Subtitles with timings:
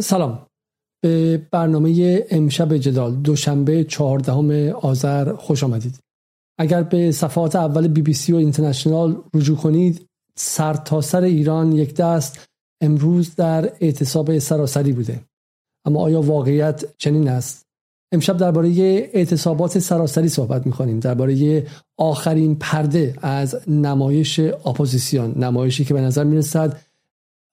[0.00, 0.46] سلام.
[1.02, 5.98] به برنامه امشب جدال دوشنبه چهاردهم آذر خوش آمدید.
[6.58, 10.06] اگر به صفحات اول بی بی سی و اینترنشنال رجوع کنید
[10.36, 12.46] سر تا سر ایران یک دست
[12.80, 15.20] امروز در اعتصاب سراسری بوده.
[15.84, 17.66] اما آیا واقعیت چنین است؟
[18.12, 18.68] امشب درباره
[19.12, 21.00] اعتصابات سراسری صحبت می‌کنیم.
[21.00, 21.66] درباره
[21.98, 26.80] آخرین پرده از نمایش اپوزیسیون نمایشی که به نظر می‌رسد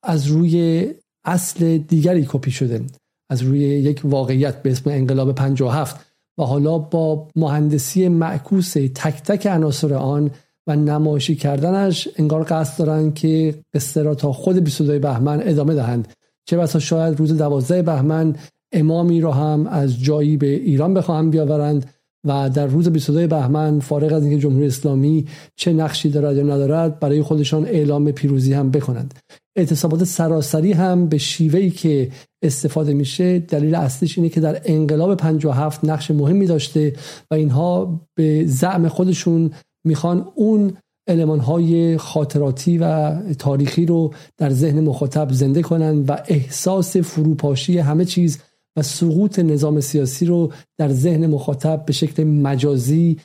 [0.04, 0.88] از روی
[1.26, 2.82] اصل دیگری کپی شده.
[3.30, 6.06] از روی یک واقعیت به اسم انقلاب 57
[6.38, 10.32] و حالا با مهندسی معکوس تک تک عناصر آن
[10.68, 16.08] و نمایشی کردنش انگار قصد دارند که قصه را تا خود 22 بهمن ادامه دهند.
[16.46, 18.36] چه بسا شاید روز 12 بهمن
[18.72, 21.86] امامی را هم از جایی به ایران بخواهند بیاورند
[22.26, 27.00] و در روز 22 بهمن فارغ از اینکه جمهوری اسلامی چه نقشی دارد یا ندارد
[27.00, 29.14] برای خودشان اعلام پیروزی هم بکنند.
[29.56, 35.86] اعتصابات سراسری هم به شیوهی که استفاده میشه دلیل اصلیش اینه که در انقلاب 57
[35.86, 36.94] نقش مهمی داشته
[37.32, 39.52] و اینها به زعم خودشون
[39.84, 46.98] می‌خوان اون علمان های خاطراتی و تاریخی رو در ذهن مخاطب زنده کنند و احساس
[46.98, 48.40] فروپاشی همه چیز
[48.76, 53.18] و سقوط نظام سیاسی رو در ذهن مخاطب به شکل مجازی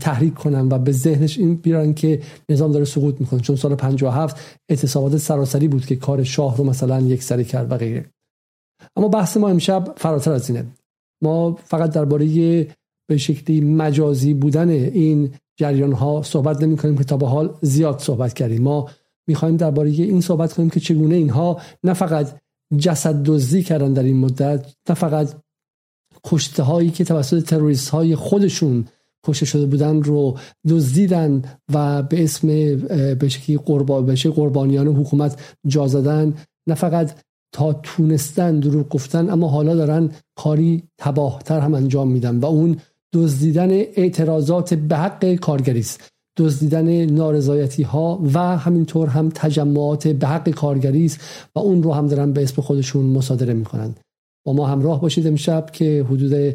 [0.00, 3.40] تحریک کنن و به ذهنش این بیارن که نظام داره سقوط می‌کنه.
[3.40, 4.36] چون سال 57
[4.68, 8.06] اعتصابات سراسری بود که کار شاه رو مثلا یک سری کرد و غیره.
[8.96, 10.66] اما بحث ما امشب فراتر از اینه.
[11.22, 12.66] ما فقط درباره
[13.08, 17.98] به شکلی مجازی بودن این جریان ها صحبت نمی کنیم که تا به حال زیاد
[17.98, 18.62] صحبت کردیم.
[18.62, 18.90] ما
[19.28, 22.36] می‌خوایم درباره این صحبت کنیم که چگونه اینها نه فقط
[22.78, 25.34] جسد دزدی کردن در این مدت نه فقط
[26.24, 28.84] کشته هایی که توسط تروریست های خودشون
[29.26, 30.38] کشته شده بودن رو
[30.68, 31.42] دزدیدن
[31.74, 32.48] و به اسم
[33.14, 33.28] به
[33.64, 36.34] قربان بشه قربانیان حکومت جا زدن.
[36.66, 37.18] نه فقط
[37.52, 42.76] تا تونستن دروغ گفتن اما حالا دارن کاری تباهتر هم انجام میدن و اون
[43.12, 46.08] دزدیدن اعتراضات به حق کارگری است.
[46.36, 51.20] دزدیدن نارضایتی ها و همینطور هم تجمعات به حق کارگری است
[51.54, 53.94] و اون رو هم دارن به اسم خودشون مصادره می‌کنن.
[54.46, 56.54] با ما همراه باشید امشب که حدود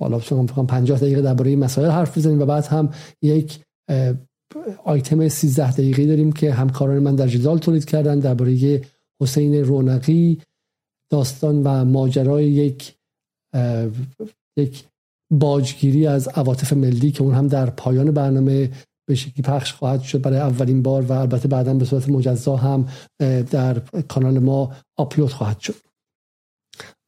[0.00, 2.90] بالا فکر 50 دقیقه درباره مسائل حرف بزنیم و بعد هم
[3.22, 3.60] یک
[4.84, 8.82] آیتم 13 دقیقه داریم که همکاران من در جدال تولید کردن درباره
[9.22, 10.40] حسین رونقی
[11.10, 12.94] داستان و ماجرای یک
[14.58, 14.84] یک
[15.32, 18.70] باجگیری از عواطف ملی که اون هم در پایان برنامه
[19.08, 20.22] به شکلی پخش خواهد شد.
[20.22, 22.88] برای اولین بار و البته بعدا به صورت مجزا هم
[23.50, 23.78] در
[24.08, 25.74] کانال ما آپلود خواهد شد.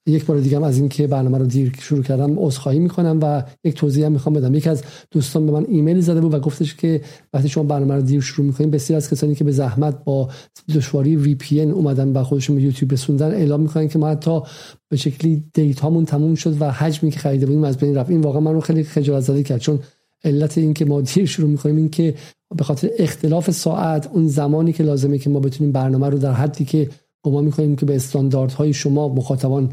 [0.06, 3.74] یک بار دیگه هم از اینکه برنامه رو دیر شروع کردم عذرخواهی می‌کنم و یک
[3.74, 4.54] توضیح هم می‌خوام بدم.
[4.54, 7.00] یکی از دوستان به من ایمیل زده بود و گفتش که
[7.32, 10.28] وقتی شما برنامه رو دیر شروع می‌کنین بسیار از کسانی که به زحمت با
[10.74, 14.40] دشواری VPN اومدن و خودشون به یوتیوب رسوندن اعلام می‌کنن که ما حتی
[14.88, 18.10] به شکلی data مون تموم شد و حجمی که خریده بودیم از بین رفت.
[18.10, 19.78] این واقعا من رو خیلی خجالت زده کرد چون
[20.24, 22.14] علت این که ما دیر شروع می‌کنیم این که
[22.56, 26.64] به خاطر اختلاف ساعت اون زمانی که لازمه که ما بتونیم برنامه رو در حدی
[26.64, 26.90] که
[27.22, 29.72] گمان می‌کنیم که به استانداردهای شما مخاطبان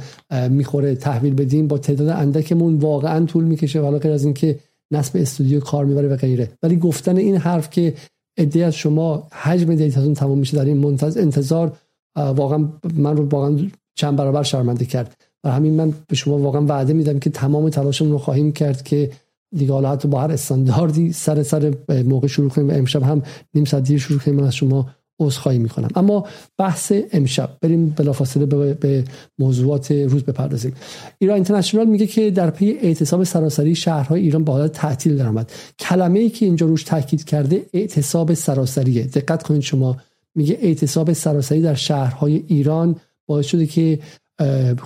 [0.49, 1.67] می‌خوره تحویل بدیم.
[1.67, 4.59] با تعداد اندکمون واقعا طول می‌کشه ولی غیر از اینکه
[4.91, 6.49] نصب استودیو کار می‌بره و غیره.
[6.63, 7.93] ولی گفتن این حرف که
[8.37, 11.77] ایده از شما حجم دیتاتون تمام میشه در این منتظر انتظار
[12.15, 13.57] واقعا من رو واقعا
[13.95, 15.15] چند برابر شرمنده کرد.
[15.43, 19.11] و همین من به شما واقعا وعده میدم که تمام تلاشمون رو خواهیم کرد که
[19.55, 21.73] دیگه حالا حتی با هر استانداردی سر سر
[22.05, 23.21] موقع شروع کنیم و امشب هم
[23.53, 24.39] نیم ساعت دیر شروع کنیم.
[24.39, 24.89] از شما
[25.19, 25.87] عذرخواهی می‌کنم.
[25.95, 27.57] اما بحث امشب.
[27.61, 29.03] بریم بلافاصله به,
[29.39, 30.73] موضوعات روز بپردازیم.
[31.19, 35.51] ایران اینترنشنال میگه که در پی اعتصاب سراسری شهرهای ایران به حالت تعطیل درآمد.
[35.79, 39.03] کلمه ای که اینجا روش تاکید کرده اعتصاب سراسریه.
[39.03, 39.97] دقت کنید شما.
[40.35, 43.99] میگه اعتصاب سراسری در شهرهای ایران باعث شده که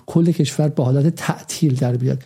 [0.06, 2.24] کل کشور به حالت تعطیل در بیاد.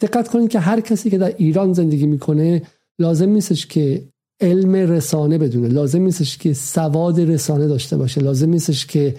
[0.00, 2.62] دقت کنید که هر کسی که در ایران زندگی می‌کنه
[2.98, 4.02] لازم نیستش که
[4.40, 5.68] علم رسانه بدونه.
[5.68, 8.20] لازم نیستش که سواد رسانه داشته باشه.
[8.20, 9.14] لازم نیستش که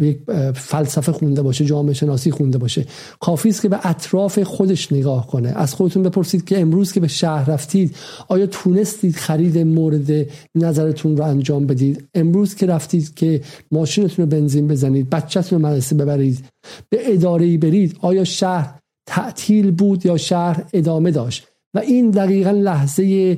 [0.00, 0.18] یک
[0.54, 2.86] فلسفه خونده باشه جامعه شناسی خونده باشه.
[3.20, 5.48] کافی است که به اطراف خودش نگاه کنه.
[5.48, 7.96] از خودتون بپرسید که امروز که به شهر رفتید
[8.28, 13.40] آیا تونستید خرید مورد نظرتون رو انجام بدید؟ امروز که رفتید که
[13.72, 16.44] ماشینتون رو بنزین بزنید بچهتون رو مدرسه ببرید
[16.88, 18.74] به اداره برید آیا شهر
[19.06, 23.36] تعطیل بود یا شهر ادامه داشت؟ و این دقیقا لحظه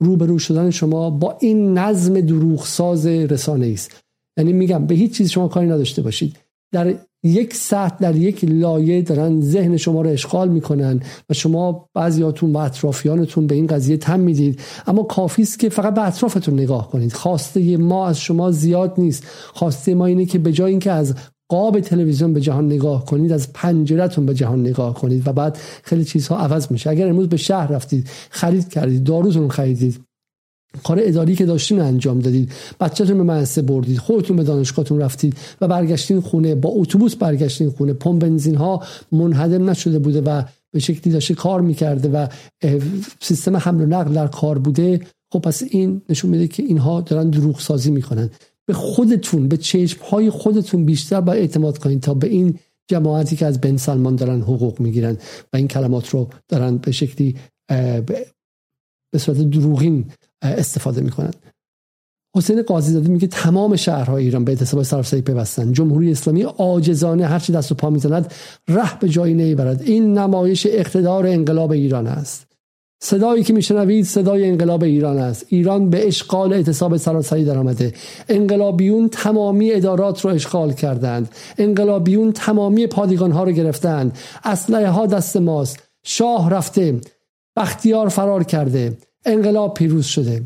[0.00, 3.90] روبرو شدن شما با این نظم دروغساز رسانه است.
[4.38, 6.36] یعنی میگم به هیچ چیز شما کاری نداشته باشید.
[6.72, 6.94] در
[7.24, 11.00] یک ساعت در یک لایه دارن ذهن شما رو اشغال می‌کنن
[11.30, 14.60] و شما بعضیاتون و اطرافیانتون به این قضیه تم می‌دید.
[14.86, 17.12] اما کافی است که فقط به اطرافتون نگاه کنید.
[17.12, 19.24] خواسته ما از شما زیاد نیست.
[19.52, 21.14] خواسته ما اینه که به جای اینکه از
[21.50, 26.04] قاب تلویزیون به جهان نگاه کنید از پنجرتون به جهان نگاه کنید و بعد خیلی
[26.04, 26.90] چیزها عوض میشه.
[26.90, 30.00] اگر امروز به شهر رفتید خرید کردید داروتون خریدید
[30.82, 35.68] کار اداری که داشتین انجام دادید بچهتون به مدرسه بردید خودتون به دانشگاهتون رفتید و
[35.68, 38.82] برگشتین خونه با اتوبوس برگشتین خونه پمپ بنزین ها
[39.12, 40.42] منهدم نشده بوده و
[40.72, 42.26] به شکلی داشته کار می‌کرده و
[43.20, 45.00] سیستم حمل و نقل در کار بوده
[45.32, 48.30] خب پس این نشون میده که اینها دارن دروغ سازی می‌کنن.
[48.70, 52.58] به خودتون به چشم های خودتون بیشتر باید اعتماد کنید تا به این
[52.90, 55.18] جماعتی که از بن سلمان دارن حقوق می‌گیرن
[55.52, 57.36] و این کلمات رو دارن به شکلی
[59.12, 60.06] به صورت دروغین
[60.42, 61.30] استفاده می‌کنن.
[62.36, 65.72] حسین قاضی زاده میگه تمام شهرهای ایران به اعتصاب سراسری پیوستن.
[65.72, 68.34] جمهوری اسلامی عاجزانه هرچی دست و پا می‌زند
[68.68, 72.49] ره به جایی نمی‌برد این نمایش اقتدار انقلاب ایران است.
[73.02, 75.46] صدایی که میشنوید صدای انقلاب ایران است.
[75.48, 77.92] ایران به اشغال اعتصاب سراسری در آمده
[78.28, 81.28] انقلابیون تمامی ادارات رو اشغال کردند.
[81.58, 84.18] انقلابیون تمامی پادگان ها رو گرفتند.
[84.44, 85.78] اسلحه ها دست ماست.
[86.02, 87.00] شاه رفته.
[87.56, 88.98] بختیار فرار کرده.
[89.24, 90.42] انقلاب پیروز شده.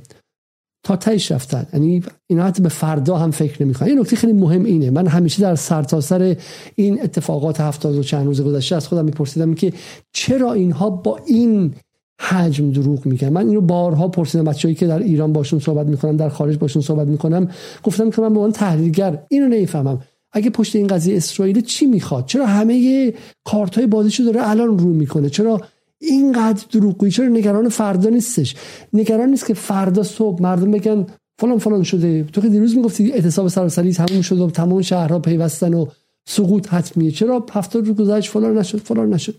[0.83, 1.67] تا تیش رفتن.
[1.73, 3.89] یعنی اینا حتی به فردا هم فکر نمی‌کنن.
[3.89, 4.91] این نکته خیلی مهم اینه.
[4.91, 6.41] من همیشه در سرتاسر سر
[6.75, 9.73] این اتفاقات هفتاد و چند روز گذشته از خودم میپرسیدم که
[10.13, 11.75] چرا اینها با این
[12.21, 14.45] حجم دروغ میگن من اینو بارها پرسیدم.
[14.45, 17.49] بچه‌ای که در ایران باشون صحبت می‌کنم در خارج باشون صحبت می‌کنم
[17.83, 20.03] گفتم که من به عنوان تحلیلگر اینو نمی‌فهمم.
[20.33, 23.13] اگه پشت این قضیه اسرائیل چی می‌خواد؟ چرا همه
[23.45, 25.61] کارت های بازیشو داره الان رو می‌کنه؟ چرا
[26.01, 28.55] اینقدر دروغگویی؟ چرا نگران فردا نیستش؟
[28.93, 31.07] نگران نیست که فردا صبح مردم بگن
[31.39, 32.25] فلان فلان شده.
[32.33, 35.87] تو که دیروز می‌گفتی اعتصاب سراسری تموم شد و تمام شهرها پیوستن و
[36.27, 37.11] سقوط حتمیه.
[37.11, 39.35] چرا هفتاد رو گذشت فلان نشد فلان نشد؟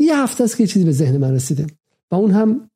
[0.00, 1.66] یه هفته است که چیزی به ذهن من رسیده.
[2.10, 2.70] و اون هم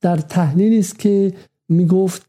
[0.00, 1.34] در تحلیلی است که
[1.68, 2.26] می‌گفت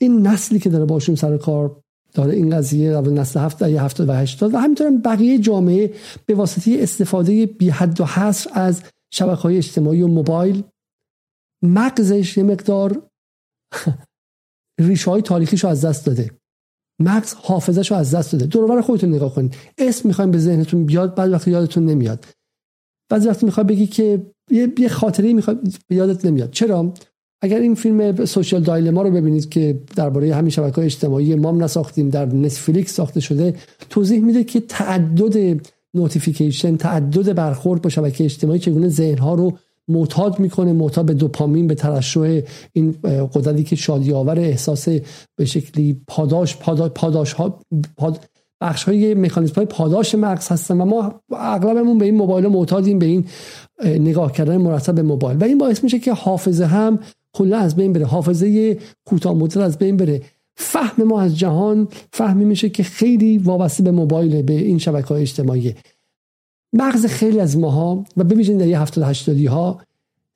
[0.00, 1.80] این نسلی که داره باشون سر کار
[2.14, 5.94] داره این قضیه در نسل هفت یه هفته و هشتاد و همینطور بقیه جامعه
[6.26, 10.62] به واسطه استفاده بی حد و حصر از شبکه های اجتماعی و موبایل
[11.62, 13.08] مغزش یه مقدار
[14.80, 16.30] ریشه های تاریخیش رو از دست داده.
[17.00, 18.46] مغز حافظش رو از دست داده.
[18.46, 22.26] دور خودتون نگاه کنید اسم می‌خوایم به ذهنتون بیاد بعد وقتی یادتون نمیاد.
[23.08, 24.26] بعضی وقتی می‌خوای بگی که
[24.78, 25.58] یه خاطره می‌خواد
[25.90, 26.50] یادت نمیاد.
[26.50, 26.92] چرا؟
[27.42, 32.26] اگر این فیلم Social Dilemma رو ببینید که درباره همین شبکه اجتماعی مام نساختیم در
[32.26, 33.54] نتفلیکس ساخته شده
[33.90, 35.60] توضیح میده که تعدد
[35.94, 39.58] notification تعدد برخورد با شبکه اجتماعی چگونه ذهنها رو
[39.88, 42.40] معتاد می‌کنه معتاد به دوپامین به ترشح
[42.72, 42.94] این
[43.32, 44.88] قدرتی که شادی آور احساس
[45.36, 47.60] به شکلی پاداش پاداش, پاداش ها
[47.96, 48.24] پاد
[48.60, 53.06] بخش های مکانیزم های پاداش مغز هستن و ما اغلبمون به این موبایل معتادیم به
[53.06, 53.24] این
[53.84, 55.38] نگاه کردن مرتب به موبایل.
[55.38, 56.98] و این باعث میشه که حافظه هم
[57.32, 60.22] کلا از بین بره حافظه کوتاه مدت از بین بره.
[60.56, 65.22] فهم ما از جهان فهمی میشه که خیلی وابسته به موبایل به این شبکه های
[65.22, 65.74] اجتماعی.
[66.72, 69.80] مغز خیلی از ماها و ببینید در یه هفتاد هشتادی ها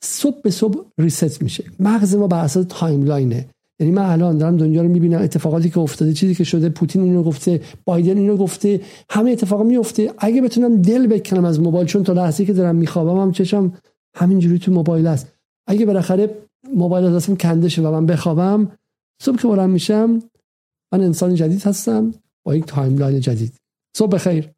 [0.00, 1.64] صبح به صبح reset میشه.
[1.80, 3.49] مغز ما بر اساس timeline ه
[3.82, 7.23] یعنی من الان دارم دنیا رو می‌بینم اتفاقاتی که افتاده چیزی که شده پوتین اینو
[7.23, 8.81] گفته بایدن اینو گفته
[9.11, 13.20] همه اتفاقا میفته اگه بتونم دل بکنم از موبایل چون تا لحظه که دارم میخوابم
[13.20, 13.73] هم چشم
[14.17, 15.32] همینجوری تو موبایل است.
[15.67, 16.31] اگه بالاخره
[16.75, 18.73] موبایل از دستم کنده شه و من بخوابم
[19.23, 20.23] صبح که بلند میشم
[20.93, 22.14] من انسان جدید هستم
[22.44, 23.52] با یک timeline جدید.
[23.96, 24.49] صبح بخیر.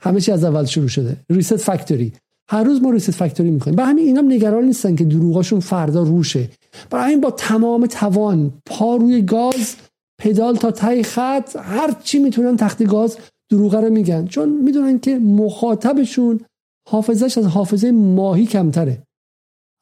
[0.00, 1.16] همه چی از اول شروع شده.
[1.30, 2.12] reset factory
[2.48, 6.17] هر روز ما reset factory می‌کنیم و همین اینم نگران نیستن که دروغاشون فردا رو
[6.17, 6.48] شه.
[6.90, 9.76] برای این با تمام توان پا روی گاز
[10.20, 13.18] پدال تا ته خط هر چی می‌تونن تخت گاز
[13.50, 14.26] دروغه رو میگن.
[14.26, 16.40] چون می‌دونن که مخاطبشون
[16.88, 19.02] حافظش از حافظه ماهی کمتره.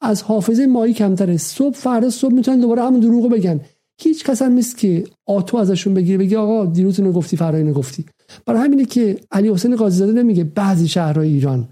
[0.01, 1.37] از حافظه ماهی کمتره.
[1.37, 3.61] صبح فردا صبح می‌تونن دوباره همون دروغو بگن.
[4.01, 7.73] هیچ کس هم نیست که آتو ازشون بگیره بگی آقا دیروز اینو گفتی فردا اینو
[7.73, 8.05] گفتی.
[8.45, 11.69] برای همینه که علی حسین قاضی زاده نمیگه بعضی شهرهای ایران.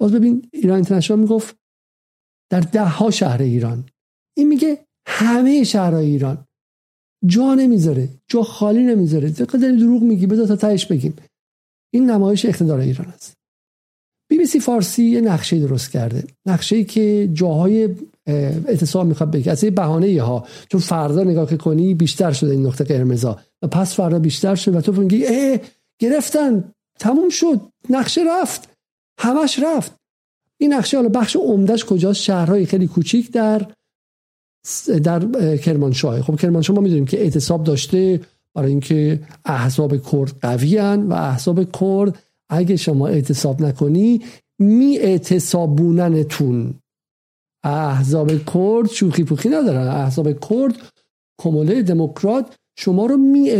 [0.00, 1.56] باز ببین ایران اینترنشنال می‌گفت
[2.50, 3.84] در ده ها شهر ایران.
[4.36, 6.44] این میگه همه شهرهای ایران.
[7.26, 9.30] جا نمی‌ذاره جا خالی نمی‌ذاره.
[9.30, 11.16] دقیقا داری دروغ میگی بذار تا تهش بگیم.
[11.92, 13.32] این نمایش اقتدار ایران است.
[14.28, 16.24] بی بی سی فارسی یه نقشه درست کرده.
[16.46, 17.94] نقشه ای که جاهای
[18.26, 19.52] اعتصاب می‌خواد بگه.
[19.52, 20.46] از بهانه ها.
[20.68, 23.40] چون فردا نگاه کنی بیشتر شده این نقطه قرمزا.
[23.62, 25.58] و پس فردا بیشتر شد و تو میگی اه
[25.98, 26.72] گرفتن.
[26.98, 27.60] تموم شد.
[27.90, 28.68] نقشه رفت.
[29.18, 29.94] همش رفت.
[30.58, 33.66] این نقشه حالا بخش عمدهش کجاست؟ شهرهای خیلی کوچیک در
[35.04, 36.22] در کرمانشاه.
[36.22, 38.20] خب کرمانشاه ما می‌دونیم که اعتصاب داشته
[38.54, 42.18] برای اینکه احزاب کرد قوی و احزاب کرد
[42.50, 44.20] اگه شما اعتصاب نکنی
[44.58, 46.74] می اعتصابوننتون
[47.64, 49.88] احزاب کرد شوخی پوخی ندارن.
[49.88, 50.74] احزاب کرد
[51.42, 53.50] کموله دموکرات شما رو می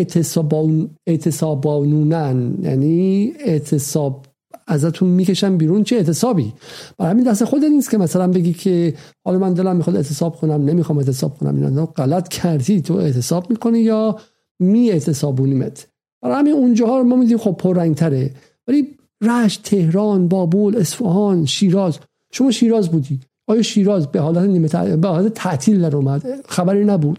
[1.07, 2.59] اعتصابانونن.
[2.62, 4.26] یعنی اعتصاب
[4.66, 6.52] ازتون می‌کشن بیرون چه اعتصابی؟
[6.99, 10.64] برای همین دست خود نیست که مثلا بگی که حالا من دلم می‌خواد اعتصاب کنم
[10.64, 14.19] نمی‌خوام اعتصاب کنم اینا غلط کردی تو اعتصاب می‌کنی یا
[14.59, 15.87] می اعتصابونیمت
[16.23, 18.30] برای همین اونجاها رو ما میدیم خب پررنگتره.
[18.69, 18.88] ولی
[19.23, 21.99] رشت تهران بابل اصفهان شیراز
[22.33, 23.21] شما شیراز بودی.
[23.47, 27.19] آیا شیراز به حالت نیمه به حالت تعطیل در اومد؟ خبری نبود.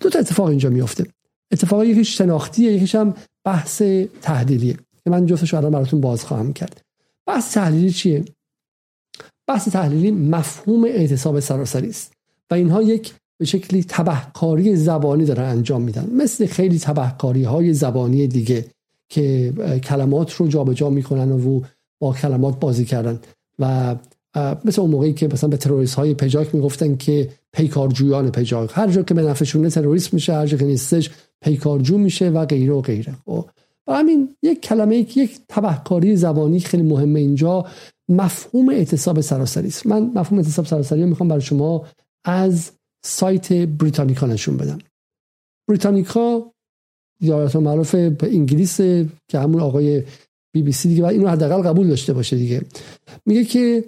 [0.00, 1.06] دو تا اتفاق اینجا میفته
[1.52, 3.82] اتفاق یکیش شناختیه یکیش هم بحث
[4.22, 4.76] تحلیلیه.
[5.04, 6.80] که من جفتش الان براتون باز خواهم کرد.
[7.26, 8.24] بحث تحلیلی چیه؟
[9.46, 12.12] بحث تحلیلی مفهوم اعتصاب سراسری است
[12.50, 16.10] و اینها یک به شکلی تبهکاری زبانی دارن انجام میدن.
[16.10, 18.66] مثل خیلی تبهکاری های زبانی دیگه
[19.08, 19.52] که
[19.84, 21.62] کلمات رو جابجا جا می‌کنن و
[22.00, 23.20] با کلمات بازی کردن.
[23.58, 23.96] و
[24.64, 29.02] مثل اون موقعی که مثلا به تروریست های پجاک می‌گفتن که پیکارجویان پجاک هر جا
[29.02, 33.14] که به نفعشونه تروریست میشه هر جا که نیستش پیکارجو میشه و غیره و غیره.
[33.24, 33.48] خب
[33.86, 37.66] و همین یک کلمه یک تبهکاری زبانی خیلی مهمه اینجا.
[38.08, 39.86] مفهوم اعتصاب سراسری است.
[39.86, 41.86] من مفهوم اعتصاب سراسری رو می‌خوام برای شما
[42.24, 42.70] از
[43.04, 44.78] سایت بریتانیکا نشون بدم.
[45.68, 46.52] بریتانیکا
[47.20, 48.76] یادتون معروف به انگلیس
[49.28, 50.02] که همون آقای
[50.54, 52.62] بی بی سی دیگه و اینو حداقل قبول داشته باشه دیگه.
[53.26, 53.84] میگه که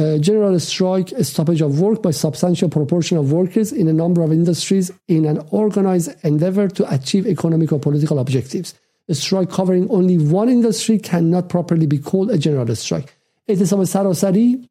[0.00, 4.90] general strike stoppage of work by substantial proportion of workers in a number of industries
[5.08, 8.74] in an organized endeavor to achieve economic or political objectives.
[9.12, 13.08] A strike covering only one industry cannot properly be called a general strike.
[13.48, 14.68] اعتصاب سراسری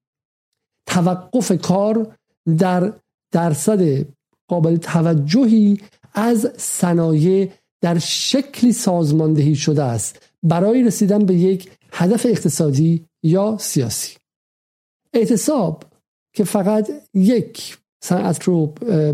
[0.85, 2.15] توقف کار
[2.57, 2.93] در
[3.31, 4.05] درصد
[4.47, 5.77] قابل توجهی
[6.13, 7.49] از صنایع
[7.81, 14.17] در شکلی سازماندهی شده است برای رسیدن به یک هدف اقتصادی یا سیاسی
[15.13, 15.83] اعتصاب
[16.33, 18.65] که فقط یک صنعت رو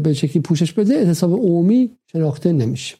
[0.03, 2.95] به شکلی پوشش بده اعتصاب عمومی شناخته نمیشه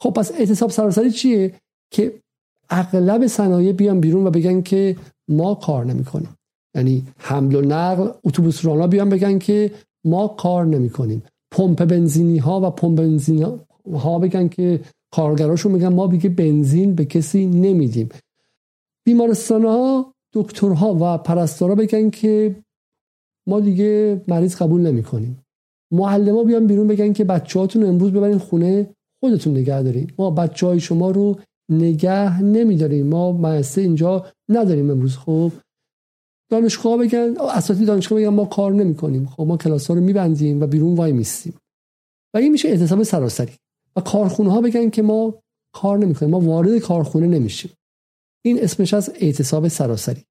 [0.00, 1.54] خب پس اعتصاب سراسری چیه؟
[1.90, 2.14] که
[2.70, 4.96] اغلب صنایع بیان بیرون و بگن که
[5.28, 6.36] ما کار نمی‌کنیم.
[6.74, 9.70] یعنی حمل و نقل اتوبوس رانا بیان بگن که
[10.04, 11.22] ما کار نمی‌کنیم.
[11.50, 13.58] پمپ بنزینی ها و پمپ بنزین
[13.94, 18.08] ها بگن که کارگراشون میگن ما دیگه بنزین به کسی نمیدیم.
[19.06, 22.56] بیمارستان ها دکترها و پرستارا بگن که
[23.48, 25.40] ما دیگه مریض قبول نمی کنیم
[25.92, 30.66] معلم بیان بیرون بگن که بچه هاتون امروز ببرین خونه خودتون نگه داریم ما بچه
[30.66, 31.38] های شما رو
[31.70, 33.06] نگه نمیداریم.
[33.06, 35.16] ما مدرسه اینجا نداریم امروز.
[35.16, 35.52] خب
[36.50, 40.60] دانشگاه بگن اساتید دانشگاه بگن ما کار نمی کنیم خب ما کلاس ها رو میبندیم
[40.60, 41.54] و بیرون وای میستیم
[42.34, 43.52] و این میشه اعتصاب سراسری.
[43.96, 45.34] و کارخونه ها بگن که ما
[45.74, 47.70] کار نمی کنیم ما وارد کارخونه نمیشیم.
[48.44, 50.24] این اسمش از اعتصاب سراسری.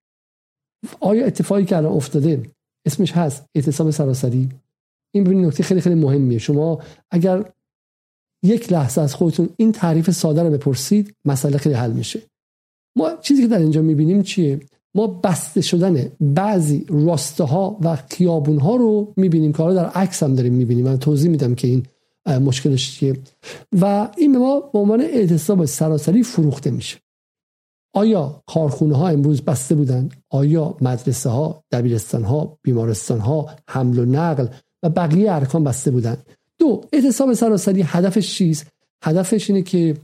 [0.99, 2.43] آیا اتفاقی که الان افتاده
[2.85, 4.49] اسمش هست اعتصاب سراسری؟
[5.15, 6.37] این ببینید نکته خیلی خیلی مهمیه.
[6.37, 6.81] شما
[7.11, 7.53] اگر
[8.43, 12.21] یک لحظه از خودتون این تعریف ساده رو بپرسید مسئله خیلی حل میشه.
[12.95, 14.59] ما چیزی که در اینجا می‌بینیم چیه؟
[14.95, 19.53] ما بسته شدن بعضی راسته ها و خیابون ها رو می‌بینیم.
[19.53, 20.85] که در عکس هم داریم می‌بینیم.
[20.85, 21.85] من توضیح میدم که این
[22.25, 23.17] مشکلش چیه.
[23.81, 26.97] و این به ما به عنوان اعتصاب سراسری فروخته میشه.
[27.95, 34.05] آیا کارخونه ها امروز بسته بودند آیا مدرسه ها دبیرستان ها بیمارستان ها حمل و
[34.05, 34.47] نقل
[34.83, 36.25] و بقیه ارکان بسته بودند
[36.63, 38.67] دو اعتصاب سراسری هدفش چیست؟
[39.03, 39.97] هدفش اینه که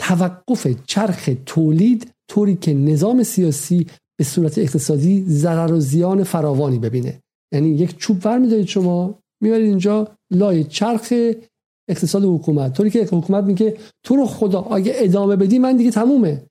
[0.00, 3.86] توقف چرخ تولید طوری که نظام سیاسی
[4.18, 7.20] به صورت اقتصادی ضرر و زیان فراوانی ببینه.
[7.54, 11.12] یعنی یک چوب ور میدارید شما می‌برید اینجا لای چرخ
[11.88, 12.72] اقتصاد حکومت.
[12.72, 16.42] طوری که حکومت میگه تو رو خدا اگه ادامه بدی من دیگه تمومه.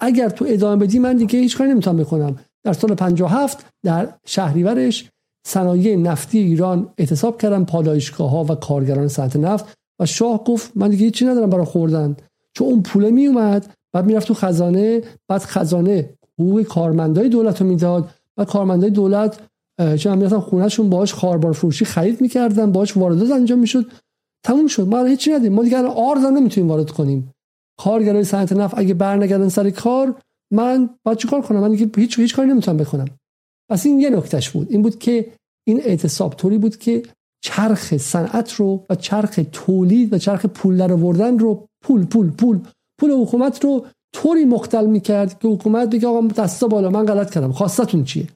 [0.00, 2.38] اگر تو ادامه بدی من دیگه هیچ کاری نمی‌تونم بکنم.
[2.64, 5.10] در سال 57 در شهریورش
[5.46, 9.64] صنایع نفتی ایران اعتصاب کردن پالایشگاه ها و کارگران صنعت نفت
[10.00, 12.16] و شاه گفت من دیگه هیچی ندارم برای خوردن.
[12.52, 17.68] چون اون پول می اومد بعد می‌رفت تو خزانه بعد خزانه حقوق کارمندای دولت رو
[17.68, 19.40] می‌داد و کارمندای دولت
[19.78, 23.86] هم می‌رفتن خونهشون باهاش خاربار فروشی خرید می‌کردن باهاش واردات انجام می‌شد.
[24.44, 24.86] تموم شد.
[24.86, 27.30] ما هیچی ندیم ما دیگه آرز هم نمی‌تونیم وارد کنیم.
[27.78, 30.14] کارگرای صنعت نفت اگه برنگردن سر کار
[30.52, 33.06] من باید چیکار کنم؟ من دیگه هیچ هیچ کاری نمی‌تونم بکنم.
[33.68, 34.66] پس این یه نکتهش بود.
[34.70, 35.32] این بود که
[35.64, 37.02] این اعتصاب طوری بود که
[37.40, 42.60] چرخ صنعت رو و چرخ تولید و چرخ پول در آوردن رو پول پول پول
[42.98, 47.52] پول حکومت رو طوری مختل می‌کرد که حکومت بگه آقا دستا بالا من غلط کردم.
[47.52, 48.26] خواستتون چیه؟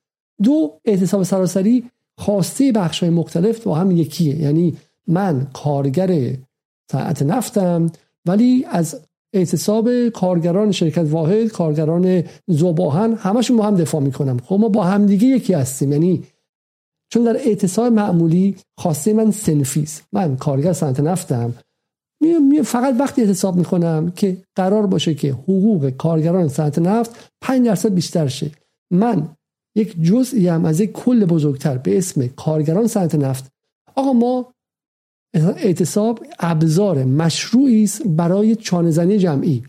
[0.43, 1.85] دو اعتصاب سراسری
[2.19, 4.41] خواسته بخش های مختلف با هم یکیه.
[4.41, 6.37] یعنی من کارگر
[6.93, 7.91] صنعت نفتم
[8.27, 9.01] ولی از
[9.33, 14.39] اعتصاب کارگران شرکت واحد کارگران زوباهن همشون با هم دفاع می‌کنم.
[14.39, 15.93] خب ما با همدیگه یکی هستیم.
[15.93, 16.23] یعنی
[17.13, 21.55] چون در اعتصاب معمولی خواسته من سنفیز من کارگر صنعت نفتم.
[22.65, 28.29] فقط وقتی اعتصاب می‌کنم که قرار باشه که حقوق کارگران صنعت نفت 5 درصد بیشتر
[28.29, 28.51] شه.
[28.91, 29.29] من
[29.77, 33.53] یک جزئی از یک کل بزرگتر به اسم کارگران صنعت نفت.
[33.95, 34.52] آقا ما
[35.35, 39.63] اعتصاب ابزار مشروعی است برای چانهزنی جمعی.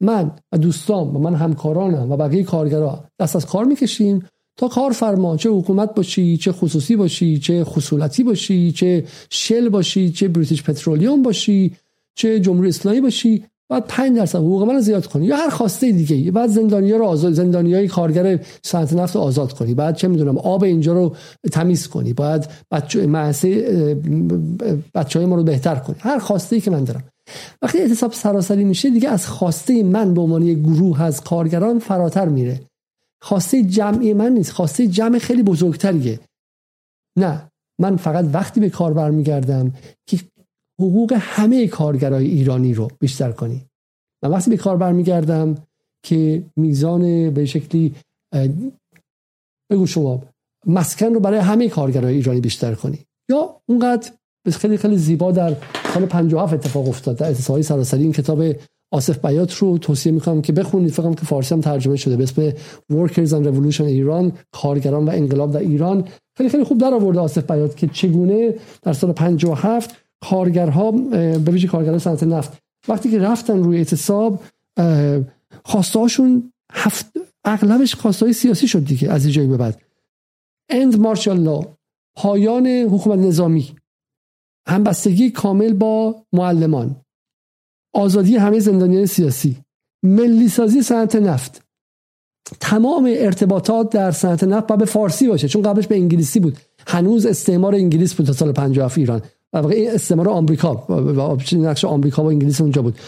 [0.00, 5.36] من و دوستان و من همکارانم و بقیه کارگرا دست از کار می‌کشیم تا کارفرما
[5.36, 11.22] چه حکومت باشی چه خصوصی باشی چه خصولتی باشی چه شل باشی چه بریتیش پترولیوم
[11.22, 11.76] باشی
[12.14, 13.44] چه جمهوری اسلامی باشی.
[13.70, 15.26] باید 5 درصد حقوق من زیاد کنی.
[15.26, 16.30] یا هر خواسته دیگه.
[16.30, 19.74] بعد زندانیا رو آزاد زندانیای کارگر صنعت نفت رو آزاد کنی.
[19.74, 21.16] بعد چه می‌دونم آب اینجا رو
[21.52, 22.12] تمیز کنی.
[22.12, 23.06] باید بچه
[24.94, 25.96] بچه های ما رو بهتر کنی.
[25.98, 27.04] هر خواسته ای که من دارم.
[27.62, 32.60] وقتی اعتصاب سراسری میشه دیگه از خواسته من به عنوان گروه از کارگران فراتر میره.
[33.22, 34.52] خواسته جمعی من نیست.
[34.52, 36.20] خواسته جمع خیلی بزرگتریه.
[37.18, 37.48] نه.
[37.80, 39.72] من فقط وقتی به کار برمیگردم
[40.06, 40.18] که
[40.80, 43.62] حقوق همه کارگرای ایرانی رو بیشتر کنی.
[44.22, 45.54] من وقتی به کار برمیگردم
[46.02, 47.94] که میزان به شکلی
[49.70, 50.22] بگو شما
[50.66, 52.98] مسکن رو برای همه کارگرای ایرانی بیشتر کنی.
[53.30, 54.10] یا اونقدر
[54.50, 55.56] خیلی خیلی زیبا در
[55.94, 57.16] سال 57 اتفاق افتاد.
[57.16, 58.42] در اتصالی سراسری این کتاب
[58.92, 60.90] آصف بیات رو توصیه می‌کنم که بخونید.
[60.90, 62.16] فکر که فارسی هم ترجمه شده.
[62.16, 62.50] به اسم
[62.92, 66.08] Workers and Revolution ایران کارگران و انقلاب در ایران.
[66.36, 71.68] خیلی خیلی خوب در آورده آصف بیات که چگونه در سال 57 کارگرها به ویژه
[71.68, 72.58] کارگران صنعت نفت.
[72.88, 74.42] وقتی که رفتن روی اعتصاب
[75.64, 77.06] خواسته هاشون هفت
[77.44, 79.82] اغلبش خواسته های سیاسی شد دیگه از جایی به بعد.
[80.70, 81.64] اند مارشال
[82.16, 83.76] پایان حکومت نظامی.
[84.68, 86.96] همبستگی کامل با معلمان.
[87.94, 89.56] آزادی همه زندانیان سیاسی.
[90.02, 91.62] ملی سازی صنعت نفت.
[92.60, 96.58] تمام ارتباطات در صنعت نفت باید به فارسی باشه چون قبلش به انگلیسی بود.
[96.86, 99.22] هنوز استعمار انگلیس بود تا سال 57 ایران.
[99.52, 102.98] واقعا استعمار آمریکا و نقش آمریکا و انگلیس اونجا بود.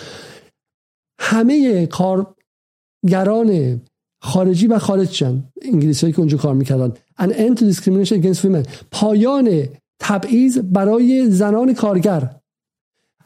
[1.20, 3.80] همه کارگران
[4.22, 6.92] خارجی و خارجشن انگلیسی که اونجا کار می‌کردن.
[7.20, 8.68] An end to discrimination against women.
[8.90, 9.68] پایان
[10.00, 12.36] تبعیض برای زنان کارگر.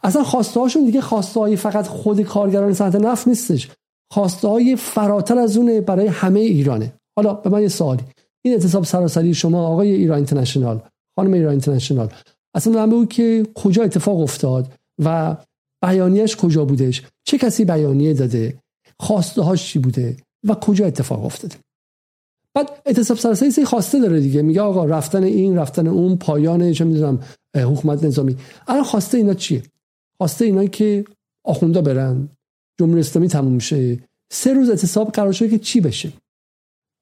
[0.03, 3.71] اصلا خواسته هاشون دیگه خواسته های فقط خود کارگران صنعت نفت نیستش.
[4.13, 6.93] خواسته های فراتر از اونه برای همه ایرانه.
[7.17, 8.03] حالا به من یه سوالی.
[8.45, 10.81] این اعتصاب سراسری شما آقای ایران اینترنشنال
[11.17, 12.09] خانم ایران اینترنشنال
[12.55, 14.73] اصلا من که کجا اتفاق افتاد
[15.05, 15.37] و
[15.83, 18.59] بیانیش کجا بودش؟ چه کسی بیانیه داده؟
[19.01, 21.57] خواسته هاش چی بوده؟ و کجا اتفاق افتاده؟
[22.55, 24.43] بعد اعتصاب سراسری خواسته داره دیگه.
[24.43, 27.23] میگه آقا رفتن این رفتن اون پایان چه می‌دونم
[27.57, 28.37] حکومت نظامی.
[28.69, 29.63] الان خواسته اینا چیه؟
[30.19, 31.05] خواسته اینا که
[31.45, 32.29] آخوندا برن.
[32.79, 33.99] جمهوری اسلامی تموم میشه
[34.31, 36.13] سه روز اعتصاب قرار شده که چی بشه؟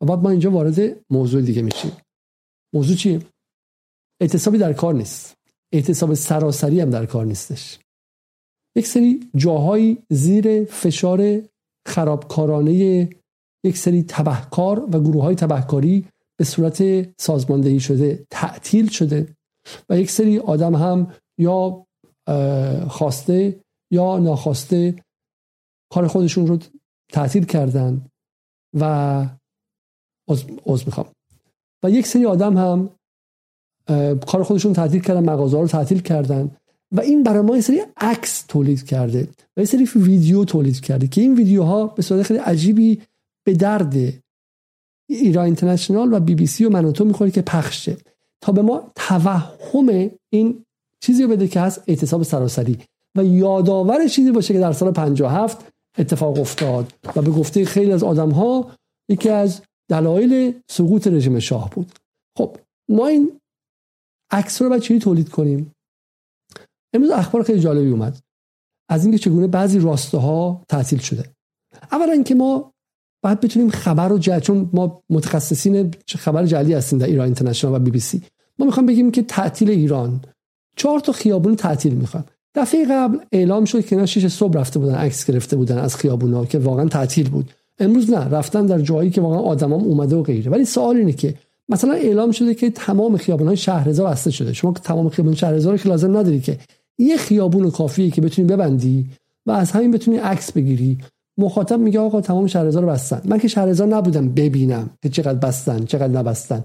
[0.00, 1.92] و بعد ما اینجا وارد موضوع دیگه میشیم.
[2.74, 3.20] موضوع چیه؟
[4.20, 5.41] اعتصابی در کار نیست.
[5.72, 7.78] اعتصاب سراسری هم در کار نیستش.
[8.76, 11.42] یک سری جاهایی زیر فشار
[11.86, 13.08] خرابکارانه
[13.64, 16.08] یک سری تبهکار و گروه های تبهکاری
[16.38, 19.36] به صورت سازماندهی شده تعطیل شده
[19.90, 21.86] و یک سری آدم هم یا
[22.88, 23.60] خواسته
[23.92, 25.04] یا ناخواسته
[25.92, 26.58] کار خودشون رو
[27.12, 28.06] تعطیل کردن
[28.80, 28.84] و
[30.28, 31.06] از می‌خوام.
[31.84, 32.90] و یک سری آدم هم
[34.26, 36.50] کار خودشون تعطیل کردن مغازه رو تعطیل کردن.
[36.92, 41.06] و این برای ما یه سری عکس تولید کرده و یه سری ویدیو تولید کرده
[41.06, 43.00] که این ویدیوها به صورت خیلی عجیبی
[43.44, 43.94] به درد
[45.08, 47.96] ایران اینترنشنال و بی بی سی و منوتو می‌خوره که پخشه
[48.40, 50.64] تا به ما توهم این
[51.00, 52.78] چیزی رو بده که هست اعتصاب سراسری.
[53.16, 55.66] و یادآور چیزی باشه که در سال 57
[55.98, 58.70] اتفاق افتاد و به گفته خیلی از آدم ها
[59.08, 61.92] یکی از دلایل سقوط رژیم شاه بود.
[62.38, 62.56] خب
[62.88, 63.32] ما این
[64.32, 65.72] عکس رو باید چی تولید کنیم؟
[66.94, 68.18] امروز اخبار خیلی جالبی اومد.
[68.88, 71.24] از اینکه چگونه بعضی راسته ها تعطیل شده.
[71.92, 72.72] اولا اینکه ما
[73.24, 74.40] باید بتونیم خبر رو جل...
[74.40, 78.22] چون ما متخصصین خبر جلی هستیم در ایران اینترنشنال و بی بی سی.
[78.58, 80.20] ما می‌خوام بگیم که تعطیل ایران.
[80.76, 85.26] چهار تا خیابون تعطیل می‌خوام دفعه قبل اعلام شد که اینا صبح رفته بودن عکس
[85.26, 87.50] گرفته بودن از خیابونا که واقعا تعطیل بود.
[87.78, 90.50] امروز نه رفتن در جایی که واقعا آدمام اومده و غیره.
[90.50, 91.34] ولی سوال اینه که
[91.72, 94.52] مثلا اعلام شده که تمام خیابون‌های شهرزا بسته شده.
[94.52, 96.58] شما تمام خیابون شهرزا رو که لازم نداری که
[96.98, 99.10] یه خیابون کافیه که بتونی ببندی
[99.46, 100.98] و از همین بتونی عکس بگیری.
[101.38, 103.22] مخاطب میگه آقا تمام شهرزا رو بستن.
[103.24, 106.64] من که شهرزا نبودم ببینم که چقدر بستن چقدر نبستن.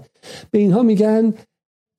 [0.50, 1.34] به اینها میگن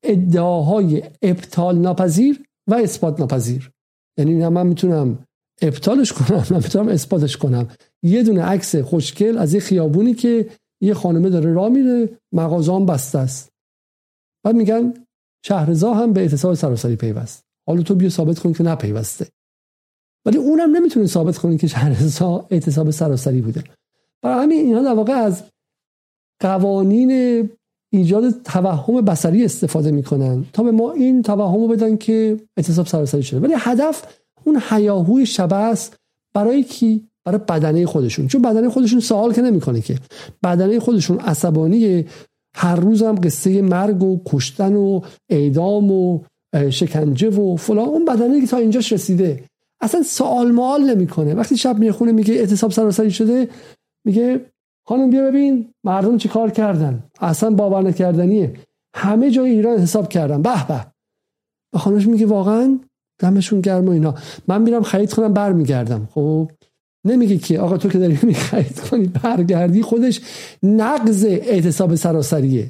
[0.04, 3.72] ادعاهای ابطال ناپذیر و اثبات ناپذیر.
[4.17, 5.19] یعنی نه من می‌تونم
[5.62, 7.67] ابطالش کنم نه می‌تونم اثباتش کنم.
[8.04, 10.45] یه دونه عکس خوشگل از یه خیابونی که
[10.82, 13.50] یه خانمه داره راه میره مغازه هم بسته است.
[14.44, 14.94] بعد میگن
[15.46, 17.44] شهرزا هم به اعتصاب سراسری پیوست.
[17.68, 19.28] حالا تو بیا ثابت کن که نپیوسته.
[20.26, 23.63] ولی اونم نمی‌تونه ثابت کنه که شهرزا اعتصاب سراسری بوده.
[24.22, 25.44] برای همین اینها در واقع از
[26.42, 27.12] قوانین
[27.94, 33.24] ایجاد توهم بسری استفاده می‌کنن تا به ما این توهم رو بدن که اعتصاب سراسری
[33.24, 33.39] شده.
[33.39, 35.78] ولی هدف اون حیاهوی شبه
[36.34, 38.28] برای کی؟ برای بدنه خودشون.
[38.28, 39.96] چون بدنه خودشون سوال که نمی‌کنه که.
[40.44, 42.06] بدنه خودشون عصبانی
[42.56, 46.20] هر روز هم قصه مرگ و کشتن و اعدام و
[46.70, 47.88] شکنجه و فلان.
[47.88, 49.44] اون بدنه که تا اینجاش رسیده.
[49.82, 51.34] اصلا سوال مال نمی‌کنه.
[51.34, 53.48] وقتی شب می‌خونه میگه اعتصاب سراسری شده
[54.06, 54.46] میگه
[54.88, 57.04] خانم بیا ببین مردم چی کار کردن.
[57.20, 58.54] اصلا باور نکردنیه.
[58.96, 60.42] همه جای ایران حساب کردن.
[60.42, 60.86] به به.
[61.74, 62.80] به خانمش میگه واقعا
[63.20, 64.16] دمشون گرم و اینا.
[64.48, 66.10] من میرم خرید کنم برمیگردم.
[66.14, 66.52] خب؟
[67.06, 70.22] نمیگه که آقا تو که داری می‌خرید کنی برگردی خودش
[70.64, 72.70] نقض اعتصاب سراسریه.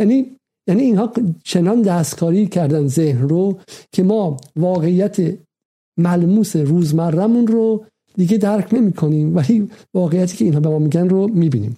[0.00, 0.36] یعنی
[0.68, 1.12] یعنی اینها
[1.44, 3.60] چنان دستکاری کردن ذهن رو
[3.92, 5.38] که ما واقعیت
[5.98, 11.28] ملموس روزمرمون رو دیگه درک نمی کنیم ولی واقعیتی که اینها به ما میگن رو
[11.28, 11.76] می‌بینیم.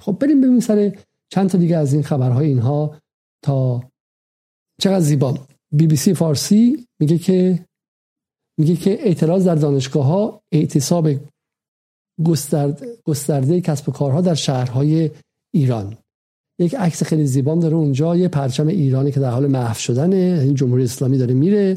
[0.00, 0.96] خب بریم ببینیم سر
[1.32, 2.98] چند تا دیگه از این خبرهای اینها
[3.44, 3.84] تا
[4.80, 5.38] چقدر زیبا.
[5.72, 7.64] بی بی سی فارسی میگه که
[8.58, 11.08] میگه که اعتراض در دانشگاه ها اعتصاب
[13.04, 15.10] گسترده کسب و کارها در شهرهای
[15.54, 15.96] ایران.
[16.58, 20.54] یک عکس خیلی زیبام داره اونجا یه پرچم ایرانی که در حال محو شدنه این
[20.54, 21.76] جمهوری اسلامی داره میره.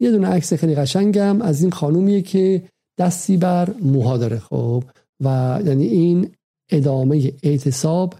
[0.00, 2.62] یه دونه عکس خیلی قشنگم از این خانومیه که
[2.98, 4.84] دستی بر موها داره خب.
[5.20, 6.34] و یعنی این
[6.70, 8.14] ادامه اعتصاب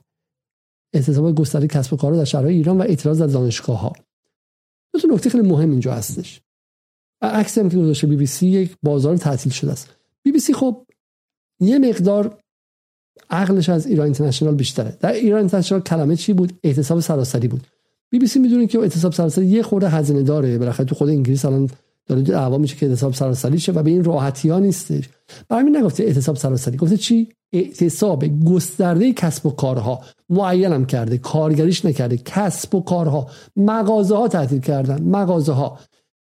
[0.95, 3.93] اعتصاب گسترده کسب و کارها در شهرهای ایران و اعتراض در دانشگاه ها
[5.03, 6.44] دو نکته خیلی مهم اینجا هستش.
[7.31, 9.91] عکس هم که گذاشته بی بی سی یک بازار تعطیل شده است.
[10.23, 10.87] بی بی سی خب
[11.61, 12.39] یه مقدار
[13.31, 14.97] عقلش از ایران اینترنشنال بیشتره.
[15.01, 17.67] در ایران اینترنشنال کلمه چی بود؟ اعتصاب سراسری بود.
[18.11, 20.59] بی بی سی می‌دونه که اعتصاب سراسری یه خورده هزینه داره.
[20.59, 21.71] بالاخره تو خود انگلیس الان
[22.07, 25.09] داره دعوا میشه که اعتصاب سراسری شه و به این راحتی ها نیستش.
[25.49, 26.77] برای نگفته اعتصاب سراسری.
[26.77, 30.01] گفته چی؟ اعتصاب گسترده کسب و کارها.
[30.31, 31.19] معینم کرده.
[31.19, 32.17] کارگریش نکرده.
[32.17, 33.31] کسب و کارها.
[33.57, 35.03] مغازه ها تعطیل کردن.
[35.03, 35.79] مغازه ها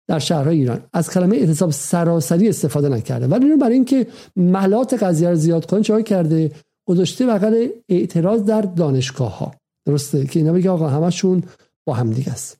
[0.08, 0.80] در شهرهای ایران.
[0.92, 3.26] از کلمه اعتصاب سراسری استفاده نکرده.
[3.26, 6.50] ولی اینو برای اینکه ملات قضیه رو زیاد کنه چه کرده؟
[6.88, 9.54] گذاشته بغل اعتراض در دانشگاه ها
[9.86, 11.42] درسته که اینا بگه آقا همشون
[11.86, 12.58] با هم دیگه است.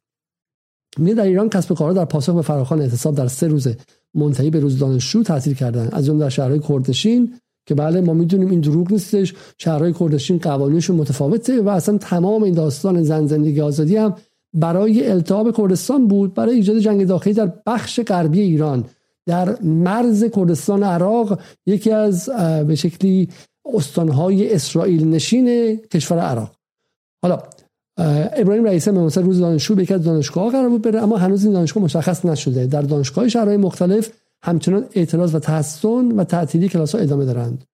[0.98, 3.68] می در ایران کسب کارها در پاسخ به فراخوان اعتصاب در سه روز
[4.14, 7.34] منتهی به روز دانشجو تعطیل کردن از اون در شهرهای کردشین
[7.68, 9.34] که بله ما می‌دونیم این دروغ نیستش.
[9.58, 14.14] شهرهای کردشین قوانینشون متفاوته و اصلا تمام این داستان زن زندگی آزادی هم
[14.54, 18.84] برای التهاب کردستان بود برای ایجاد جنگ داخلی در بخش غربی ایران.
[19.26, 22.28] در مرز کردستان عراق یکی از
[22.66, 23.28] به شکلی
[23.74, 26.54] استانهای اسرائیل نشین کشور عراق.
[27.22, 27.42] حالا
[28.37, 31.52] ابراهیم رئیس مثلا روز دانشجو به یک از دانشگاه قرار بود بره اما هنوز این
[31.52, 32.66] دانشگاه مشخص نشده.
[32.66, 37.64] در دانشگاه شهرهای مختلف همچنان اعتراض و تحسن و تعطیلی کلاس ها ادامه دارند.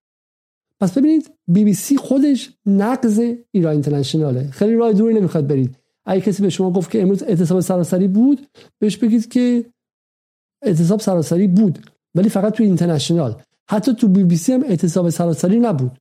[0.81, 4.51] پس ببینید بی بی سی خودش نقض ایران اینترنشناله.
[4.51, 5.77] خیلی راه دوری نمی‌خواد برید.
[6.07, 8.47] اگه کسی به شما گفت که امروز اعتصاب سراسری بود
[8.79, 9.65] بهش بگید که
[10.63, 13.43] اعتصاب سراسری بود ولی فقط تو اینترنشنال.
[13.71, 15.99] حتی تو بی بی سی هم اعتصاب سراسری نبود.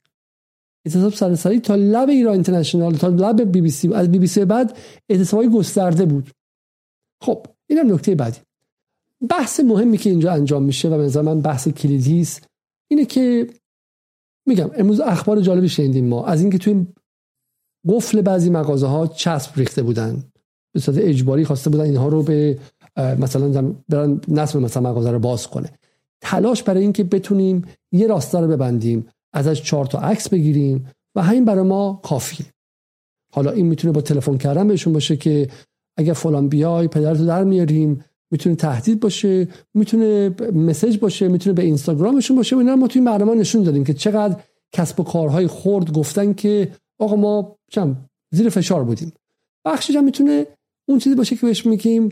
[0.85, 4.45] اعتصاب سراسری تا لب ایران اینترنشنال تا لب بی بی سی از بی بی سی
[4.45, 4.77] بعد
[5.09, 6.29] اعتصابای گسترده بود.
[7.21, 8.39] خب اینم نکته بعدی.
[9.29, 12.47] بحث مهمی که اینجا انجام میشه و به نظر من بحث کلیدی است
[12.91, 13.47] اینه که
[14.47, 16.25] میگم امروز اخبار جالبی شنیدیم ما.
[16.25, 16.85] از اینکه توی
[17.89, 20.23] قفل بعضی مغازه ها چسب ریخته بودن.
[20.73, 22.59] به صورت اجباری خواسته بودن اینها رو به
[23.19, 25.69] مثلا برن نصب مثلا مغازه رو باز کنه.
[26.21, 31.45] تلاش برای اینکه بتونیم یه راستا رو ببندیم ازش چهار تا عکس بگیریم و همین
[31.45, 32.45] برای ما کافیه.
[33.33, 35.49] حالا این می‌تونه با تلفن کردن بهشون باشه که
[35.97, 42.37] اگر فلان بیای پدرتو در میاریم می‌تونه تهدید باشه می‌تونه مسج باشه می‌تونه به اینستاگرامشون
[42.37, 42.55] باشه.
[42.55, 44.35] و اینا ما توی برنامه نشون دادیم که چقدر
[44.71, 47.97] کسب و کارهای خرد گفتن که آقا ما چم
[48.31, 49.13] زیر فشار بودیم.
[49.65, 50.47] بخشش هم می‌تونه
[50.87, 52.09] اون چیزی باشه که بهش میگیم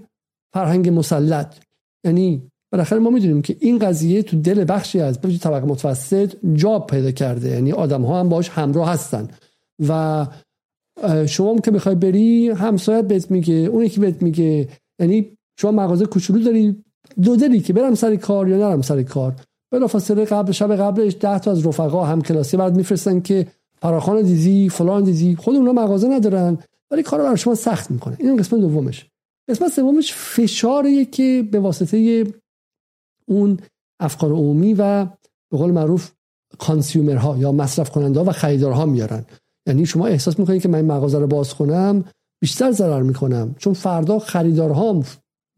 [0.54, 1.56] فرهنگ مسلط.
[2.04, 2.42] یعنی
[2.72, 7.12] بالاخره ما می‌دونیم که این قضیه تو دل بخشی از بخش طبقه متوسط جا پیدا
[7.12, 7.50] کرده.
[7.50, 9.28] یعنی آدم ها هم باش همراه هستن.
[9.88, 10.28] و
[11.28, 14.70] شما که بخوای بری همسایت بهت میگه اون یکی بهت میگه.
[15.00, 16.84] یعنی شما مغازه کوچولو داری
[17.24, 19.36] دو دلی که برم سر کار یا نرم سر کار.
[19.72, 23.48] بلافاصله قبل شب قبلش ده تا از رفقا هم کلاسی بعد میفرستن که
[23.82, 26.58] فراخان دیدی فلان دیدی خود اونا مغازه ندارن
[26.92, 28.18] ولی کار برای شما سخت می‌کنه.
[28.20, 29.06] این قسمت دومش.
[29.50, 32.28] قسمت سومش فشاریه که به واسطه
[33.28, 33.60] اون
[34.00, 35.06] افکار عمومی و
[35.52, 36.12] به قول معروف
[36.58, 39.26] کانسیومرها یا مصرف کننده ها و خریدارها میارن.
[39.68, 42.04] یعنی شما احساس می‌کنید که من مغازه رو باز کنم
[42.42, 43.56] بیشتر ضرر می‌کنم.
[43.58, 45.04] چون فردا خریدارها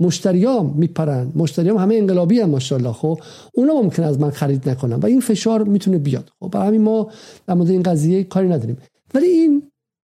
[0.06, 1.32] مشتریام میپرن.
[1.36, 2.94] مشتریام همه انقلابی هم ماشاءالله.
[2.94, 3.20] خب
[3.54, 4.96] اونا ممکن از من خرید نکنن.
[4.96, 6.30] و این فشار می‌تونه بیاد.
[6.40, 7.12] خب برای همین ما
[7.48, 8.78] در مورد این قضیه کاری نداریم.
[9.14, 9.64] ولی این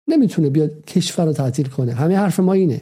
[0.09, 1.93] نمی‌تونه بیاد کشور رو تعطیل کنه.
[1.93, 2.81] همه حرف ما اینه.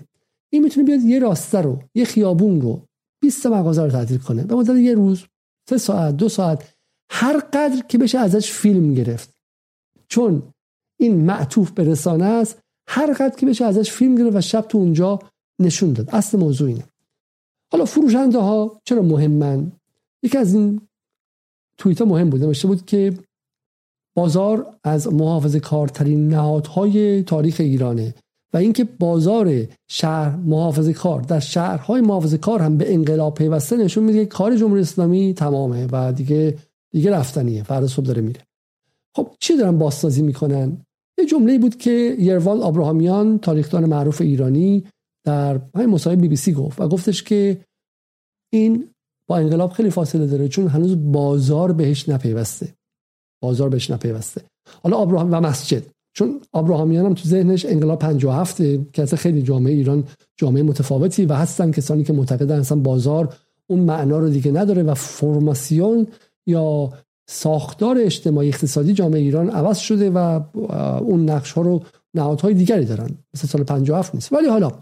[0.53, 2.81] این می‌تونه بیاد یه راسته رو یه خیابون رو
[3.23, 4.45] 20 مغازه رو تعطیل کنه.
[4.45, 5.25] به مدت یه روز
[5.71, 6.75] سه ساعت دو ساعت
[7.11, 9.31] هر قدر که بشه ازش فیلم گرفت.
[10.09, 10.43] چون
[11.01, 14.79] این معطوف به رسانه است هر قدر که بشه ازش فیلم گرفت و شب تو
[14.79, 15.19] اونجا
[15.61, 16.11] نشون داد.
[16.13, 16.85] اصل موضوع اینه.
[17.75, 19.73] حالا فروشنده ها چرا مهمن؟
[20.23, 20.81] یکی از این
[21.79, 22.45] توییت ها مهم بود.
[22.45, 23.15] نوشته بود که
[24.17, 28.15] بازار از محافظ کارترین نهادهای تاریخ ایرانه
[28.53, 34.05] و اینکه بازار شهر محافظ کار در شهرهای محافظ کار هم به انقلاب پیوسته نشون
[34.05, 36.59] میده کار جمهوری اسلامی تمامه و دیگه
[36.91, 37.63] دیگه رفتنیه.
[37.63, 38.41] فردا صبح داره میره.
[39.17, 40.77] خب چی دارن بازسازی می‌کنن؟
[41.19, 44.85] یه جمله بود که یروال آبراهامیان تاریخدان معروف ایرانی
[45.25, 47.61] در همین مصاحبه بی بی سی گفت و گفتش که
[48.53, 48.95] این
[49.29, 52.75] با انقلاب خیلی فاصله داره چون هنوز بازار بهش نپیوسته.
[53.43, 54.43] بازار بهش نپیوسته.
[54.83, 55.83] حالا ابراهام و مسجد.
[56.17, 58.57] چون ابراهامیان هم تو ذهنش انقلاب 57
[58.93, 60.05] که از خیلی جامعه ایران
[60.37, 64.95] جامعه متفاوتی و هستن کسانی که معتقدن اصلا بازار اون معنا رو دیگه نداره و
[64.95, 66.07] فرماسیون
[66.47, 66.93] یا
[67.29, 70.41] ساختار اجتماعی اقتصادی جامعه ایران عوض شده و
[71.03, 71.83] اون نقش ها رو
[72.15, 73.11] نهادهای دیگری دارن.
[73.35, 74.33] مثل سال 57 نیست.
[74.33, 74.73] ولی حالا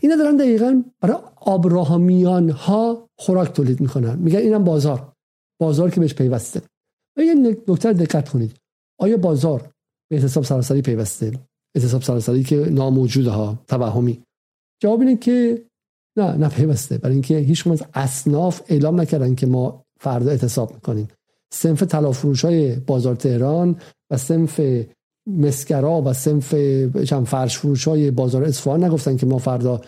[0.00, 4.18] اینا دارن دقیقا برای آبراهامیان ها خوراک تولید می‌کنن.
[4.18, 5.12] میگن اینم بازار.
[5.60, 6.62] بازار که بهش پیوسته.
[7.18, 8.56] و یه دکتر دقت کنید.
[8.98, 9.70] آیا بازار
[10.10, 11.32] به اعتصاب سراسری پیوسته؟
[11.76, 14.22] اعتصاب سراسری که ناموجوده ها توهمی.
[14.82, 15.62] جواب اینه که
[16.16, 16.98] نه نه پیوسته.
[16.98, 21.08] برای اینکه هیچ از اصناف اعلام نکردن که ما فردا اعتصاب می‌کنیم.
[21.52, 23.76] سنف تلافروش های بازار تهران
[24.10, 24.60] و سنف
[25.26, 26.54] مسکرا و سنف
[27.26, 29.80] فرش فروش های بازار اصفهان نگفتن که ما فردا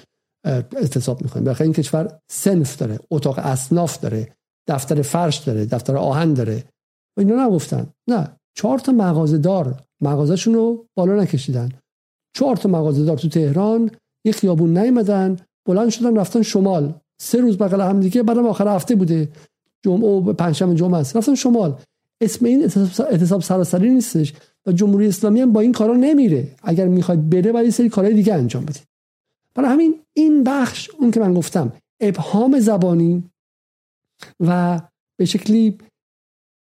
[0.45, 1.45] اعتصاب می‌کنیم.
[1.45, 4.33] بخاطر این کشور سنف داره اتاق اصناف داره
[4.67, 6.65] دفتر فرش داره دفتر آهن داره.
[7.17, 7.87] و اینا نگفتن.
[8.09, 11.69] نه چهار تا مغازه دار مغازهشون رو بالا نکشیدن.
[12.37, 13.91] چهار تا مغازه دار تو تهران
[14.25, 15.37] یه خیابون نیومدن
[15.69, 16.95] بلند شدن رفتن شمال.
[17.21, 19.29] سه روز بغل هم دیگه بعدم آخر هفته بوده.
[19.85, 21.75] جمعه و پنجشنبه جمعه رفتن شمال.
[22.21, 22.63] اسم این
[23.11, 24.35] اعتصاب سراسری نیستش.
[24.69, 26.55] و جمهوری اسلامی هم با این کارا نمیره.
[26.63, 28.83] اگر می‌خواد بره باید سری کارهای دیگه انجام بدید.
[29.55, 33.31] برای همین این بخش اون که من گفتم ابهام زبانی
[34.41, 34.81] و
[35.19, 35.79] به شکلی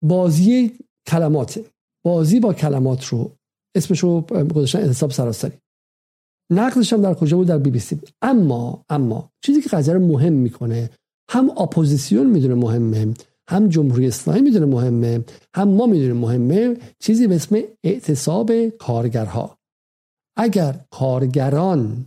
[0.04, 1.60] بازی کلمات
[2.04, 3.32] بازی با کلمات رو
[3.76, 4.20] اسمش رو
[4.54, 5.58] گذاشتن اعتصاب سراسری.
[6.52, 8.00] نقدش هم در کجا بود؟ در بی بی سی.
[8.22, 10.90] اما اما چیزی که قضیه مهم می‌کنه
[11.30, 13.14] هم اپوزیسیون می‌دونه مهمه
[13.48, 19.58] هم جمهوری اسلامی می‌دونه مهمه هم ما می‌دونیم مهمه چیزی به اسم اعتصاب کارگرها.
[20.36, 22.06] اگر کارگران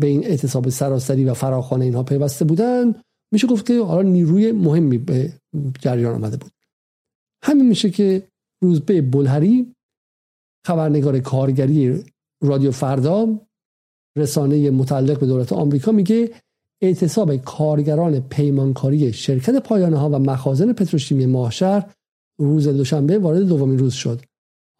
[0.00, 2.94] به این اعتصاب سراسری و فراخوان اینها پیوسته بودن
[3.32, 5.32] میشه گفت که حالا نیروی مهمی به
[5.80, 6.52] جریان آمده بود.
[7.44, 8.28] همین میشه که
[8.62, 9.74] روزبه بلهری
[10.66, 12.04] خبرنگار کارگری
[12.42, 13.40] رادیو فردا
[14.16, 16.34] رسانه متعلق به دولت آمریکا میگه
[16.82, 21.90] اعتصاب کارگران پیمانکاری شرکت پایانه ها و مخازن پتروشیمی ماهشهر
[22.40, 24.20] روز دوشنبه وارد دومین روز شد.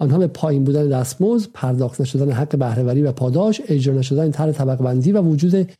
[0.00, 4.84] آنها به پایین بودن دستمزد پرداخت نشدن حق بهرهوری و پاداش اجرا نشدن طرح طبقه
[4.84, 5.70] بندی و وجود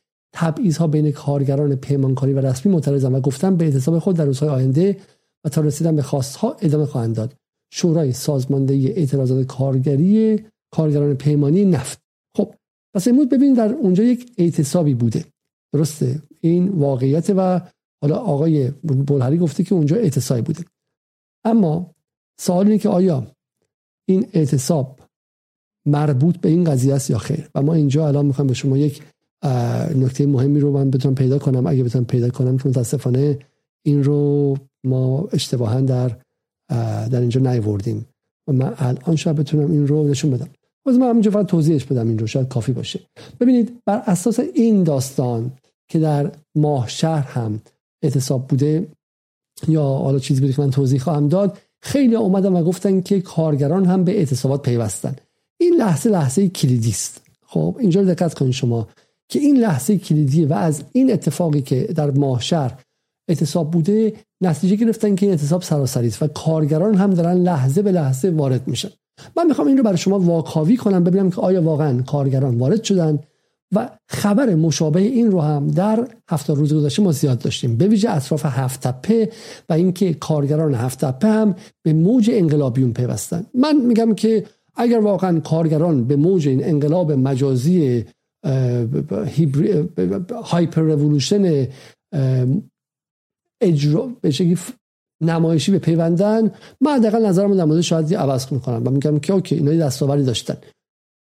[0.79, 4.97] ها بین کارگران پیمانکاری و رسمی معترضند و گفتن به اعتصاب خود در روزهای آینده
[5.45, 7.35] و تا رسیدن به خواستها ادامه خواهند داد.
[7.73, 11.99] شورای سازماندهی اعتراضات کارگری کارگران پیمانی نفت.
[12.37, 12.55] خب
[12.95, 15.25] پس امروز ببینید در اونجا یک اعتصابی بوده.
[15.73, 16.23] درسته.
[16.41, 17.61] این واقعیت و
[18.03, 20.65] حالا آقای بلهری گفته که اونجا اعتصابی بوده.
[21.45, 21.95] اما
[22.41, 23.27] سوال اینه که آیا
[24.09, 25.01] این اعتصاب
[25.87, 29.03] مربوط به این قضیه است یا خیر؟ و ما اینجا الان می‌خوام به شما یک
[29.95, 31.67] نکته مهمی رو من بتونم پیدا کنم.
[31.67, 33.39] اگه بتونم پیدا کنم که متاسفانه
[33.83, 36.17] این رو ما اشتباها در
[37.09, 38.07] در اینجا نیوردیم
[38.49, 40.49] و من الان شاید بتونم این رو نشون بدم.
[40.87, 42.27] باز من همینجا فقط توضیحش بدم این رو.
[42.27, 43.01] شاید کافی باشه.
[43.41, 45.53] ببینید بر اساس این داستان
[45.89, 47.61] که در ماه شهر هم
[48.03, 48.89] اعتصاب بوده.
[49.69, 51.59] یا حالا چیزی بوده که من توضیح خواهم داد.
[51.83, 55.17] خیلی اومدن و گفتن که کارگران هم به اعتصابات پیوستن.
[55.61, 57.21] این لحظه لحظه کلیدی است.
[57.47, 58.89] خب اینجا دقت کنید شما
[59.29, 62.79] که این لحظه کلیدی و از این اتفاقی که در ماهشهر
[63.29, 67.93] اعتصاب بوده نتیجه گرفتن که این اعتصاب سراسری است و کارگران هم دارن لحظه به
[67.93, 68.91] لحظه وارد میشن.
[69.37, 73.19] من می‌خوام این رو برای شما واکاوی کنم ببینم که آیا واقعا کارگران وارد شدن
[73.73, 77.77] و خبر مشابه این رو هم در هفته روز گذشته ما زیاد داشتیم.
[77.77, 79.33] به ویژه اطراف هفت تپه
[79.69, 83.47] و اینکه کارگران هفت تپه هم به موج انقلابیون پیوستن.
[83.55, 88.05] من میگم که اگر واقعا کارگران به موج این انقلاب مجازی
[90.45, 91.67] هایپر رولوشن
[93.61, 94.57] اجرا به
[95.23, 99.55] نمایشی به پیوندن من حداقل نظرم در مورد شاید عوض می‌کنم و میگم که اوکی
[99.55, 100.57] اینا دستاوری داشتن.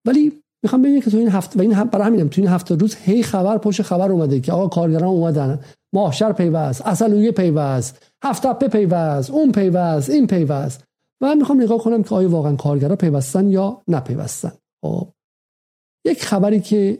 [0.06, 0.32] ولی
[0.64, 3.22] می‌خوام ببینید که تو این هفته و این برای همینم تو این هفته روز هی
[3.22, 5.60] خبر پشت خبر اومده که آقا کارگران اومدن.
[5.92, 10.84] ماهشر پیوست اصلویه پیوست هفت پیوست اون پیوست این پیوست.
[11.20, 14.52] و می‌خوام نگاه کنم که آیا واقعا کارگرا پیوستن یا نپیوستن.
[14.84, 15.08] خب.
[16.04, 16.98] یک خبری که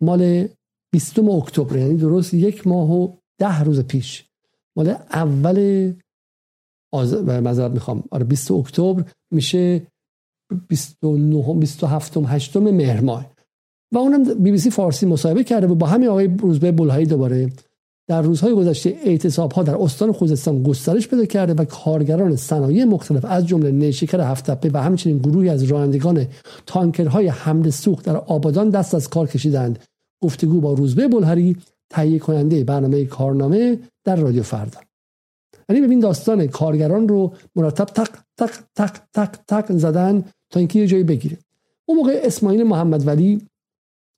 [0.00, 0.48] مال
[0.92, 4.24] 20 اکتبر یعنی درست یک ماه و ده روز پیش.
[4.76, 5.92] مال اول
[6.92, 7.14] آز...
[7.14, 8.04] مذارت می‌خوام.
[8.10, 9.86] آره 20 اکتبر میشه
[10.68, 13.26] 29 27 8 مهر ماه.
[13.92, 17.50] و اونم بی بی سی فارسی مصاحبه کرده و با همین آقای روزبه بلهایی دوباره.
[18.08, 23.24] در روزهای گذشته اعتصاب ها در استان خوزستان گسترش پیدا کرده و کارگران صنایع مختلف
[23.24, 26.26] از جمله نیشکر هفتپه و همچنین گروهی از رانندگان
[26.66, 29.78] تانکرهای حمل سوخت در آبادان دست از کار کشیدند.
[30.22, 31.56] گفتگو با روزبه بلهری
[31.90, 34.80] تهیه کننده برنامه کارنامه در رادیو فردا.
[35.68, 40.86] یعنی ببین داستان کارگران رو مرتب تق تق تق تق تق زدن تا اینکه یه
[40.86, 41.38] جایی بگیره.
[41.86, 43.40] اون موقع اسماعیل محمد ولی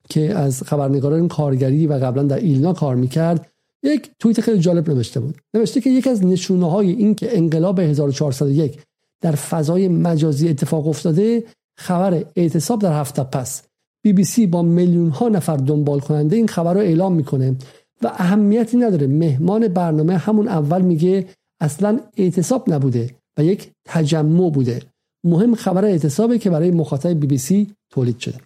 [0.08, 3.50] که از خبرنگاران کارگری و قبلا در ایلنا کار می‌کرد
[3.82, 5.36] یک توییت خیلی جالب نوشته بود.
[5.54, 8.78] نوشته که یکی از نشونه های این که انقلاب 1401
[9.20, 11.44] در فضای مجازی اتفاق افتاده
[11.76, 13.62] خبر اعتصاب در هفته پس.
[14.02, 17.56] بی بی سی با میلیون ها نفر دنبال کننده این خبر رو اعلام می‌کنه
[18.02, 19.06] و اهمیتی نداره.
[19.06, 21.26] مهمان برنامه همون اول میگه
[21.60, 23.10] اصلا اعتصاب نبوده.
[23.38, 24.82] و یک تجمع بوده.
[25.24, 28.38] مهم خبر اعتصابه که برای مخاطب بی بی سی تولید شده.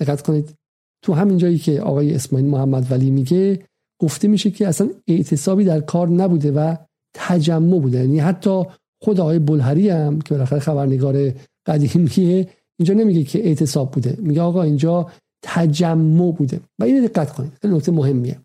[0.00, 0.54] دقت کنید.
[1.02, 3.66] تو همین جایی که آقای اسماعیل محمد ولی میگه
[4.00, 6.76] گفته میشه که اصلا اعتصابی در کار نبوده و
[7.14, 7.98] تجمع بوده.
[7.98, 8.62] یعنی حتی
[9.02, 11.32] خود آقای بلهری هم که بالاخره خبرنگار
[11.66, 14.16] قدیمیه اینجا نمیگه که اعتصاب بوده.
[14.18, 15.10] میگه آقا اینجا
[15.42, 16.60] تجمع بوده.
[16.78, 17.52] و این دقت کنید.
[17.62, 18.40] خیلی نکته مهمیه.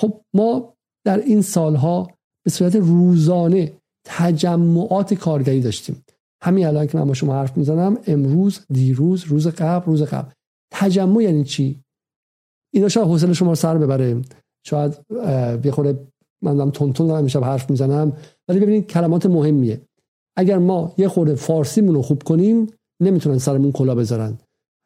[0.00, 2.10] خب ما در این سالها
[2.44, 3.72] به صورت روزانه
[4.08, 6.04] تجمعات کارگری داشتیم.
[6.42, 10.30] همین الان که من با شما حرف می‌زنم امروز دیروز روز قبل روز قبل.
[10.72, 11.80] تجمع یعنی چی؟
[12.74, 14.22] اینا شاید حوصله شما رو سر ببره.
[14.66, 14.98] شاید
[15.64, 16.06] یه خورده
[16.42, 18.12] من دارم تون دارم میشم حرف می‌زنم.
[18.48, 19.80] ولی ببینید کلمات مهمیه.
[20.36, 22.66] اگر ما یه خورده فارسیمون رو خوب کنیم
[23.02, 24.38] نمی‌تونن سرمون کلا بذارن.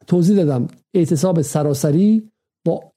[0.06, 0.68] توضیح دادم.
[0.94, 2.30] اعتصاب سراسری
[2.66, 2.92] با.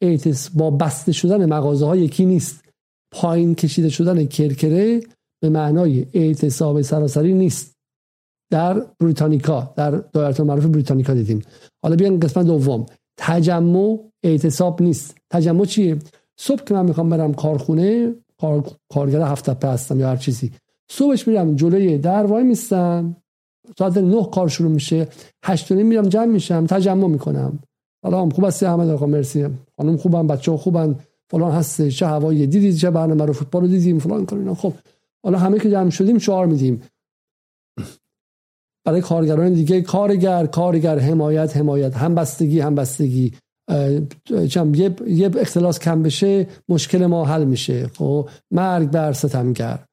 [0.54, 2.64] با بسته شدن مغازه ها یکی نیست.
[3.12, 5.02] پایین کشیده شدن کرکره
[5.44, 7.76] به معنای اعتصاب سراسری نیست.
[8.52, 11.42] در بریتانیکا در دایره معروف بریتانیکا دیدیم.
[11.84, 12.86] حالا بیان قسمت دوم.
[13.18, 15.18] تجمع اعتصاب نیست.
[15.30, 15.98] تجمع چیه؟
[16.38, 18.72] صبح که من می‌خوام برم کارخونه کار...
[18.94, 20.52] کارگر هفته هستم یا هر چیزی.
[20.90, 23.16] صبحش میرم جلوی در وای میستم.
[23.80, 25.08] ساعت نه کار شروع میشه.
[25.46, 27.60] هشت میرم جمع میشم تجمع می‌کنم.
[28.06, 29.48] سلام خوب هستی احمد آقا؟ مرسی.
[29.78, 30.96] خانم خوبم بچه خوبن.
[31.30, 34.74] فلان هسته چه هوایی؟ دیدید چه برنامه رو؟ فوتبال رو دیدیم فلان کار خب
[35.24, 36.82] حالا همه که جمع شدیم شعار میدیم.
[38.86, 41.98] برای کارگران دیگه کارگر کارگر حمایت حمایت.
[41.98, 43.34] همبستگی همبستگی.
[44.50, 47.88] چم یه یه اختلاس کم بشه مشکل ما حل میشه.
[47.88, 49.86] خب مرگ بر ستمگر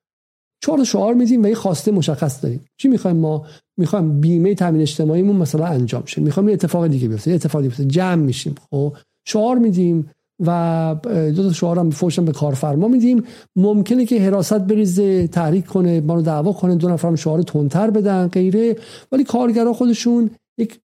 [0.62, 2.64] چهار شعار میدیم و یه خواسته مشخص داریم.
[2.76, 3.46] چی می‌خوایم ما؟
[3.78, 6.20] می‌خوایم بیمه تامین اجتماعیمون مثلا انجام شه.
[6.20, 7.84] می‌خوایم یه اتفاق دیگه بیفته یه اتفاقی بیفته.
[7.84, 8.54] جمع میشیم.
[8.70, 8.96] خب
[9.28, 10.10] شعار میدیم.
[10.46, 10.96] و
[11.36, 13.24] دو تا شعار هم فوشم به کارفرما میدیم.
[13.56, 18.28] ممکنه که حراست بریزه تحریک کنه ما رو دعوا کنه دو نفرم شعار تندتر بدن
[18.28, 18.76] غیره.
[19.12, 20.80] ولی کارگرا خودشون یک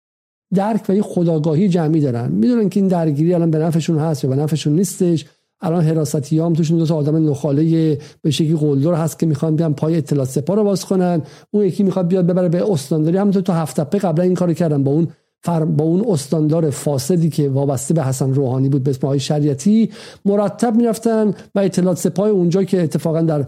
[0.55, 2.33] درک و یک خداگاهی جمعی دارن.
[2.33, 5.27] می‌دونن که این درگیری الان به نفعشون هست یا به نفعشون نیستش.
[5.61, 9.75] الان حراستی هم توشون دو تا آدم نخاله به شکلی قلدر هست که می‌خوان بیان
[9.75, 11.23] پای اطلاع سپاه رو باز کنن.
[11.51, 13.17] اون یکی می‌خواد بیاد ببره به استانداری.
[13.17, 15.09] همونطور تو هفته قبلا این کارو کردن با اون
[15.49, 19.91] با اون استاندار فاسدی که وابسته به حسن روحانی بود به اسم های شریعتی
[20.25, 23.45] مرتب می‌رفتن و اطلاعات سپاه اونجا که اتفاقا در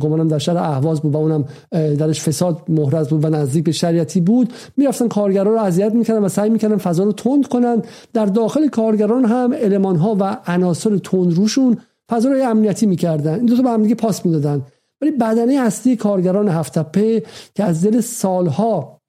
[0.00, 4.20] گمانم در شهر اهواز بود و اونم درش فساد محرز بود و نزدیک به شریعتی
[4.20, 7.82] بود می‌رفتن کارگران رو اذیت می‌کردن و سعی می‌کردن فضا رو تند کنن.
[8.12, 11.76] در داخل کارگران هم المان ها و عناصر تند روشون
[12.10, 13.34] فضا رو امنیتی می‌کردن.
[13.34, 14.62] این دو تا به هم پاس می‌دادن.
[15.00, 17.22] ولی بدنه اصلی کارگران هفتپه
[17.54, 19.01] که از دل سالها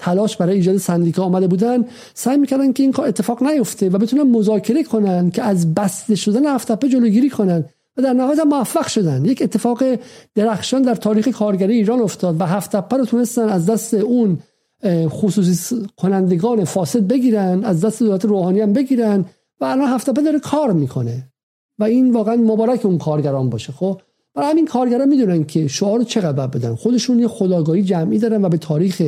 [0.00, 1.84] تلاش برای ایجاد سندیکا آمده بودن
[2.14, 6.46] سعی می‌کردن که این کار اتفاق نیفته و بتونن مذاکره کنن که از بسته شدن
[6.46, 7.64] هفتپه جلوگیری کنن
[7.96, 9.24] و در نهایت موفق شدن.
[9.24, 9.82] یک اتفاق
[10.34, 14.38] درخشان در تاریخ کارگری ایران افتاد و هفتپه رو تونستن از دست اون
[15.08, 19.24] خصوصی کنندگان فاسد بگیرن از دست دولت روحانی هم بگیرن
[19.60, 21.26] و الان هفتپه داره کار می‌کنه.
[21.78, 24.00] و این واقعا مبارک اون کارگران باشه خب؟
[24.34, 26.74] برای همین کارگران می‌دونن که شعار چقدر بدن.
[26.74, 29.02] خودشون یه خداگاهی جمعی دارن و به تاریخ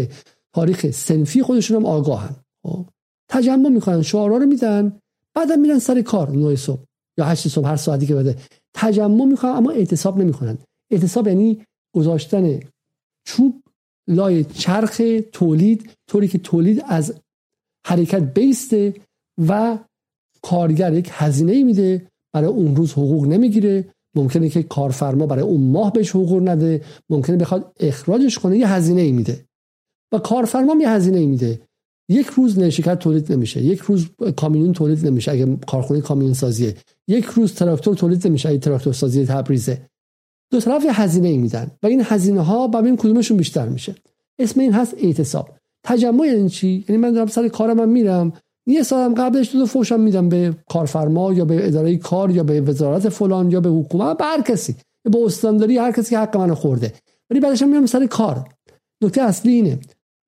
[0.55, 2.37] تاریخ سنفی خودشون هم آگاهن.
[2.63, 2.87] خب.
[3.29, 4.99] تجمع می‌کنن شعارها رو میدن
[5.35, 6.83] بعدم میرن سر کار 9 صبح
[7.19, 8.37] یا 8 صبح هر ساعتی که بده.
[8.75, 10.59] تجمع می‌کنن اما اعتصاب نمی‌کنن.
[10.91, 12.61] اعتصاب یعنی گذاشتن
[13.25, 13.63] چوب
[14.09, 17.15] لای چرخ تولید طوری که تولید از
[17.87, 18.95] حرکت بیسته
[19.49, 19.79] و
[20.43, 23.89] کارگر یک هزینه میده برای اون روز حقوق نمی‌گیره.
[24.17, 26.85] ممکنه که کارفرما برای اون ماه بهش حقوق نده.
[27.11, 29.45] ممکنه بخواد اخراجش کنه یه هزینه میده.
[30.13, 31.61] و کارفرما یه هزینه میده.
[32.09, 33.63] یک روز نیشکر تولید نمیشه.
[33.63, 34.07] یک روز
[34.37, 36.77] کامیون تولید نمیشه اگه کارخونه کامیون سازیه.
[37.09, 39.89] یک روز تراکتور تولید نمیشه اگه تراکتور سازی تبریزه.
[40.51, 43.95] دو طرف یه هزینه ای میدن و این هزینه ها ببین کدومشون بیشتر میشه.
[44.39, 45.49] اسم این هست اعتصاب.
[45.85, 48.33] تجمع یعنی چی؟ یعنی من دارم سر کارم من میرم
[48.67, 53.09] یه سالم قبلش دو فوشم میدم به کارفرما یا به اداره کار یا به وزارت
[53.09, 54.77] فلان یا به حکومت به هر کسی.
[55.11, 56.93] به استانداری هر کسی که حق منو خورده.
[57.31, 58.49] ولی بعدش میرم سر کار.
[59.03, 59.79] نکته اصلی اینه.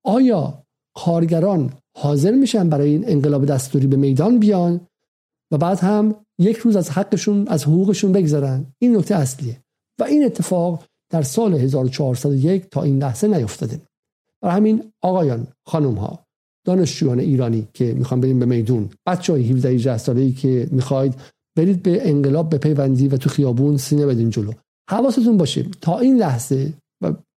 [0.04, 0.62] آیا
[0.96, 4.80] کارگران حاضر میشن برای این انقلاب دستوری به میدان بیان
[5.52, 9.60] و بعد هم یک روز از حقشون از حقوقشون بگذرن این نکته اصلیه
[10.00, 13.80] و این اتفاق در سال 1401 تا این لحظه نیفتاده.
[14.42, 16.18] برای همین آقایان خانم ها
[16.66, 21.14] دانشجویان ایرانی که می‌خوان بریم به میدون بچه های 17 18 ساله ای که می‌خواید
[21.56, 24.52] برید به انقلاب به پیوندی و تو خیابون سینه بدین جلو.
[24.90, 26.72] حواستون باشه تا این لحظه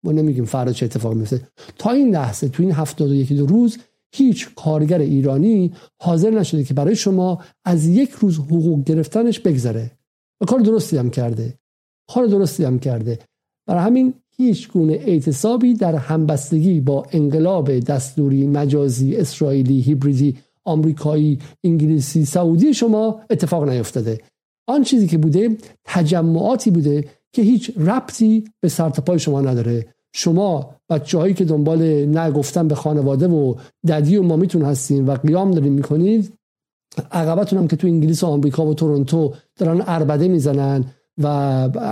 [0.05, 1.41] ما نمیگیم فردا چه اتفاقی میفته
[1.77, 3.77] تا این لحظه تو این 71 دو روز
[4.15, 9.91] هیچ کارگر ایرانی حاضر نشده که برای شما از یک روز حقوق گرفتنش بگذره.
[10.41, 11.53] و کار درستی هم کرده.
[12.09, 13.19] کار درستی هم کرده.
[13.67, 22.25] برای همین هیچ گونه اعتصابی در همبستگی با انقلاب دستوری مجازی اسرائیلی هیبریدی آمریکایی انگلیسی
[22.25, 24.21] سعودی شما اتفاق نیفتاده.
[24.67, 29.94] آن چیزی که بوده تجمعاتی بوده که هیچ ربطی به سرتپای شما نداره.
[30.17, 31.81] شما بچه هایی که دنبال
[32.17, 33.55] نگفتن به خانواده و
[33.87, 36.33] ددی و مامیتون هستین و قیام دارین می‌کنید
[37.11, 40.85] عقبتون هم که تو انگلیس و آمریکا و تورنتو دارن اربده می‌زنن
[41.23, 41.27] و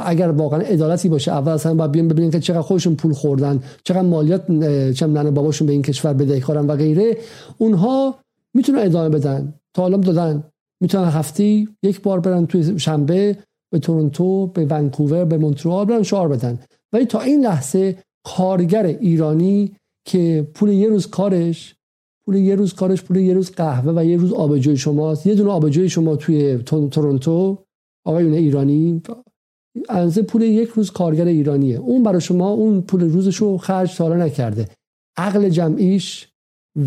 [0.05, 4.01] اگر واقعا عدالتی باشه اول اصلا باید بیان ببینن که چقدر خودشون پول خوردن چقدر
[4.01, 4.45] مالیات
[4.91, 7.17] چه ننه باباشون به این کشور بدهکارن و غیره
[7.57, 8.15] اونها
[8.53, 9.53] می‌تونن ادامه بدن.
[9.73, 10.43] تا حالا دادن.
[10.81, 13.37] می‌تونن هفته یک بار برن توی شنبه
[13.71, 16.59] به تورنتو به ونکوور به مونترال برن شعار بدن.
[16.93, 21.75] ولی تا این لحظه کارگر ایرانی که پول یه روز کارش
[22.25, 25.27] پول یه روز کارش پول یه روز قهوه و یه روز آبجوی شماست.
[25.27, 27.63] یه دونه آبجوی شما توی تورنتو
[28.05, 29.01] آقایون ایرانی
[29.89, 31.77] از پول یک روز کارگر ایرانیه.
[31.77, 34.69] اون برای شما اون پول روزش رو خرج تا نکرده.
[35.17, 36.27] عقل جمعیش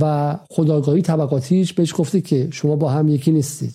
[0.00, 3.74] و خداگاهی طبقاتیش بهش گفته که شما با هم یکی نیستید.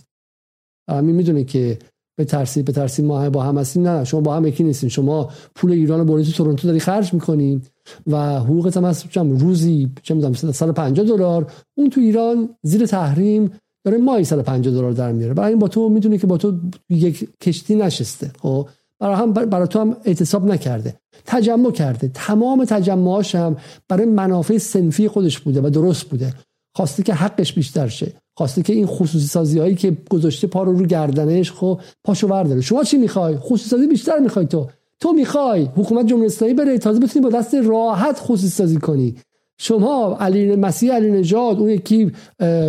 [0.89, 1.79] همین می‌دونه که
[2.15, 3.87] به ترسی به ترسی ما با هم هستیم.
[3.87, 4.89] نه شما با هم یکی نیستین.
[4.89, 7.61] شما پول ایران بردی تو تورنتو داری خرج می‌کنین
[8.07, 9.17] و حقوقت هم هست.
[9.17, 11.51] روزی چه می‌دونم 150 دلار.
[11.77, 13.51] اون تو ایران زیر تحریم
[13.85, 15.33] داره ماهی 150 دلار در میاره.
[15.33, 16.59] برای این با تو می‌دونه که با تو
[16.89, 20.95] یک کشتی نشسته خب؟ برای هم برای تو هم اعتصاب نکرده.
[21.25, 22.11] تجمع کرده.
[22.13, 23.57] تمام تجمعاش هم
[23.87, 26.33] برای منافع سنفی خودش بوده و درست بوده.
[26.75, 28.13] خواسته که حقش بیشتر شه.
[28.41, 32.61] خواسته که این خصوصی سازی هایی که گذاشته پا رو رو گردنش خب پاشو برداره.
[32.61, 34.67] شما چی می‌خوای؟ خصوصی سازی بیشتر می‌خوای تو.
[34.99, 39.15] تو می‌خوای حکومت جمهوری اسلامی بره تازه بتونی با دست راحت خصوصی سازی کنی.
[39.57, 42.11] شما علی مسیح علی نژاد اون یکی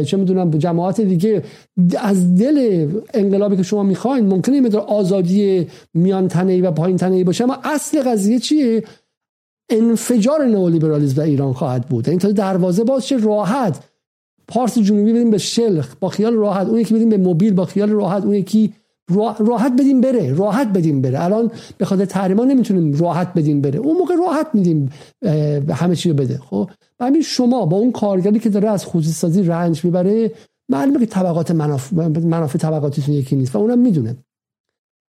[0.06, 1.42] چه می‌دونم جماعت دیگه
[1.98, 7.44] از دل انقلابی که شما می‌خواین ممکنه یه آزادی میان تنهی و پایین تنهی باشه
[7.44, 8.84] اما اصل قضیه چیه؟
[9.70, 12.08] انفجار نئولیبرالیسم در ایران خواهد بود.
[12.08, 13.91] این یعنی تا دروازه باز چه راحت
[14.52, 16.66] پارس جنوبی بدیم به شلخ با خیال راحت.
[16.66, 18.24] اون یکی بدیم به موبیل با خیال راحت.
[18.24, 18.72] اون یکی
[19.38, 20.34] راحت بدیم بره.
[20.34, 21.24] راحت بدیم بره.
[21.24, 23.78] الان به خاطر تحریما نمی‌تونیم راحت بدیم بره.
[23.78, 24.92] اون موقع راحت میدیم
[25.70, 26.38] همه چی رو بده.
[26.38, 30.32] خب؟ همین شما با اون کارگری که داره از خصوصی سازی رنج می‌بره
[30.68, 34.16] معلومه که طبقات منافع, منافع طبقاتیتون یکی نیست و اونم می‌دونه.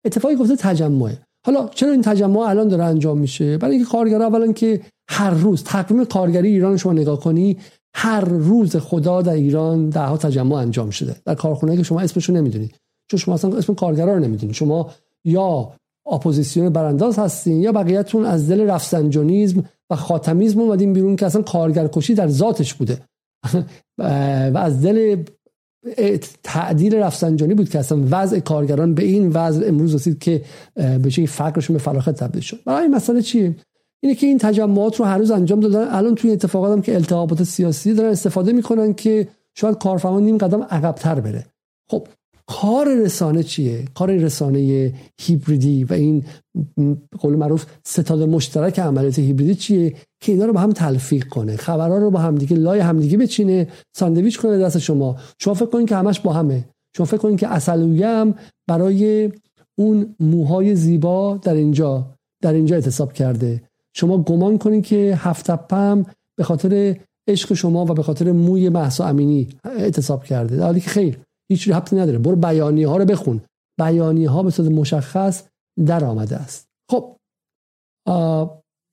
[0.05, 1.19] اتفاقی گفته تجمعه.
[1.47, 5.65] حالا چرا این تجمع الان داره انجام میشه؟ برای اینکه کارگر اولا که هر روز
[5.65, 7.57] تقویم کارگری ایران شما نگاه کنی
[7.95, 11.17] هر روز خدا در ایران ده ها تجمع انجام شده.
[11.25, 12.75] در کارخونه که شما اسمشو نمی‌دونید.
[13.11, 14.55] چون شما اصلا اسم کارگرا رو نمی‌دونید.
[14.55, 14.91] شما
[15.25, 15.73] یا
[16.07, 22.15] اپوزیسیون برانداز هستین یا بقیهتون از دل رفسنجانیزم و خاتمیزم اومدین بیرون که اصلا کارگرکشی
[22.15, 22.99] در ذاتش بوده.
[23.99, 24.03] و
[24.59, 25.25] از دل
[26.43, 31.27] تعدیل رفسنجانی بود که اصلا وضع کارگران به این وضع امروز رسید که به چه
[31.27, 32.59] فقرشون به فلاخت تبدیل شد.
[32.65, 33.57] برای مسئله چیه؟
[34.03, 35.89] اینه که این تجمعات رو هر روز انجام دادن.
[35.91, 40.63] الان توی اتفاقات هم که التهابات سیاسی دارن استفاده می‌کنن که شاید کارفرما نیم قدم
[40.63, 41.47] عقبتر بره.
[41.91, 42.09] خب
[42.47, 46.25] کار رسانه چیه؟ کار رسانه هیبریدی و این
[47.19, 51.99] قول معروف ستاد مشترک عملیات هیبریدی چیه که اینا رو با هم تلفیق کنه؟ خبرها
[51.99, 55.17] رو با هم دیگه لای همدیگه بچینه ساندویچ کنه دست شما.
[55.39, 56.65] شما فکر کنید که همش با همه.
[56.97, 58.35] شما فکر کنید که اصلویه هم
[58.69, 59.33] برای
[59.79, 62.07] اون موهای زیبا در اینجا
[62.43, 63.63] در اینجا اعتصاب کرده.
[63.95, 66.07] شما گمان کنید که هفت هم
[66.39, 66.97] به خاطر
[67.29, 70.57] عشق شما و به خاطر موی محسا امینی اعتصاب کرده.
[70.57, 71.19] در حالی که خیر
[71.49, 72.19] هیچ ربطی نداره.
[72.19, 73.41] برو بیانیه ها رو بخون.
[73.81, 75.43] بیانیه ها به صورت مشخص
[75.87, 76.67] در آمده است.
[76.91, 77.17] خب.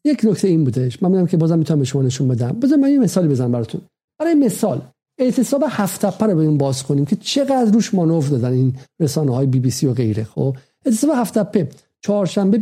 [0.05, 1.03] یک نکته این بودش.
[1.03, 2.51] من می‌دونم که بازم می‌تونم به شما نشون بدم.
[2.51, 3.81] بذار من یه مثالی بزنم براتون.
[4.19, 4.81] برای مثال
[5.19, 9.47] اعتصاب هفت تپه رو بریم باز کنیم که چقدر روش مانور دادن این رسانه های
[9.47, 11.69] بی بی سی و غیره خب؟ اعتصاب هفت تپه
[12.01, 12.57] چهارشنبه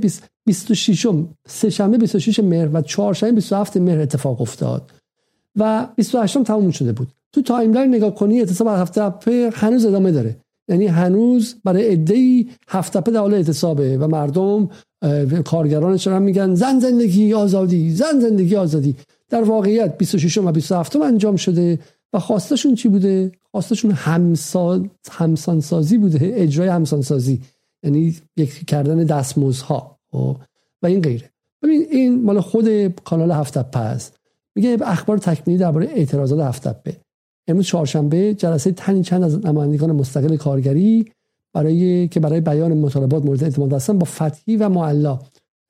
[0.46, 1.08] 26
[1.48, 4.92] سه شنبه 26 مهر و چهارشنبه 27 مهر اتفاق افتاد.
[5.56, 7.08] و 28 تموم شده بود.
[7.34, 10.38] تو timeline نگاه کنی اعتصاب هفت تپه هنوز ادامه داره.
[10.68, 14.70] یعنی هنوز برای عده‌ای هفت تپه در حال اعتصابه و مردم
[15.46, 18.96] کارگرانش هم میگن زن زندگی آزادی زن زندگی آزادی.
[19.30, 21.80] در واقعیت 26 و 27 انجام شده
[22.14, 27.42] و خواستشون چی بوده؟ خواستشون همسان همسانسازی بوده اجرای همسانسازی.
[27.88, 29.98] یعنی یک کردن دستمزدها.
[30.12, 30.38] خب؟
[30.82, 31.30] و این غیره.
[31.62, 34.18] ببین این مال خود کانال هفت است.
[34.56, 36.98] میگه اخبار تکمیلی درباره اعتراضات هفت به
[37.48, 41.12] امروز چهارشنبه جلسه تنی چند از نمایندگان مستقل کارگری
[41.54, 45.20] برای که برای بیان مطالبات مورد اعتماد هستن با فتحی و معلا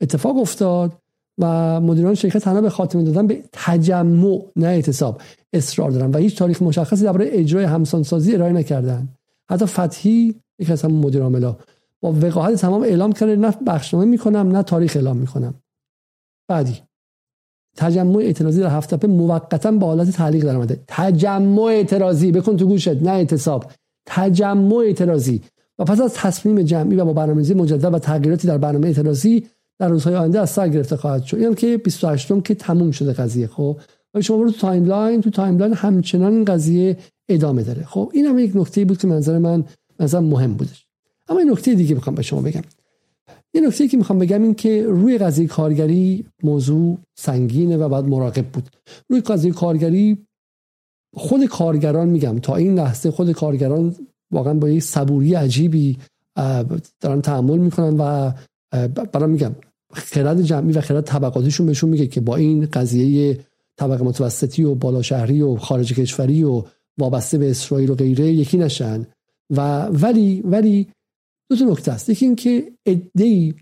[0.02, 0.92] اتفاق افتاد
[1.38, 5.22] و مدیران شرکت تنها به خاتمه دادن به تجمع نه اعتصاب
[5.54, 9.08] اصرار دارن و هیچ تاریخ مشخصی درباره اجرای همسانسازی ارائه نکردن.
[9.50, 11.56] حتی فتحی یک از همون مدیر عاملا
[12.02, 15.54] با وقاحت تمام اعلام کرده نه بخشنامه می‌کنم نه تاریخ اعلام می‌کنم.
[16.50, 16.82] بعدی.
[17.78, 20.84] تجمع اعتراضی در هفته موقتا با حالت تعلیق در آمده.
[20.88, 23.72] تجمع اعتراضی بکن تو گوشت نه اعتصاب.
[24.06, 25.42] تجمع اعتراضی.
[25.80, 29.48] و پس از تصمیم جمعی و با برنامه‌ریزی مجدد و تغییراتی در برنامه اعتراضی
[29.80, 31.38] در روزهای آینده از سر گرفته خواهد شد.
[31.38, 33.80] اینم که 28 م که تموم شده قضیه خب؟
[34.14, 36.98] و شما برو تو timeline تو timeline همچنان این قضیه
[37.30, 37.84] ادامه داره.
[37.84, 39.66] خب این هم یک نکته بود که به نظر من
[40.00, 40.87] مثلا مهم بودش.
[41.30, 42.62] اما این نکته دیگه می‌خوام به شما بگم.
[43.54, 48.46] یه نکته که می‌خوام بگم این که روی قضیه کارگری موضوع سنگینه و باید مراقب
[48.46, 48.70] بود.
[49.10, 50.18] روی قضیه کارگری
[51.16, 53.96] خود کارگران میگم تا این لحظه خود کارگران
[54.32, 55.98] واقعا با یک صبوری عجیبی
[57.00, 58.32] دارن تحمل می‌کنن و
[59.14, 59.56] برام میگم
[59.94, 63.40] خرد جمعی و خرد طبقاتیشون بهشون میگه که با این قضیه
[63.78, 66.64] طبقه متوسطی و بالا شهری و خارج کشوری و
[66.98, 69.08] وابسته به اسرائیل و غیره یکی نشن.
[69.50, 70.88] و ولی ولی
[71.50, 72.10] دو تا نکته است.
[72.10, 73.56] یکی اینکه ادعی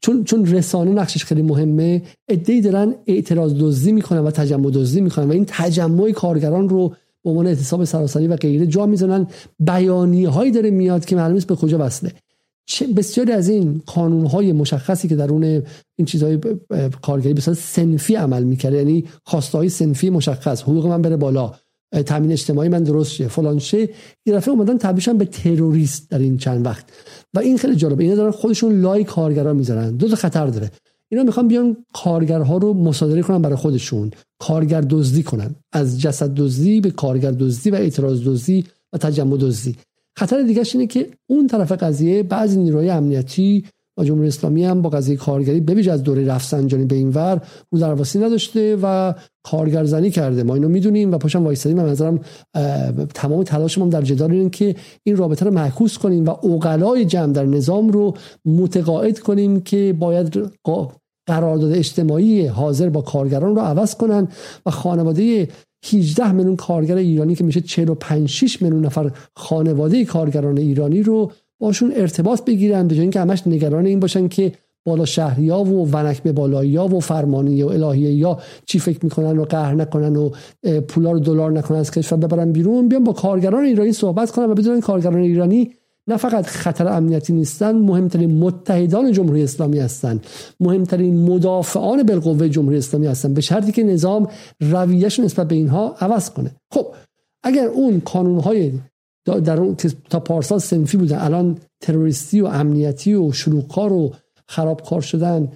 [0.00, 5.28] چون چون رسانه نقشش خیلی مهمه ادعی دارن اعتراض دزدی می‌کنن و تجمع دزدی می‌کنن
[5.28, 6.88] و این تجمع کارگران رو
[7.24, 9.26] به عنوان اعتصاب سراسری و غیره جا می‌زنن.
[9.58, 12.12] بیانیه هایی داره میاد که معلوم به کجا وصله.
[12.96, 15.44] بسیاری از این قانون های مشخصی که درون
[15.96, 16.38] این چیزهای
[17.02, 21.54] کارگری به سنفی عمل می‌کرده یعنی خواسته سنفی مشخص حقوق من بره بالا
[22.06, 23.88] تامین اجتماعی من درست شه فلان شه.
[24.26, 26.84] یه دفعه اومدن تبدیلشن به تروریست در این چند وقت.
[27.34, 29.96] و این خیلی جالبه اینا دارن خودشون لای کارگران می‌ذارن.
[29.96, 30.70] دو تا خطر داره.
[31.08, 35.54] اینا می‌خوان بیان کارگرها رو مصادره کنن برای خودشون کارگر دزدی کنن.
[35.72, 39.76] از جسد دزدی به کارگر دزدی و اعتراض دزدی و تجمع دزدی.
[40.16, 43.64] خطر دیگه اینه که اون طرف قضیه بعضی نیروهای امنیتی
[44.00, 47.40] و جمهوری اسلامی هم با قضیه کارگری بویژه از دوره رفسنجانی به این ور
[47.70, 50.42] رو درواسی نداشته و کارگرزنی کرده.
[50.42, 52.20] ما اینو می‌دونیم و پاشم وایسادیم من نظرم
[53.14, 57.44] تمام تلاشمون در جدال این که این رابطه رو معکوس کنیم و اوغلای جمع در
[57.44, 60.50] نظام رو متقاعد کنیم که باید
[61.26, 64.28] قرارداد اجتماعی حاضر با کارگران رو عوض کنن
[64.66, 65.48] و خانواده
[65.84, 71.92] 18 میلیون کارگر ایرانی که میشه 45 6 میلیون نفر خانواده کارگران ایرانی رو باشون
[71.96, 74.52] ارتباط بگیرن به اینکه همش نگران این باشن که
[74.84, 79.44] بالا شهریا و ونک به بالایی و فرمانی و الهیه یا چی فکر می‌کنن و
[79.44, 80.30] قهر نکنن و
[80.88, 84.54] پولا رو دلار نکنن از کشور ببرن بیرون بیان با کارگران ایرانی صحبت کنن و
[84.54, 85.70] بدونن کارگران ایرانی
[86.06, 90.26] نه فقط خطر امنیتی نیستن مهمترین متحدان جمهوری اسلامی هستند
[90.60, 94.28] مهمترین مدافعان بالقوه جمهوری اسلامی هستند به شرطی که نظام
[94.60, 96.50] رویش نسبت به اینها عوض کنه.
[96.70, 96.86] خب
[97.42, 98.02] اگر اون
[98.44, 98.72] های
[99.38, 99.76] در اون
[100.10, 101.18] تا پارسال سنفی بودن.
[101.18, 104.12] الان تروریستی و امنیتی و شلوغکار و
[104.48, 105.52] خرابکار شدن.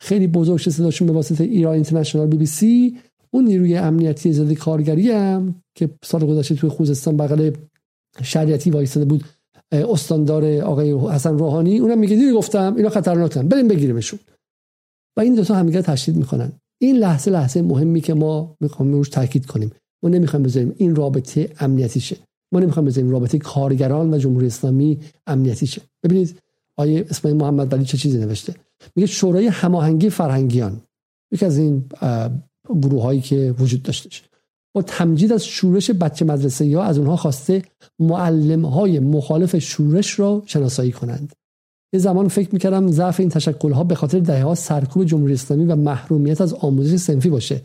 [0.00, 2.96] خیلی بزرگ شده صداشون به واسطه ایران اینترنشنال بی بی سی.
[3.30, 7.50] اون نیروی امنیتی زده کارگری هم که سال گذشته توی خوزستان بغل
[8.22, 9.24] شریعتی وایستاده بود
[9.72, 14.18] استاندار آقای حسن روحانی اونم میگه دیدی گفتم اینا خطرناکن بریم بگیریمشون.
[15.16, 16.52] و این دو تا همدیگه تشدید می‌کنن.
[16.80, 19.72] این لحظه لحظه مهمی که ما می‌خوایم روش تاکید کنیم.
[20.02, 22.16] ما نمی‌خوایم بذاریم این رابطه امنیتی شه.
[22.52, 25.82] ما نمی‌خوایم بذاریم رابطه کارگران و جمهوری اسلامی امنیتی شه.
[26.02, 26.38] ببینید
[26.76, 28.54] آیه اسماعیل محمد ولی چه چیزی نوشته؟
[28.96, 30.80] میگه شورای هماهنگی فرهنگیان
[31.32, 31.84] یکی از این
[32.82, 34.22] گروه هایی که وجود داشتش
[34.74, 37.62] با تمجید از شورش بچه مدرسه یا از اونها خواسته
[37.98, 41.32] معلم های مخالف شورش را شناسایی کنند.
[41.92, 45.64] یه زمان فکر می‌کردم ضعف این تشکل ها به خاطر دهه ها سرکوب جمهوری اسلامی
[45.64, 47.62] و محرومیت از آموزش سنفی باشه.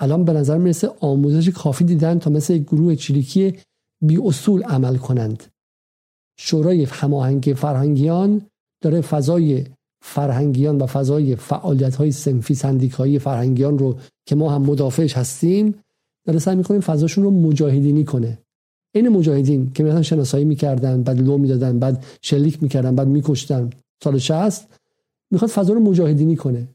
[0.00, 3.54] الان به نظر می‌رسه آموزش کافی دیدن تا مثل گروه چریکی
[4.02, 5.42] بی اصول عمل کنند.
[6.38, 8.42] شورای هماهنگ فرهنگیان
[8.80, 9.64] داره فضای
[10.04, 15.74] فرهنگیان و فضای فعالیت های سنفی سندیکایی فرهنگیان رو که ما هم مدافعش هستیم
[16.24, 18.38] داره سعی می‌کنه فضاشون رو مجاهدینی کنه.
[18.94, 23.70] این مجاهدین که مثلا شناسایی می‌کردن بعد لو می‌دادن بعد شلیک می‌کردن بعد میکشتن
[24.04, 24.68] سال 60
[25.30, 26.68] می‌خواد فضا رو مجاهدینی کنه.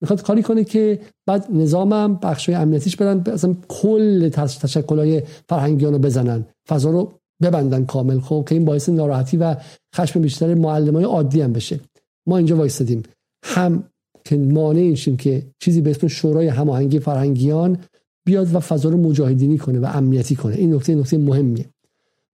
[0.00, 6.44] می‌خواد کاری کنه که بعد نظامم بخشای امنیتیش برن اصلا کل تشکلای فرهنگیان رو بزنن
[6.68, 9.56] فضا رو ببندن کامل خب که این باعث ناراحتی و
[9.94, 11.80] خشم بیشتر معلمای عادی هم بشه.
[12.26, 13.02] ما اینجا وایستادیم.
[13.44, 13.84] هم
[14.24, 17.78] که مانع شیم که چیزی به اسم شورای هماهنگی فرهنگیان
[18.26, 20.56] بیاد و فضا رو مجاهدینی کنه و امنیتی کنه.
[20.56, 21.64] این نکته نکته مهمیه.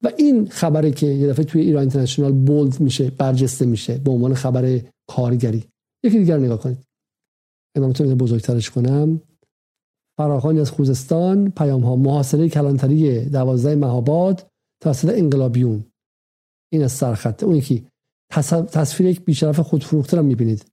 [0.03, 4.35] و این خبره که یه دفعه توی ایران اینترنشنال بولد میشه برجسته میشه به عنوان
[4.35, 5.65] خبر کارگری.
[6.05, 6.86] یکی دیگر نگاه کنید.
[7.77, 9.21] امامتون بزرگترش کنم.
[10.19, 14.47] فراخانی از خوزستان پیام ها محاصره کلانتری دوازده مهاباد
[14.83, 15.85] توسط انقلابیون.
[16.73, 17.87] این از سرخطه اون یکی.
[18.73, 20.65] تصویر یک بیشرف خودفروخته رو می‌بینید.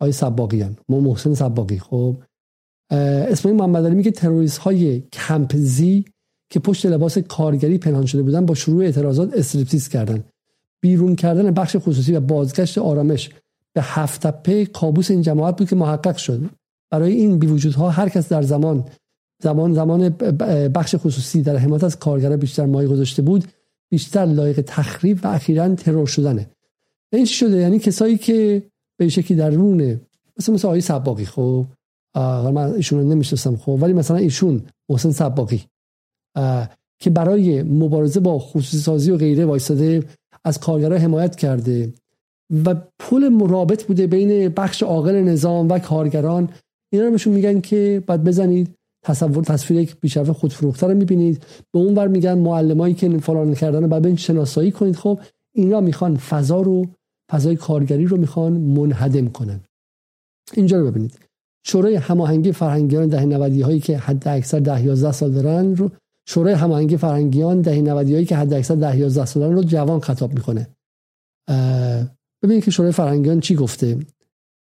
[0.00, 0.76] آقای سباقیان.
[0.88, 1.78] ما محسن سباقی.
[1.78, 2.16] خب.
[2.90, 6.04] اسماعیل محمد علی میگه تروریست های کمپزی
[6.50, 10.24] که پشت لباس کارگری پنهان شده بودن با شروع اعتراضات استریپتیز کردن.
[10.80, 13.30] بیرون کردن بخش خصوصی و بازگشت آرامش.
[13.74, 16.50] به هفت تپه کابوس این جماعت بود که محقق شد.
[16.90, 18.84] برای این بیوجودها هر کس در زمان
[19.42, 20.08] زمان زمان
[20.68, 23.44] بخش خصوصی در حمایت از کارگران بیشتر مایه گذاشته بود
[23.90, 26.50] بیشتر لایق تخریب و اخیرا ترور شدنه.
[27.12, 28.62] این چی شده؟ یعنی کسایی که
[28.96, 30.00] به شکلی درونه
[30.38, 31.66] مثل مثل آقای سباقی خب؟
[32.54, 35.64] من ایشون رو نمی‌شناسم خب؟ ولی مثلا ایشون محسن سباقی
[36.98, 40.04] که برای مبارزه با خصوصی سازی و غیره وایستاده
[40.44, 41.92] از کارگران حمایت کرده.
[42.66, 46.48] و پول مرابط بوده بین بخش عاقل نظام و کارگران.
[46.92, 48.74] اینا رو بهشون میگن که باید بزنید
[49.04, 51.46] تصور تصویر یک بیشرف خودفروخته رو می‌بینید.
[51.72, 54.96] به اون ور میگن معلمایی که فلان کردن بعد این شناسایی کنید.
[54.96, 55.20] خب
[55.54, 56.86] اینا می‌خوان فضا رو
[57.30, 59.60] فضای کارگری رو می‌خوان منهدم کنن.
[60.54, 61.18] اینجا رو ببینید.
[61.66, 65.90] شورای هماهنگی فرهنگیان ده 90 هایی که حد اکثر ده 11 سال دارن رو
[66.28, 70.00] شورای هماهنگی فرهنگیان ده 90 هایی که حد اکثر ده 11 سال دارن رو جوان
[70.00, 70.68] خطاب می‌کنه.
[72.42, 73.98] ببینید که شورای فرهنگیان چی گفته؟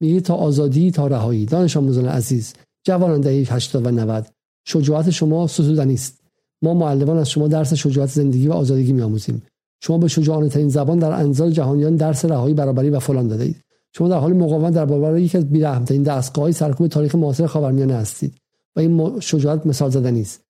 [0.02, 1.46] میگه تا آزادی تا رهایی.
[1.46, 2.54] دانش آموزان عزیز
[2.84, 4.28] جوانان دهه 80 و 90
[4.66, 6.20] شجاعت شما ستودنی است
[6.62, 9.42] ما معلمان از شما درس شجاعت زندگی و آزادگی میآموزیم.
[9.84, 13.64] شما به شجاعانه ترین زبان در انزال جهانیان درس رهایی برابری و فلان داده اید
[13.96, 18.34] شما در حال مقاومت در برابر یکی از بی‌رحم‌ترین دستگاه‌های سرکوب تاریخ معاصر خاورمیانه هستید
[18.76, 20.42] و این شجاعت مثال زدنی است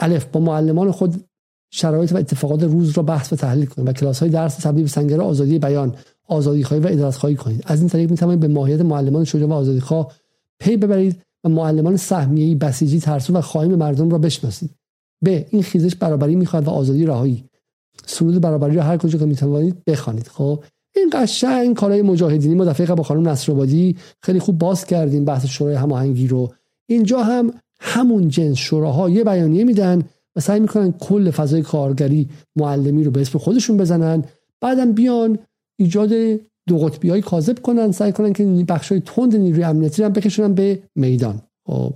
[0.00, 1.24] الف با معلمان خود
[1.70, 5.20] شرایط و اتفاقات روز را بحث و تحلیل کنید و کلاس های درس تبدیل سنگر
[5.20, 5.94] آزادی بیان.
[6.28, 7.62] آزادی خواهی و ادالت خواهی کنید.
[7.66, 10.12] از این طریق می‌توانید به ماهیت معلمان شجاع و آزادی خواه
[10.60, 14.70] پی ببرید و معلمان سهمیه‌ای بسیجی ترسو و خواهیم مردم را بشناسید.
[15.22, 17.44] به این خیزش برابری می‌خواد و آزادی رهایی
[18.06, 20.28] سرود برابری رو هر کجا که می‌توانید بخوانید.
[20.28, 20.64] خب
[20.96, 25.74] این قشنگ کارهای مجاهدینی ما دفعه با خانم نصرآبادی خیلی خوب باز کردیم بحث شورای
[25.74, 26.52] هماهنگی رو.
[26.86, 30.02] اینجا هم همون جنس شوراها یه بیانیه میدن
[30.36, 34.24] و سعی می‌کنن کل فضای کارگری معلمی رو به اسم خودشون بزنن.
[34.60, 35.38] بعدم بیان
[35.80, 36.12] ایجاد
[36.68, 40.54] دو قطبی های کاذب کنن سعی کنن که بخش های تند نیروی امنیتی رو بکشونن
[40.54, 41.42] به میدان.
[41.66, 41.94] خب.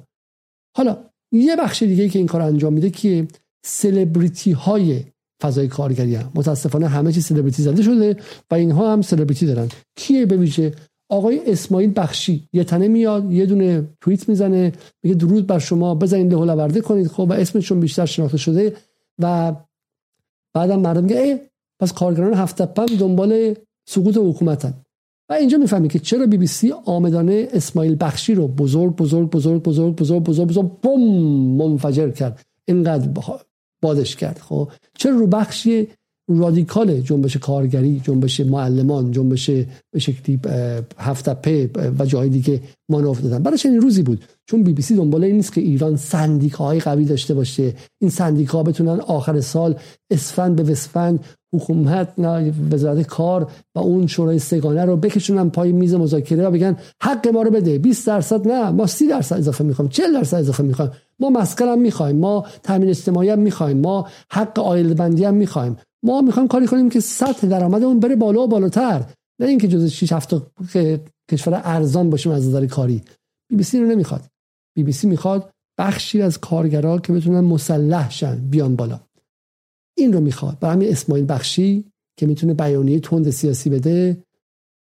[0.77, 0.99] حالا
[1.33, 3.29] یه بخش دیگه که این کار انجام میده که
[3.67, 5.05] سلبریتی های
[5.43, 6.33] فضای کارگری هم.
[6.35, 8.17] متاسفانه همه چی سلبریتی زده شده
[8.51, 9.69] و اینها هم سلبریتی دارن.
[9.97, 10.73] کیه به
[11.11, 14.73] آقای اسماعیل بخشی یه تنه میاد یه دونه توییت می‌زنه
[15.03, 17.07] میگه درود بر شما بزنید له ورده کنید.
[17.07, 18.77] خب اسمشون بیشتر شناخته شده
[19.23, 19.55] و
[20.55, 21.39] بعدم مردم میگه ای
[21.81, 22.63] پس کارگران هفت
[22.99, 23.55] دنبال
[23.89, 24.75] سقوط حکومتن.
[25.31, 29.63] و اینجا می‌فهمی که چرا بی بی سی آمدانه اسماعیل بخشی رو بزرگ بزرگ بزرگ
[29.63, 31.01] بزرگ بزرگ بزرگ بزرگ بوم
[31.57, 32.47] منفجر کرد.
[32.65, 33.09] اینقدر
[33.83, 34.39] بادش کرد.
[34.39, 35.89] خب؟ چرا رو بخشی
[36.29, 39.51] رادیکال جنبش کارگری جنبش معلمان جنبش
[39.91, 40.41] به شکلی
[40.99, 44.25] هفت په و جای دیگه مانور دادن برای چنین روزی بود.
[44.47, 47.75] چون بی بی سی دنبال این نیست که ایران سندیکاهای قوی داشته باشه.
[48.01, 49.77] این سندیکا بتونن آخر سال
[50.11, 51.25] اسفند به وسفند
[51.55, 52.15] حکومت
[52.73, 57.43] وزارت کار و اون شورای سگانه رو بکشونن پای میز مذاکره و بگن حق ما
[57.43, 57.79] رو بده.
[57.79, 61.79] 20 درصد نه ما 30 درصد اضافه می‌خوایم 40 درصد اضافه می‌خوایم ما مسکن هم
[61.79, 65.77] می‌خوایم ما تامین اجتماعی هم می‌خوایم ما حق آیل بندی هم می‌خوایم.
[66.03, 69.05] ما می‌خوایم کاری کنیم که سطح درآمدمون بره بالا و بالاتر.
[69.41, 70.35] نه اینکه جز 6 7
[71.31, 73.03] کشور ارزان باشیم از نظر کاری.
[73.51, 74.23] بی بی سی رو نمی‌خواد.
[74.77, 79.01] بی بی سی می‌خواد بخشی از کارگرها که بتونن مسلح شن بیان بالا.
[79.99, 80.59] این رو می‌خواد.
[80.61, 81.85] برای همین اسماعیل بخشی
[82.17, 84.17] که می‌تونه بیانیه تند سیاسی بده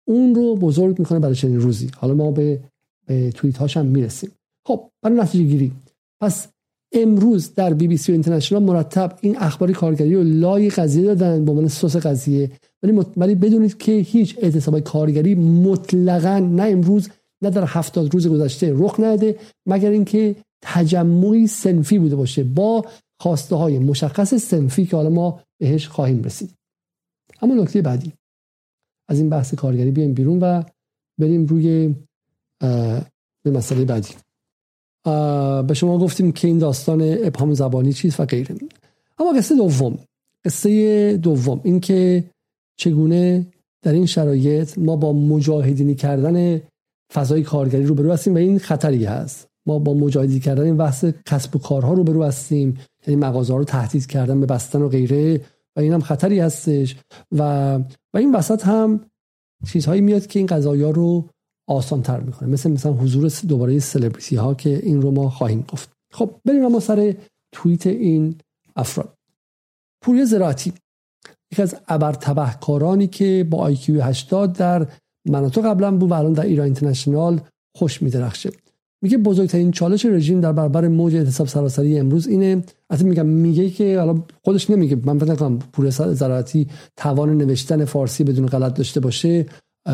[0.08, 1.90] اون رو بزرگ می‌کنه برای چنین روزی.
[1.96, 2.60] حالا ما به,
[3.06, 4.32] به توییت هاش هم می‌رسیم.
[4.68, 5.72] خب برای نتیجه گیری.
[6.22, 6.48] پس
[6.96, 11.46] امروز در بی بی سی و اینترنشنال مرتب این اخبار کارگری رو لای قضیه دادن
[11.46, 12.52] به عنوان سس قضیه.
[12.84, 17.10] ولی ولی بدونید که هیچ اعتصاب کارگری مطلقا نه امروز
[17.42, 19.36] نه در هفتاد روز گذشته رخ نده
[19.66, 22.44] مگر اینکه تجمعی سنفی بوده باشه.
[22.44, 22.86] با
[23.24, 26.52] خواسته های مشخص سنفی که حالا ما بهش خواهیم رسید.
[27.42, 28.14] اما نکته بعدی.
[29.08, 30.64] از این بحث کارگری بیایم بیرون و
[31.20, 31.96] بریم روی
[33.44, 34.14] به مسئله بعدی.
[35.68, 38.56] به شما گفتیم که این داستان ابهام زبانی چیست و غیره.
[39.20, 40.00] اما قصه دوم.
[40.46, 41.62] قصه دوم.
[41.64, 42.24] اینکه
[42.76, 43.46] چگونه
[43.82, 46.62] در این شرایط ما با مجاهدینی کردن
[47.14, 49.48] فضای کارگری رو برو هستیم و این خطری هست.
[49.66, 52.78] ما با مجاهدی کردن این بحث کسب و کارها رو برو هستیم.
[53.08, 55.42] یعنی مغازه رو تهدید کردن به بستن و غیره
[55.76, 56.96] و این هم خطری هستش.
[57.32, 57.76] و
[58.14, 59.00] و این وسط هم
[59.68, 61.30] چیزهایی میاد که این قضایا رو
[61.68, 62.50] آسان تر می‌کنه.
[62.50, 65.92] مثل مثلا حضور دوباره سلبریتی ها که این رو ما خواهیم گفت.
[66.12, 67.16] خب بریم اما سر
[67.52, 68.36] توییت این
[68.76, 69.14] افراد.
[70.02, 70.74] پوری زراعتی.
[71.52, 74.88] یکی از ابر تبهکارانی که با آیکیو 80 در
[75.30, 77.42] مناطق قبلا بود و الان در ایران اینترنشنال
[77.76, 78.50] خوش میدرخشه.
[79.04, 82.64] میگه بزرگترین چالش رژیم در برابر موج اعتصاب سراسری امروز اینه.
[82.92, 84.98] حتی میگم میگه که حالا خودش نمیگه.
[85.06, 89.46] من فکر کنم پور زراعتی توان نوشتن فارسی بدون غلط داشته باشه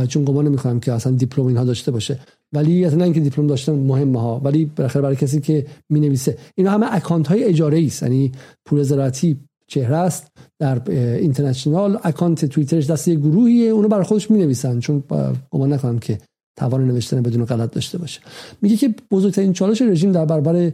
[0.07, 2.19] چون گمان نمی‌کنم که اصلا دیپلم اینها داشته باشه.
[2.53, 6.71] ولی اصلا اینکه دیپلم داشتن مهمه ها ولی بالاخره برای کسی که می نویسه اینا
[6.71, 8.03] همه account های اجاره است.
[8.03, 8.31] یعنی
[8.65, 9.37] پور زراعتی
[9.67, 10.27] چهره است.
[10.59, 13.69] در اینترنشنال account توییترش دست یه گروهیه.
[13.69, 15.03] اونو برای خودش می نویسن چون
[15.51, 16.17] گمان نکنم که
[16.59, 18.21] توان نوشتن بدون غلط داشته باشه.
[18.61, 20.71] میگه که بزرگترین چالش رژیم در برابر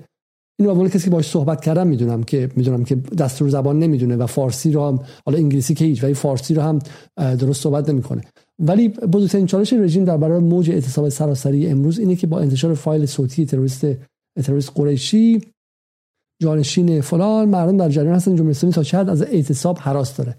[0.59, 4.25] اینو عنوان کسی که باش صحبت کردم می‌دونم که می‌دونم که دستور زبان نمی‌دونه و
[4.25, 6.79] فارسی رو هم حالا انگلیسی که هیچ ولی فارسی رو هم
[7.17, 8.21] درست صحبت نمی‌کنه.
[8.59, 13.05] ولی بزرگترین چالش رژیم در برابر موج اعتصاب سراسری امروز اینه که با انتشار فایل
[13.05, 13.85] صوتی تروریست
[14.43, 15.41] تروریست قریشی
[16.41, 20.37] جانشین فلان مردم در جریان هستن جمهوری اسلامی تا چقدر از اعتصاب حراس داره.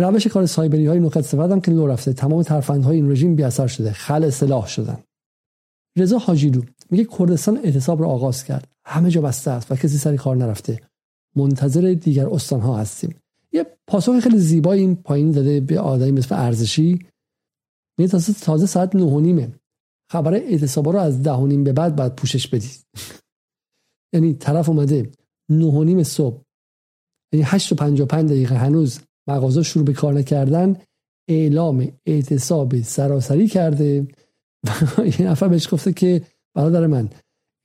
[0.00, 3.42] روش کار سایبری های نکات استفاده هم که لو رفته تمام های این رژیم بی
[3.42, 5.02] اثر شده خل سلاح شدن.
[5.98, 8.68] رضا حاجیلو میگه کردستان اعتصاب رو آغاز کرد.
[8.84, 10.80] همه جا بسته است و کسی سری کار نرفته.
[11.36, 13.14] منتظر دیگر استان ها هستیم.
[13.52, 17.06] یه پاسخ خیلی زیبایی این پایین داده به آدمی مثل ارزشی.
[17.98, 19.52] میگه تازه تازه ساعت نه و نیمه.
[20.10, 22.86] خبر اعتصابا رو از ده و نیم به بعد باید پوشش بدید.
[24.14, 25.10] یعنی طرف اومده
[25.48, 26.42] نه و نیم صبح.
[27.32, 30.76] یعنی 8 و 55 دقیقه هنوز مغازه شروع به کار نکردن
[31.28, 34.06] اعلام اعتصاب سراسری کرده.
[34.98, 36.22] و یه نفر بهش گفته که
[36.54, 37.08] برادر من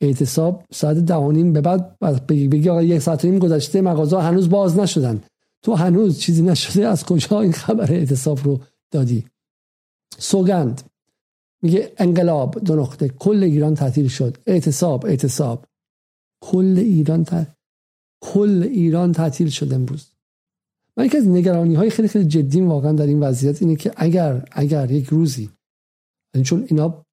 [0.02, 5.24] اعتصاب ساعت دهانیم به بعد بگی آقا یک ساعت نیم گذشته مغازه هنوز باز نشدن.
[5.62, 8.60] تو هنوز چیزی نشده از کجا این خبر اعتصاب رو
[8.92, 9.26] دادی؟
[10.18, 10.82] سوگند
[11.62, 14.38] میگه انقلاب دو نقطه کل ایران تعطیل شد.
[14.46, 15.66] اعتصاب اعتصاب.
[16.42, 17.26] کل ایران
[18.22, 20.15] کل ایران تعطیل شد امروز.
[20.98, 24.46] من یکی از نگرانی های خیلی خیلی جدی واقعا در این وضعیت اینه که اگر
[24.52, 25.50] اگر یک روزی
[26.36, 27.06] یعنی چون اینا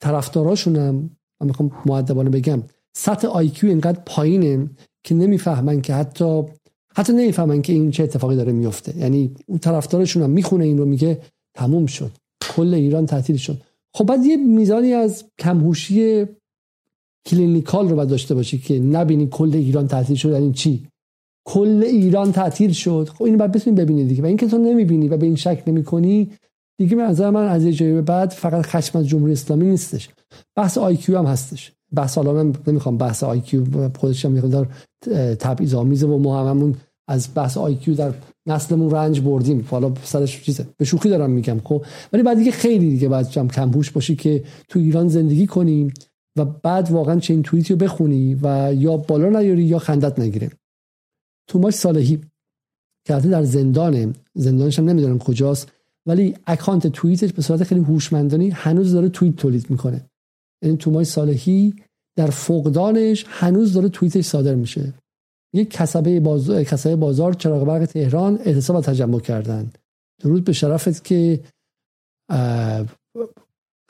[0.00, 0.94] طرفداراشون هم
[1.40, 2.62] من می‌خوام مؤدبانه بگم
[2.96, 4.70] سطح IQ اینقدر پایینه
[5.04, 6.42] که نمی‌فهمن که حتی
[6.96, 10.84] حتی نمی‌فهمن که این چه اتفاقی داره میفته یعنی اون طرفدارشون هم می‌خونه این رو
[10.84, 11.22] میگه
[11.54, 12.10] تموم شد
[12.56, 13.62] کل ایران تعطیل شد.
[13.94, 16.26] خب بعد یه میزانی از کم‌هوشی
[17.26, 20.88] clinical رو باید داشته باشی که نبینی کل ایران تعطیل شد یعنی چی؟
[21.46, 23.08] کل ایران تعطیل شد.
[23.14, 24.22] خب اینو بعد بتونی ببینی دیگه.
[24.22, 26.30] و اینکه تو نمی‌بینی و به این شک نمی‌کنی
[26.78, 30.08] دیگه به نظر من از یه جایی به بعد فقط خشم از جمهوری اسلامی نیستش.
[30.56, 31.72] بحث آی هم هستش.
[31.92, 34.68] بحث حالا من نمی‌خوام بحث آی کیو خودش هم دار
[35.38, 36.74] تبعیض آمیزه و ما هممون
[37.08, 38.12] از بحث آی در
[38.46, 39.66] نسلمون رنج بردیم.
[39.70, 40.66] حالا سرش چیزه.
[40.76, 41.84] به شوخی دارم میگم خب.
[42.12, 45.94] ولی بعد دیگه خیلی دیگه بعد کم کمبوش باشی که تو ایران زندگی کنیم
[46.38, 50.50] و بعد واقعا چه این توییتی رو بخونی و یا بالا نیاری یا خندت نگیره.
[51.46, 52.20] توماس صالحی
[53.06, 54.12] که در زندانه.
[54.34, 55.72] زندانش هم نمی‌دونم کجاست.
[56.06, 60.06] ولی اکانت توییتش به صورت خیلی هوشمندانه هنوز داره توییت تولید می‌کنه.
[60.62, 61.74] یعنی توماس صالحی
[62.16, 64.92] در فقدانش هنوز داره توییتش صادر میشه.
[65.54, 69.70] یک کسبه بازار, کسبه بازار چراغ برق تهران اعتصاب تجمع کردن.
[70.22, 71.40] درود به شرفت که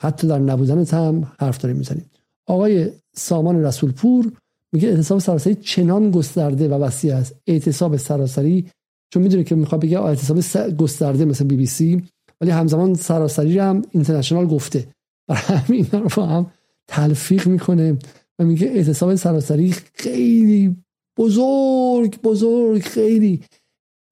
[0.01, 2.09] حتی در نبودنت هم حرف داریم می‌زنیم.
[2.47, 4.31] آقای سامان رسولپور
[4.73, 7.35] میگه اعتصاب سراسری چنان گسترده و وسیع است.
[7.47, 8.69] اعتصاب سراسری
[9.13, 10.37] چون می‌دونه که می‌خواد بگه اعتصاب
[10.77, 12.03] گسترده مثل بی بی سی
[12.41, 14.87] ولی همزمان سراسری هم اینترنشنال گفته.
[15.27, 16.51] برای همین رو با هم
[16.87, 17.97] تلفیق می‌کنه
[18.39, 20.75] و میگه اعتصاب سراسری خیلی
[21.17, 23.43] بزرگ بزرگ خیلی.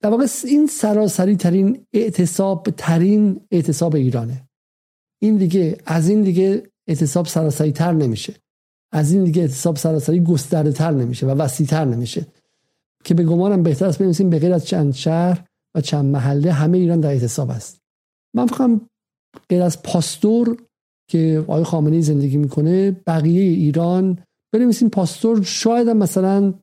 [0.01, 4.49] در واقع این سراسری ترین اعتصاب ترین اعتصاب ایرانه.
[5.21, 8.33] این دیگه از این دیگه اعتصاب سراسری تر نمیشه.
[8.93, 12.25] از این دیگه اعتصاب سراسری گسترده تر نمیشه و وسیع تر نمیشه.
[13.03, 16.77] که به گمانم بهتر است بنویسیم به غیر از چند شهر و چند محله همه
[16.77, 17.81] ایران در اعتصاب است.
[18.35, 18.81] من فکرم
[19.49, 20.57] غیر از پاستور
[21.09, 24.17] که آقای خامنه‌ای زندگی می‌کنه بقیه ایران
[24.53, 25.43] بنویسیم پاستور.
[25.43, 26.53] شاید مثلا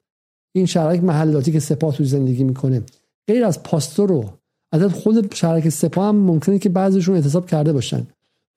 [0.54, 2.82] این شرک محلاتی که سپاه تو زندگی می‌کنه.
[3.28, 4.24] غیر از پاستور رو
[4.72, 8.06] عدد خود شرک سپاه هم ممکنه که بعضیشون اعتصاب کرده باشن.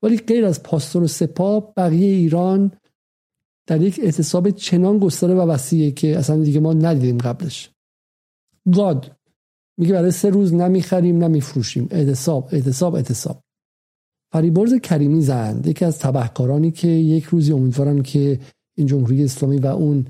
[0.03, 2.71] ولی غیر از پاستور و سپاه بقیه ایران
[3.67, 7.69] در یک اعتصاب چنان گستره و وسیعه که اصلا دیگه ما ندیدیم قبلش.
[8.73, 9.11] گاد
[9.79, 11.87] میگه برای سه روز نمی‌خریم نمیفروشیم.
[11.91, 13.43] اعتصاب اعتصاب اعتصاب.
[14.31, 15.67] فریبرز کریمی زند.
[15.67, 18.39] یکی از تبهکارانی که یک روزی امیدوارم که
[18.77, 20.05] این جمهوری اسلامی و اون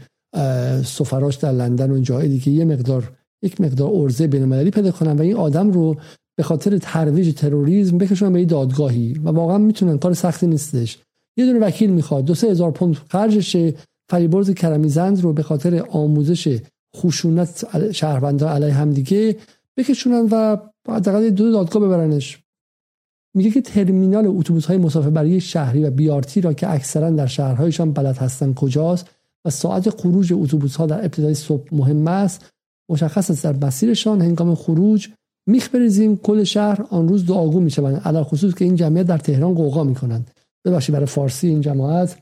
[0.83, 5.11] سفراش در لندن و جای دیگه یه مقدار یک مقدار ارزه بین المللی پیدا کنن
[5.11, 5.95] و این آدم رو
[6.37, 9.13] به خاطر ترویج تروریسم بکشونن به این دادگاهی.
[9.13, 10.99] و واقعا می‌تونن کار سختی نیستش.
[11.37, 12.25] یه دونه وکیل می‌خواد.
[12.25, 13.73] دو سه هزار پوند خرجشه.
[14.09, 16.59] فریبرز کرمی زند رو به خاطر آموزش
[16.95, 19.37] خشونت شهروندان علیه همدیگه
[19.77, 20.57] بکشونن و
[20.89, 22.39] حداقل دو دادگاه ببرنش.
[23.35, 28.17] میگه که ترمینال اتوبوس های مسافربری شهری و بیارتی را که اکثرا در شهرهایشان بلد
[28.17, 29.09] هستن کجاست
[29.45, 32.45] و ساعت خروج اتوبوس ها در ابتدای صبح مهم است.
[32.89, 35.09] مشخص است در مسیرشان هنگام خروج
[35.47, 36.17] میخ بریزیم.
[36.17, 40.31] کل شهر آن روز دعاگو می‌شوند علا خصوص که این جمعیت در تهران قوقا می‌کنند.
[40.65, 42.19] ببخشید برای فارسی این جماعت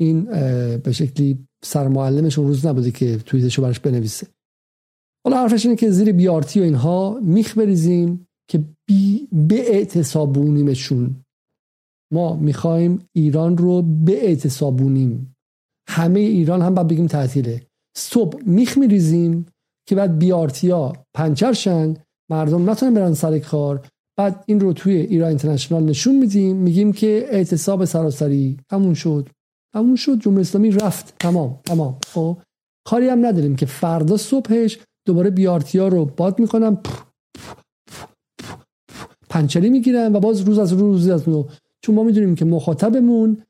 [0.00, 0.24] این
[0.76, 4.26] به شکلی سرمعلمشون روز نبوده که توییتشو براش بنویسه.
[5.26, 11.24] حالا حرفش اینه که زیر بیارتی و اینها میخ بریزیم که بی به اعتصابونیمشون.
[12.12, 15.36] ما می‌خوایم ایران رو به اعتصابونیم.
[15.88, 17.66] همه ایران هم باید بگیم تعطیله.
[17.96, 19.46] صبح میخ میریزیم
[19.88, 21.94] که بعد بیارتیا پنچر شن
[22.30, 23.88] مردم نتونن برن سر کار.
[24.16, 29.28] بعد این رو توی ایران اینترنشنال نشون میدیم میگیم که اعتصاب سراسری تموم شد.
[29.72, 31.14] تموم شد جمهوری اسلامی رفت.
[31.20, 31.98] تمام تمام.
[32.06, 32.36] خب
[32.86, 36.78] کاری هم نداریم که فردا صبحش دوباره بیارتیا رو باد می‌کنم
[39.28, 41.44] پنچری می‌گیرن و باز روز از روز از نو
[41.82, 43.42] چون ما می‌دونیم که مخاطبمون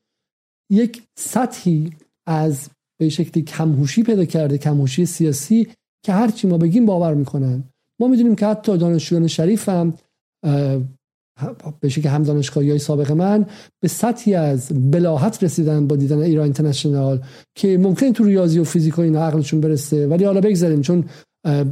[0.71, 1.91] یک سطحی
[2.25, 5.67] از به شکلی کمهوشی پیدا کرده کمهوشی سیاسی
[6.03, 7.63] که هرچی ما بگیم باور می‌کنن.
[7.99, 9.93] ما می‌دونیم که حتی دانشجویان شریف هم
[11.79, 13.45] به شکل هم دانشگاهی های سابق من
[13.81, 17.19] به سطحی از بلاحت رسیدن با دیدن ایران اینترنشنال
[17.55, 20.07] که ممکن تو ریاضی و فیزیک و اینا عقلشون برسه.
[20.07, 21.03] ولی حالا بگذاریم چون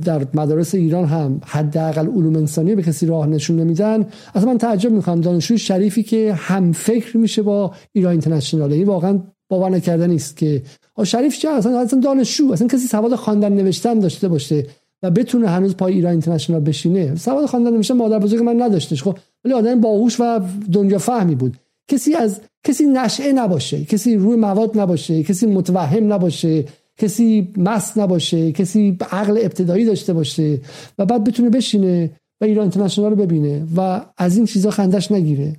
[0.03, 4.05] در مدارس ایران هم حداقل علوم انسانی به کسی راه نشون نمیدن.
[4.35, 8.73] اصلا من تعجب می‌کنم دانشجوی شریفی که هم فکر میشه با ایران اینترنشنال.
[8.73, 10.63] این واقعا باور نکردنی نیست که
[11.03, 14.67] شریف چه؟ اصلا اصلا دانشجو اصلا کسی سواد خواندن نوشتن داشته باشه.
[15.03, 17.15] و بتونه هنوز پای ایران اینترنشنال بشینه.
[17.15, 19.17] سواد خواندن نوشتن مادر بزرگ من نداشتش خب.
[19.45, 20.39] ولی آدم باهوش و
[20.71, 21.57] دنیا فهمی بود.
[21.87, 26.65] کسی از کسی نشعه نباشه کسی روی مواد نباشه کسی متوهم نباشه
[26.97, 30.61] کسی مست نباشه کسی عقل ابتدایی داشته باشه
[30.97, 35.55] و بعد بتونه بشینه و ایران اینترنشنال رو ببینه و از این چیزا خندش نگیره.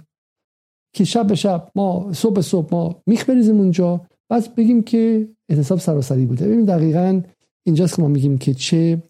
[0.95, 5.28] که شب به شب ما صبح به صبح ما میخ بریزیم اونجا بعد بگیم که
[5.49, 6.47] اعتصاب سراسری بوده.
[6.49, 7.22] ببین دقیقا
[7.66, 9.03] اینجاست که ما میگیم که چه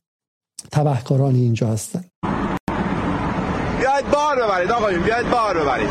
[0.73, 2.05] تبهکارانی اینجا هستن.
[3.81, 5.89] بیاید بار ببرید آقایون بیاید بار ببرید.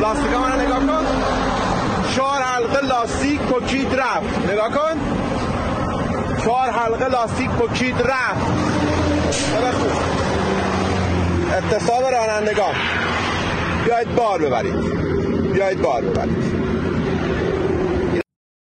[0.00, 1.06] لاستیک من نگاه کن.
[2.16, 4.50] چهار حلقه لاستیک پکید رفت.
[4.52, 5.00] نگاه کن.
[6.44, 8.46] چهار حلقه لاستیک پکید رفت.
[11.52, 12.74] اقتصاب رانندگان.
[13.84, 14.74] بیاید بار ببرید.
[15.52, 16.68] بیاید بار ببرید.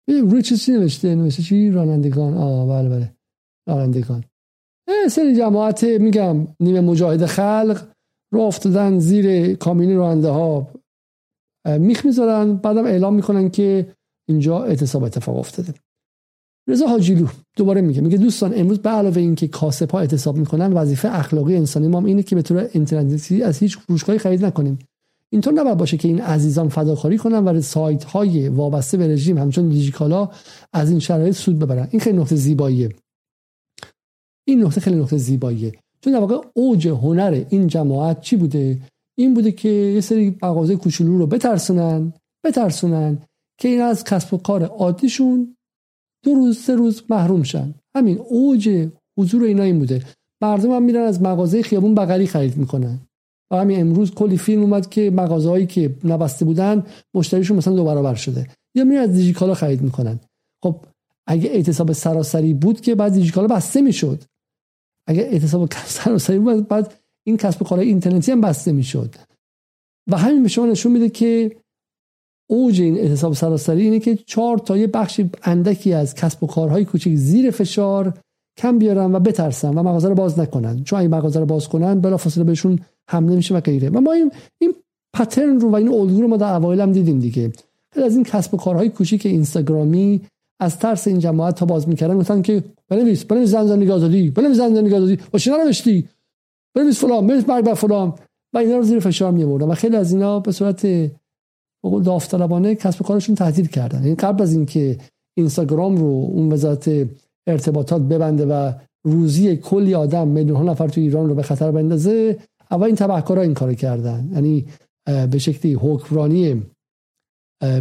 [0.07, 2.37] روی چیزی نوشته نوشته چی؟ رانندگان.
[2.37, 3.13] آه بله بله.
[3.67, 4.23] رانندگان.
[5.09, 7.88] سری جماعت میگم نیمه مجاهد خلق
[8.33, 10.67] رو افتادن زیر کامینی راننده ها
[11.79, 13.93] میخ می‌ذارن بعدم اعلام می‌کنن که
[14.29, 15.73] اینجا اعتصاب اتفاق افتاده.
[16.69, 17.27] رضا حاجیلو
[17.57, 21.88] دوباره میگه میگه دوستان امروز به علاوه اینکه کاسب ها اعتصاب می‌کنن وظیفه اخلاقی انسانی
[21.88, 24.79] ما اینه که به طور اینترنتی از هیچ فروشگاهی خرید نکنیم.
[25.29, 29.69] اینطور نباید باشه که این عزیزان فداکاری کنن و سایت های وابسته به رژیم همچون
[29.69, 30.29] دیجیکالا
[30.73, 31.88] از این شرایط سود ببرن.
[31.91, 32.89] این خیلی نقطه زیباییه.
[34.47, 35.71] این نقطه خیلی نقطه زیباییه.
[36.01, 38.77] چون در واقع اوج هنر این جماعت چی بوده؟
[39.17, 43.17] این بوده که یه سری مغازه کوچولو رو بترسونن بترسونن
[43.57, 45.55] که این از کسب و کار عادیشون
[46.23, 47.73] دو روز سه روز محروم شن.
[47.95, 48.87] همین اوج
[49.17, 50.03] حضور اینا این بوده.
[50.41, 52.99] مردم هم میرن از مغازه خیابون بغلی خرید می‌کنن.
[53.51, 56.83] و همین امروز کلی فیلم اومد که مغازه هایی که نبسته بودن
[57.13, 58.47] مشتریشون مثلا دو برابر شده.
[58.75, 60.19] یا میرن از دیجیکالا خرید می‌کنن.
[60.63, 60.75] خب
[61.27, 64.23] اگه اعتصاب سراسری بود که بعد دیجیکالا بسته می‌شد.
[65.08, 66.93] اگه اعتصاب سراسری بود بعد
[67.24, 69.16] این کسب و کارهای اینترنتی هم بسته می‌شد.
[70.12, 71.55] و همین به شما نشون میده که
[72.49, 76.86] اوج این اعتصاب سراسری اینه که چهار تا یه بخش اندکی از کسب و کارهای
[76.86, 78.14] کوچک زیر فشار
[78.58, 80.84] کم بیارن و بترسن و مغازه رو باز نکنن.
[80.84, 82.80] چون اگه مغازه رو باز کنن بلافاصله بهشون
[83.10, 83.89] حمله میشه و غیره.
[83.89, 84.32] و ما این
[84.62, 84.76] این
[85.14, 87.51] پترن رو و این الگو رو ما در اوایل هم دیدیم دیگه.
[87.91, 90.22] از این کسب و کارهای کوچیک اینستاگرامی
[90.60, 94.58] از ترس این جماعت تا باز می‌کردن گفتن که بنویس بنویس زن زندگی آزادی بنویس
[94.58, 96.10] زن زندگی آزادی باشه ننوشتی؟
[96.76, 98.14] بنویس فلان بنویس مرگ بر فلان.
[98.53, 100.88] و اینا رو زیر فشار می و خیلی از اینا به صورت
[101.84, 104.03] بقول داوطلبانه کسب کارشون تهدید کردن.
[104.03, 104.97] یعنی قبل از اینکه
[105.38, 107.08] اینستاگرام رو اون وزارت
[107.47, 108.72] ارتباطات ببنده و
[109.05, 112.38] روزی کلی آدم میلیون ها نفر تو ایران رو به خطر بندازه
[112.72, 114.30] اول این تبهکارا این کار کردن.
[114.34, 114.66] یعنی
[115.32, 116.64] به شکلی حکمرانی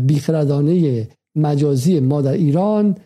[0.03, 2.97] بیخردانه مجازی ما در ایران.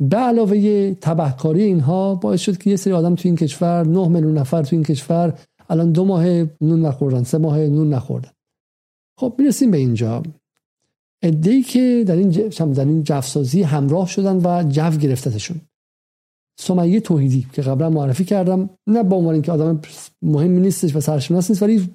[0.00, 4.38] به علاوه تبهکاری اینها باعث شد که یه سری آدم تو این کشور نه میلیون
[4.38, 5.38] نفر تو این کشور
[5.68, 6.24] الان دو ماه
[6.60, 8.30] نون نخوردن سه ماه نون نخوردن.
[9.20, 10.22] خب می‌رسیم به اینجا.
[11.22, 12.30] ادهی که در این,
[12.72, 15.60] در این جفسازی همراه شدن و جو گرفتتشون.
[16.58, 19.80] سمیه توحیدی که قبلا معرفی کردم نه با عنوان اینکه آدم
[20.22, 21.88] مهمی نیستش و سرشناس نیست ولی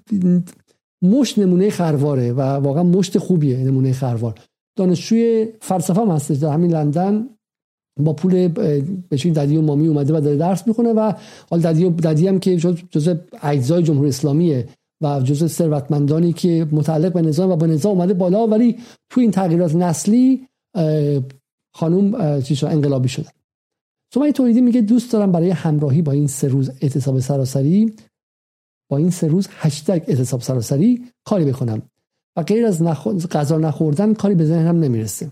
[1.02, 4.40] مشت نمونه خرواره و واقعا مشت خوبیه نمونه خروار.
[4.78, 7.30] دانشجوی فلسفه هم هستش در همین لندن.
[8.00, 8.48] با پول
[9.10, 11.14] بهش ددی و مامی اومده و داره درس می‌خونه و
[11.50, 12.56] حال ددی و ددی هم که
[12.92, 14.68] جزء اجزای جمهوری اسلامیه
[15.04, 18.78] و جزء ثروتمندانی که متعلق به نظام و با نظام اومده بالا ولی
[19.10, 20.48] تو این تغییرات نسلی
[21.76, 23.30] خانوم چیز انقلابی شده
[24.14, 27.94] سمیه توحیدی میگه دوست دارم برای همراهی با این سه روز اعتصاب سراسری
[28.90, 31.82] با این سه روز هشتگ اعتصاب سراسری کاری بکنم.
[32.38, 32.84] و غیر از
[33.32, 35.32] غذا نخوردن کاری به ذهنم نمی‌رسه.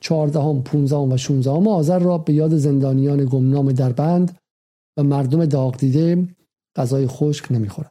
[0.00, 4.38] چهاردهم، پونزدهم و شونزدهم آذر را به یاد زندانیان گمنام در بند
[4.98, 6.28] و مردم داغ دیده
[6.76, 7.90] غذای خشک نمی‌خورم.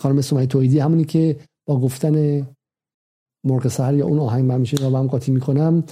[0.00, 2.46] خانم سمیه توحیدی همونی که با گفتن
[3.44, 5.84] مرغ سهر یا اون آهنگ من میشه با هم قاطی می‌کنم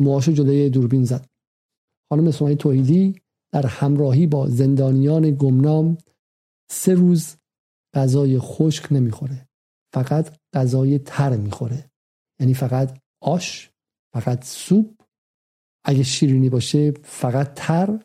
[0.00, 1.26] موهاشو جلوی دوربین زد.
[2.10, 3.20] خانم سمیه توحیدی
[3.52, 5.98] در همراهی با زندانیان گمنام
[6.70, 7.36] سه روز
[7.94, 9.47] غذای خشک نمی‌خوره.
[9.92, 11.90] فقط غذای تر می‌خوره.
[12.40, 13.70] یعنی فقط آش
[14.14, 15.02] فقط سوپ.
[15.84, 18.04] اگه شیرینی باشه فقط تر.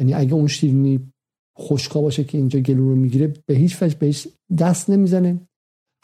[0.00, 1.12] یعنی اگه اون شیرینی
[1.58, 5.40] خشکا باشه که اینجا گلو رو می‌گیره به هیچ وجه بهش دست نمی‌زنه.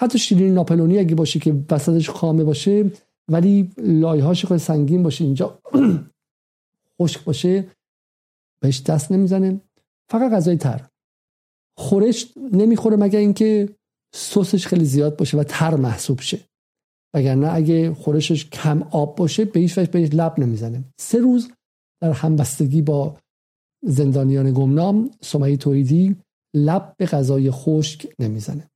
[0.01, 2.91] حتی شیرینی ناپلونی اگه باشه که وسطش خامه باشه
[3.31, 5.59] ولی لایهاش خیلی سنگین باشه اینجا
[7.01, 7.69] خشک باشه
[8.63, 9.61] بهش دست نمی‌زنه.
[10.11, 10.89] فقط غذای تر.
[11.79, 13.69] خورش نمی‌خوره مگر اینکه
[14.15, 16.41] سسش خیلی زیاد باشه و تر محسوب شه.
[17.15, 20.85] وگرنه اگه خورشش کم آب باشه به هیچ وجه بهش لب نمی‌زنه.
[21.01, 21.53] سه روز
[22.03, 23.19] در همبستگی با
[23.85, 26.17] زندانیان گمنام سمیه تویدی
[26.57, 28.71] لب به غذای خشک نمی‌زنه.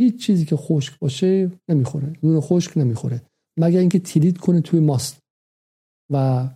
[0.00, 2.12] هیچ چیزی که خشک باشه نمی‌خوره.
[2.22, 3.22] نون خشک نمی‌خوره.
[3.58, 5.18] مگر اینکه تیلید کنه توی ماست
[6.12, 6.48] و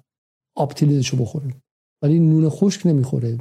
[0.57, 1.55] آب تیلیدشو بخوره.
[2.03, 3.39] ولی نون خشک نمی‌خوره.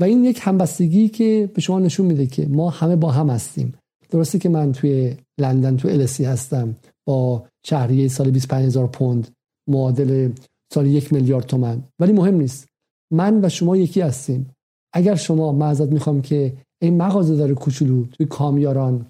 [0.00, 3.74] و این یک همبستگی که به شما نشون میده که ما همه با هم هستیم.
[4.10, 6.76] درسته که من توی لندن توی السی هستم.
[7.06, 9.28] با شهریه سال 25 هزار پوند
[9.68, 10.32] معادل
[10.72, 11.82] سال یک میلیارد تومن.
[11.98, 12.66] ولی مهم نیست.
[13.12, 14.50] من و شما یکی هستیم.
[14.92, 19.06] اگر شما معذت می‌خوام که این مغازه داره کوچولو توی کامیاران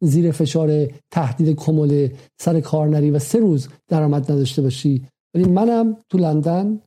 [0.00, 2.08] زیر فشار تهدید کمول
[2.40, 5.06] سر کار نری و سه روز درآمد نداشته باشی.
[5.34, 6.80] ولی منم تو لندن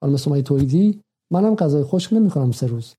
[0.00, 1.00] خانم سمیه تولیدی
[1.32, 2.94] منم غذای خشک نمی‌خورم سه روز.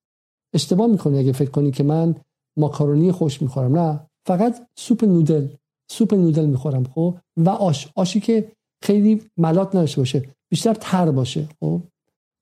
[0.54, 2.16] اشتباه می‌کنی اگه فکر کنی که من
[2.58, 3.80] ماکارونی خوش می‌خورم.
[3.80, 5.48] نه فقط سوپ نودل.
[5.92, 7.88] سوپ نودل می‌خورم خب؟ و آش.
[7.96, 8.52] آشی که
[8.84, 11.82] خیلی ملات نداشته باشه بیشتر تر باشه خب؟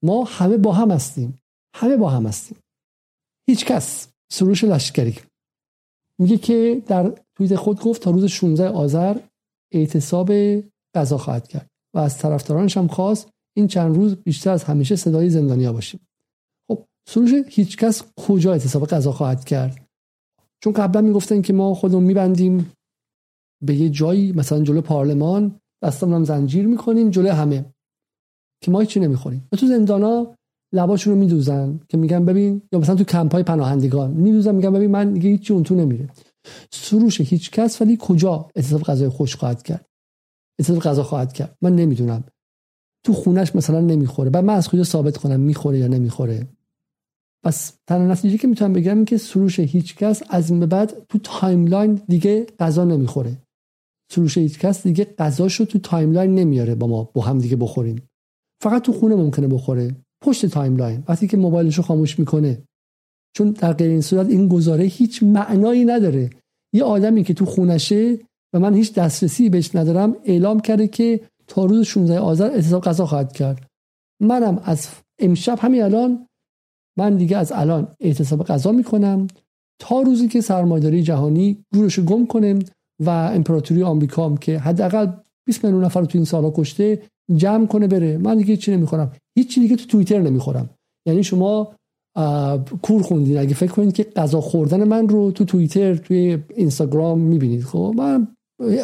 [0.03, 1.39] ما همه با هم هستیم.
[1.75, 2.57] همه با هم هستیم.
[3.49, 4.07] هیچ کس.
[4.31, 5.15] سروش لشکری.
[6.19, 9.17] میگه که در توییت خود گفت تا روز 16 آذر
[9.73, 10.31] اعتصاب
[10.95, 11.67] غذا خواهد کرد.
[11.95, 15.99] و از طرفدارانش هم خواست این چند روز بیشتر از همیشه صدای زندانیا باشیم.
[16.67, 19.87] خب سروش هیچکس کجا اعتصاب غذا خواهد کرد؟
[20.63, 22.71] چون قبلا می‌گفتن که ما خودمون میبندیم
[23.65, 27.65] به یه جایی مثلا جلو پارلمان دستمون هم زنجیر می‌کنیم جلو همه.
[28.63, 29.47] که ما هیچی نمی‌خوریم.
[29.57, 30.35] تو زندانا
[30.73, 35.13] لباشون رو میدوزن که میگن ببین یا مثلا تو کمپای پناهندگان میدوزن میگن ببین من
[35.13, 36.09] دیگه هیچی اون تو نمیره.
[36.71, 39.85] سروش هیچ کس ولی کجا اعتصاب غذای خشک خواهد کرد؟
[40.59, 41.57] اعتصاب غذا خواهد کرد.
[41.61, 42.23] من نمی‌دونم.
[43.05, 44.29] تو خونش مثلا نمی‌خوره.
[44.29, 46.47] بعد من از کجا ثابت کنم می‌خوره یا نمی‌خوره.
[47.45, 51.17] پس تنها نتیجه که می‌تونم بگم این که سروش هیچ کس از به بعد تو
[51.23, 53.37] timeline دیگه غذا نمی‌خوره.
[54.11, 58.01] سروش هیچ کس دیگه غذاشو تو timeline نمیاره با ما با هم دیگه بخوریم.
[58.63, 59.95] فقط تو خونه ممکنه بخوره.
[60.23, 61.03] پشت timeline.
[61.07, 62.63] وقتی که موبایلش رو خاموش می‌کنه.
[63.37, 66.29] چون در غیر این صورت این گزاره هیچ معنایی نداره.
[66.73, 68.19] یه آدمی که تو خونشه
[68.53, 71.19] و من هیچ دسترسی بهش ندارم اعلام کرده که
[71.51, 73.67] تا روز 16 آذر اعتصاب غذا خواهد کرد.
[74.21, 74.87] منم از
[75.19, 76.27] امشب همین الان
[76.97, 79.27] من دیگه از الان اعتصاب غذا می‌کنم.
[79.79, 82.59] تا روزی که سرمایه‌داری جهانی گورش گم کنه
[83.05, 85.07] و امپراتوری آمریکا هم که حداقل
[85.47, 87.01] 20 میلیون نفر رو تو این سالا کشته
[87.35, 88.17] جمع کنه بره.
[88.17, 89.11] من دیگه چی نمی‌خورم.
[89.37, 90.69] هیچ دیگه تو توییتر نمی‌خورم.
[91.07, 91.75] یعنی شما
[92.81, 93.37] کور خوندین.
[93.37, 98.27] اگه فکر کنید که غذا خوردن من رو تو توییتر توی اینستاگرام می‌بینید خب؟ من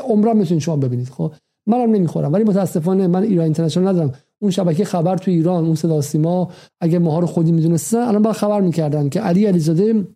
[0.03, 1.33] عمرم می‌تونید شما ببینید خب؟
[1.67, 4.11] منم نمی‌خورم ولی متاسفانه من ایران اینترنشنال ندارم.
[4.41, 6.51] اون شبکه خبر تو ایران اون صدا سیما
[6.81, 10.07] اگه ماها رو خودی می‌دونستن الان با خبر می‌کردن که علی علیزاده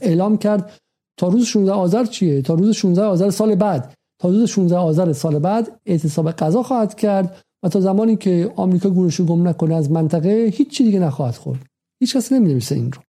[0.00, 0.72] اعلام کرد
[1.18, 3.94] تا روز 16 آذر چیه؟ تا روز 16 آذر سال بعد.
[4.18, 8.90] تا روز 16 آذر سال بعد اعتصاب غذا خواهد کرد و تا زمانی که آمریکا
[8.90, 11.66] گورشو گم نکنه از منطقه هیچ چی دیگه نخواهد خورد.
[12.00, 13.02] هیچ کس نمی‌نویسه این رو.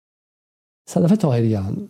[0.89, 1.89] صدف طاهریان.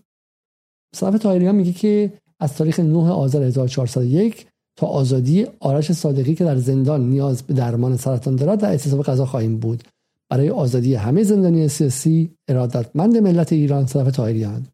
[0.95, 6.55] صدف طاهریان میگه که از تاریخ 9 آذر 1401 تا آزادی آرش صادقی که در
[6.55, 9.83] زندان نیاز به درمان سرطان دارد در اعتصاب غذا خواهیم بود.
[10.29, 14.67] برای آزادی همه زندانی سیاسی ارادتمند ملت ایران صدف طاهریان.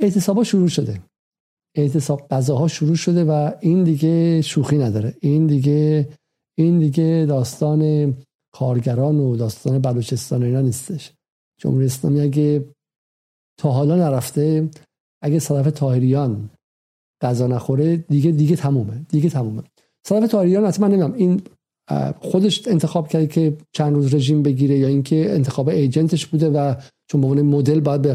[0.00, 1.00] اعتصابا شروع شده.
[1.76, 5.14] اعتصاب غذاها شروع شده و این دیگه شوخی نداره.
[5.20, 6.08] این دیگه
[6.58, 8.14] این دیگه داستان
[8.52, 11.12] کارگران و داستان بلوچستان و اینا نیستش.
[11.60, 12.64] جمهوری اسلامی اگه
[13.58, 14.70] تا حالا نرفته
[15.22, 16.50] اگه صدف تاهریان
[17.24, 19.62] غذا نخوره دیگه دیگه تمومه دیگه تمومه.
[20.06, 21.42] صدف تاهریان اصلا من نمی‌دونم این
[22.20, 26.74] خودش انتخاب کرده که چند روز رژیم بگیره یا اینکه انتخاب ایجنتش بوده و
[27.06, 28.14] چون به مدل باید به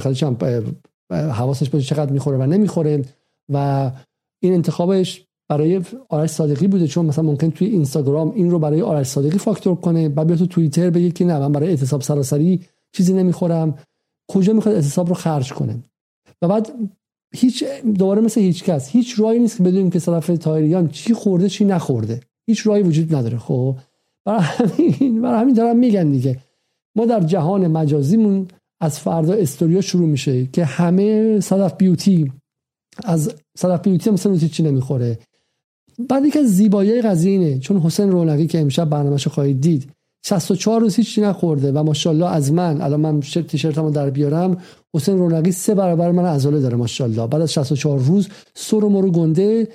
[1.12, 3.06] حواسش باشه چقدر می‌خوره و نمی‌خوره
[3.54, 3.92] و
[4.42, 9.08] این انتخابش برای آرش صادقی بوده چون مثلا ممکن توی اینستاگرام این رو برای آرش
[9.08, 13.14] صادقی فاکتور کنه بعد بیاد تو توییتر بگه که نه من برای اعتصاب سراسری چیزی
[13.14, 13.78] نمی‌خورم.
[14.32, 15.76] کجا می‌خواد اعتصاب رو خرج کنه؟
[16.42, 16.72] و بعد
[17.36, 17.64] هیچ
[17.98, 21.66] دوباره مثل هیچ کس هیچ راهی نیست که بدونیم که طرف تایریان چی خورده چی
[21.66, 22.20] نخورده.
[22.48, 23.76] هیچ راهی وجود نداره خب؟
[24.26, 26.40] برای همین برای همین دارم میگن دیگه.
[26.96, 28.48] ما در جهان مجازیمون
[28.82, 32.32] از فردا استوریا شروع میشه که همه صدف بیوتی
[33.04, 35.20] از صدف بیوتی مثلا چی نمی‌خوره.
[36.10, 39.92] بعد یکی از زیبایی قضیه چون حسین رونقی که امشب برنامه‌ش خواهید دید
[40.26, 44.58] 64 روز هیچی نخورده و ماشاءالله از من الان من تیشرتمو در بیارم
[44.96, 47.28] حسین رونقی سه برابر من عضله داره ماشاءالله.
[47.28, 49.68] بعد از 64 روز سر و مرو گنده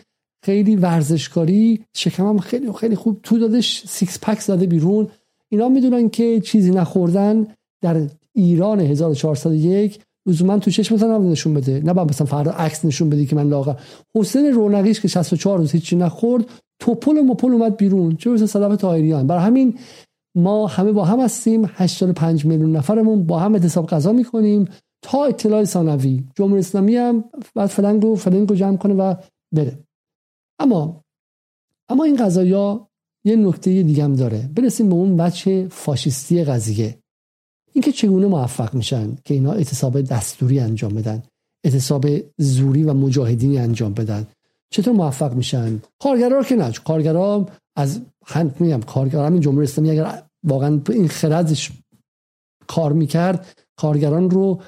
[0.45, 3.21] خیلی ورزشکاری شکمم خیلی خیلی خوب.
[3.23, 5.09] تو دادش سیکس پک زده بیرون.
[5.49, 7.47] اینا می‌دونن که چیزی نخوردن
[7.83, 11.81] در ایران 1401 لزوما تو چشم مثلا نشون بده.
[11.85, 13.75] نه بعد مثلا فردا عکس نشون بده که من لاغر
[14.17, 16.45] حسین رونقیش که 64 روز هیچی نخورد
[16.79, 18.17] توپل و مپل اومد بیرون.
[18.17, 19.79] چه مثل صدف طاهریان برای همین
[20.37, 21.71] ما همه با هم هستیم.
[21.75, 24.69] 85 میلیون نفرمون با هم اعتصاب غذا می‌کنیم.
[25.05, 26.25] تا اطلاع ثانوی.
[26.35, 27.25] جمهوری اسلامی هم
[27.55, 29.15] بعد فلنگ و فلنگ رو جمع کنه و
[29.55, 29.79] بره.
[30.59, 31.05] اما
[31.89, 32.89] اما این قضایا
[33.25, 34.51] یه نکته دیگه هم داره.
[34.57, 36.99] برسیم به اون بچه فاشیستی قضیه.
[37.73, 41.23] اینکه چگونه موفق میشن که اینا اعتصاب دستوری انجام بدن
[41.65, 42.07] اعتصاب
[42.39, 44.27] زوری و مجاهدینی انجام بدن.
[44.71, 46.73] چطور موفق میشن؟ کارگرا که نه.
[46.73, 47.47] کارگرا
[47.77, 51.73] از هم میگم کارگرا همین جمهوری اسلامی اگر واقعا این خردش
[52.67, 54.63] کار می‌کرد کارگران رو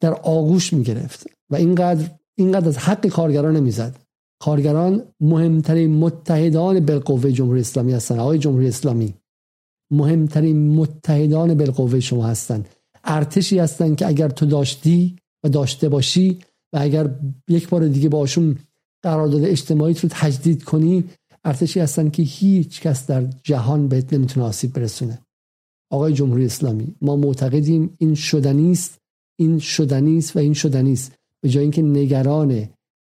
[0.00, 3.96] در آغوش می‌گرفت و اینقدر اینقدر از حق کارگران نمی‌زد.
[4.40, 9.14] کارگران مهمترین متحدان بالقوه جمهوری اسلامی هستن آقای جمهوری اسلامی
[9.90, 12.68] مهمترین متحدان بالقوه شما هستند.
[13.04, 16.38] ارتشی هستند که اگر تو داشتی و داشته باشی
[16.72, 17.10] و اگر
[17.48, 18.58] یک بار دیگه باشون
[19.02, 21.04] قرارداد اجتماعی رو تجدید کنی
[21.44, 25.18] ارتشی هستند که هیچ کس در جهان بهت نمی‌تونه آسیب برسونه.
[25.90, 28.98] آقای جمهوری اسلامی ما معتقدیم این شدنی است
[29.38, 31.12] این شدنی است و این شدنی است.
[31.42, 32.68] به جای اینکه نگران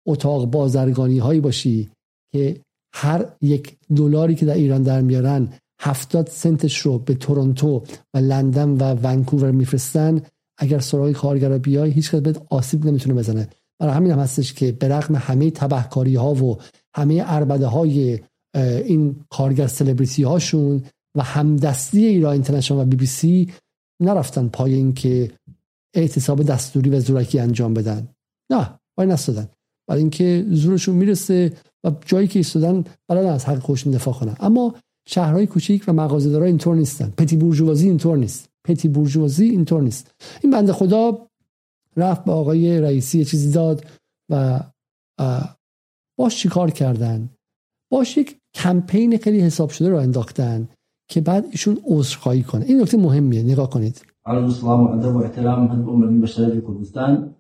[0.07, 1.91] اتاق بازرگانی هایی باشی
[2.33, 2.61] که
[2.95, 5.49] هر یک دلاری که در ایران در میارن
[5.81, 7.83] هفتاد سنتش رو به تورنتو
[8.15, 10.23] و لندن و ونکوور میفرستن
[10.59, 13.49] اگر سراغ کارگر بیای هیچ کس بهت آسیب نمی‌تونه بزنه.
[13.81, 16.59] برای همین هم هستش که به رغم همه تبهکاری ها و
[16.97, 18.21] همه عربده های
[18.85, 20.83] این کارگر سلبریتی هاشون
[21.17, 23.53] و همدستی ایران اینترنشنال و بی بی سی
[24.01, 25.31] نرفتن پای این که
[25.95, 28.09] اعتصاب دستوری و زورکی انجام بدن.
[28.51, 29.49] نه وای نستادن.
[29.89, 31.53] برای اینکه زورشون می‌رسه
[31.85, 34.37] و جایی که ایستادن برای از حق خودشون دفاع کنن.
[34.41, 34.75] اما
[35.09, 37.11] شهرهای کوچیک و مغازه‌دارا اینطور نیستن.
[37.11, 38.49] پتی بورژوازی اینطور نیست.
[38.67, 40.11] پتی بورژوازی اینطور نیست.
[40.43, 41.27] این بنده خدا
[41.97, 43.87] رفت به آقای رئیسی چیزی داد
[44.31, 44.61] و
[46.19, 47.31] باش چیکار کردن؟
[47.93, 50.69] باش یک کمپین خیلی حساب شده رو انداختن
[51.11, 52.65] که بعد ایشون عذرخواهی کنه.
[52.65, 53.43] این نکته مهمیه.
[53.43, 54.03] نگاه کنید.
[54.29, 57.31] أرجو السلام وأدب واحترام هذه الأمة البشرية في كردستان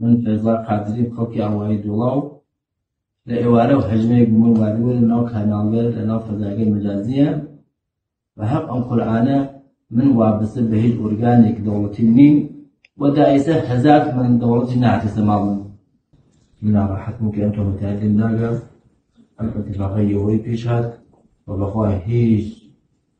[0.00, 2.14] من فيضاء قادرين خلقي أوائد الله
[3.26, 7.48] لإوارة وحجمي بمون واردوه لناو كانالغير لناو فضاقي مجازية.
[8.36, 9.48] وحق أن قرآن
[9.90, 12.34] من وابسة بهيج أورغانيك دولتي نين
[12.98, 15.64] ودائسة هزات من دولتي نعتي سماوين
[16.62, 18.60] من راحت راحتكم كأنتم متعلم داقا
[19.40, 20.98] الاتفاقية وي بيشات
[21.46, 22.44] وبخواه هيج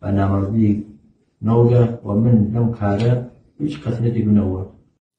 [0.03, 0.90] بنامرزيك
[1.43, 4.23] نوگه و من لم کاره هیچ قسمتی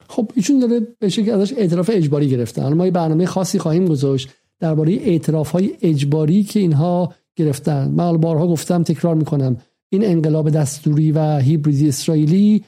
[0.07, 4.29] خب ایشون داره به شکل ازش اعتراف اجباری گرفتن ما یه برنامه خاصی خواهیم گذاشت
[4.59, 7.91] درباره اعتراف های اجباری که اینها گرفتن.
[7.91, 9.57] من بارها گفتم تکرار می‌کنم.
[9.89, 12.63] این انقلاب دستوری و هیبریدی اسرائیلی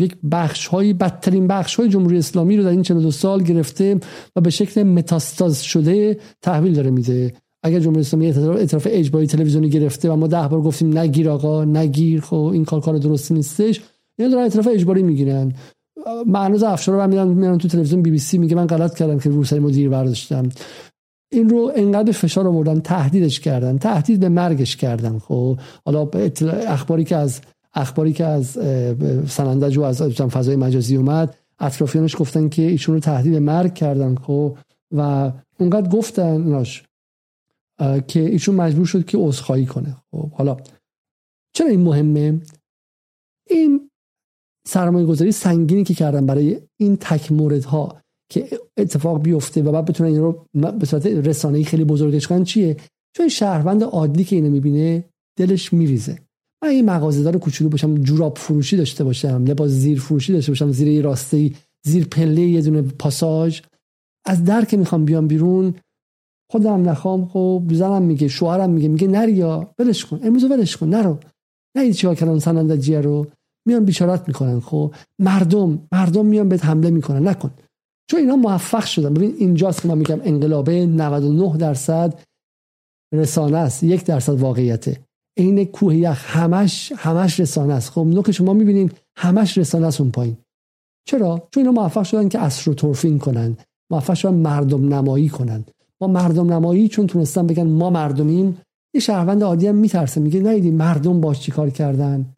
[0.00, 4.00] یک بخش های بدترین بخش های جمهوری اسلامی رو در این 42 سال گرفته
[4.36, 7.34] و به شکل متاستاز شده تحویل داره میده.
[7.62, 12.20] اگر جمهوری اسلامی اطراف اجباری تلویزیونی گرفته و ما ده بار گفتیم نگیر آقا نگیر
[12.20, 13.80] خب این کار کار درستی نیستش
[14.18, 15.52] اینا دارن اطراف اجباری می‌گیرن.
[16.26, 19.30] معنوز افشار رو میرن میرن تو تلویزیون بی بی سی میگه من غلط کردم که
[19.30, 20.48] روسری مدیر برداشتم.
[21.32, 25.58] این رو انقدر فشار آوردن تهدیدش کردن تهدید به مرگش کردن خب.
[25.84, 26.08] حالا
[26.66, 27.40] اخباری که از
[27.74, 28.58] اخباری که از
[29.28, 34.56] سنندج و از فضای مجازی اومد اطرافیانش گفتن که ایشون رو تهدید مرگ کردن خب.
[34.92, 36.82] و اونقدر گفتن ناش
[38.08, 39.96] که ایشون مجبور شد که عذرخواهی کنه.
[40.10, 40.56] خب حالا
[41.54, 42.40] چرا این مهمه؟
[43.50, 43.90] این
[44.66, 48.00] سرمایه گذاری سنگینی که کردن برای این تک مورد ها
[48.30, 52.76] که اتفاق بیفته و بعد بتونن این رو به صورت رسانه‌ای خیلی بزرگش کنن چیه؟
[53.16, 55.04] چون شهروند عادی که اینو می‌بینه
[55.38, 56.18] دلش میریزه.
[56.62, 60.88] من این مغازه‌دار کوچولو باشم جوراب فروشی داشته باشم لباس زیر فروشی داشته باشم زیر
[60.88, 61.50] یه راسته
[61.84, 63.60] زیر پله یه دونه پاساژ
[64.26, 65.74] از در که می‌خوام بیام بیرون
[66.50, 71.18] خودم نخوام خب زنم میگه شوهرم میگه میگه نریا ولش کن امروز ولش کن نرو.
[71.76, 73.26] نه چیکار کردن سنندجیه رو.
[73.66, 74.94] میان بیچارت می‌کنن خب.
[75.18, 77.50] مردم مردم میان بهت حمله می‌کنن نکن.
[78.10, 79.14] چون اینا موفق شدن.
[79.14, 82.20] ببین اینجاست که من میگم انقلابه 99 درصد
[83.14, 85.00] رسانه است یک درصد واقعیته.
[85.38, 87.90] عین کوه یخ همش همش رسانه است.
[87.90, 90.36] خب نوک شما می‌بینین همش رسانه است اون پایین.
[91.08, 93.56] چرا؟ چون اینا موفق شدن که اسروتورفین کنن
[93.90, 95.64] موفق شدن مردم نمایی کنن.
[96.02, 98.58] ما مردم نمایی چون تونستن بگن ما مردمیم.
[98.94, 102.32] یه شهروند عادی هم میترسه میگه نیدی مردم باش چیکار کردن؟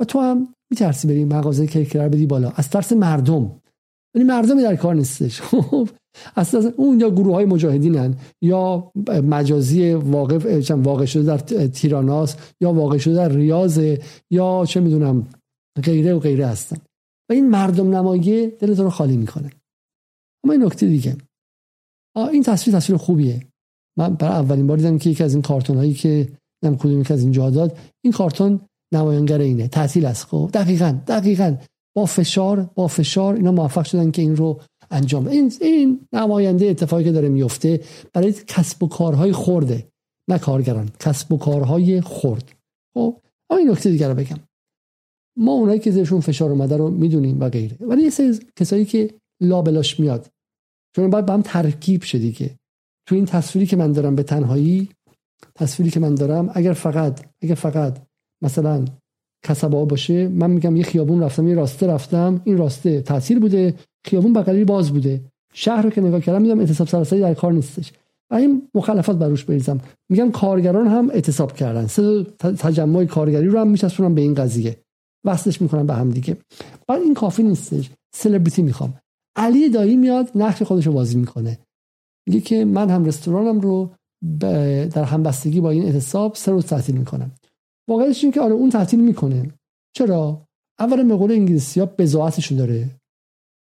[0.00, 2.52] و تو هم میترسی بری مغازه کرکر بدی بالا.
[2.56, 3.60] از ترس مردم.
[4.14, 5.40] یعنی مردمی در کار نیستش.
[5.40, 5.88] خب
[6.36, 8.14] اصلا اون یا گروه های مجاهدینن.
[8.42, 13.80] یا مجازی واقع واقع شده در تیراناس یا واقع شده در ریاض
[14.30, 15.28] یا چه می‌دونم
[15.84, 16.76] غیره و غیره هستن.
[17.30, 19.50] و این مردم نمایی دلتون رو خالی می‌کنه.
[20.44, 21.16] اما این نکته دیگه.
[22.16, 23.46] این تصویر تصویر خوبیه.
[23.98, 26.28] من برای اولین بار دیدم که یکی از این کارتون هایی که
[26.64, 28.60] نم کدوم که از اینجا داد این کارتون
[28.94, 30.24] نمایانگر اینه تعطیل است.
[30.24, 31.56] خب دقیقا دقیقا.
[31.96, 34.60] با فشار با فشار اینا موفق شدن که این رو
[34.90, 37.80] انجام این این نماینده اتفاقی که داره میفته
[38.12, 39.88] برای کسب و کارهای خورده
[40.30, 42.52] نه کارگران کسب و کارهای خرد.
[42.94, 43.20] خب
[43.50, 44.38] اما این نکته دیگر رو بگم.
[45.38, 47.76] ما اونایی که زیرشون فشار اومده رو می‌دونیم و غیره.
[47.80, 49.10] ولی یه سری کسایی که
[49.42, 50.30] لابلاش میاد
[50.96, 52.50] چون باید با هم ترکیب شدی که
[53.08, 54.88] تو این تصویری که من دارم به تنهایی
[55.54, 57.98] تصویری که من دارم اگر فقط اگر فقط
[58.42, 58.84] مثلا
[59.46, 63.74] کسبا باشه من میگم یه خیابون رفتم یه راسته رفتم این راسته تاثیر بوده
[64.04, 65.20] خیابون بغلی باز بوده.
[65.52, 67.92] شهر رو که نگاه کردم میگم اعتصاب سراسری در کار نیستش.
[68.30, 69.80] و این مخالفات بروش بریزم.
[70.10, 71.86] میگم کارگران هم اعتصاب کردن.
[71.86, 74.76] سه تجمع کارگری رو هم میچسبونم به این قضیه.
[75.24, 76.36] وصلش می‌کنم به هم دیگه.
[76.88, 77.90] بعد این کافی نیستش.
[78.14, 78.94] سلبریتی می‌خوام.
[79.36, 81.58] علی دایی میاد نقش خودش رو بازی می‌کنه.
[82.28, 83.90] میگه که من هم رستورانم رو
[84.88, 87.30] در همبستگی با این اعتصاب سه روز تعطیل می‌کنم.
[87.88, 89.50] واقعیتش این که آره اون تعطیل می‌کنه.
[89.96, 90.46] چرا؟
[90.78, 92.90] اول مقوله انگلیسی ها بزاعتشو داره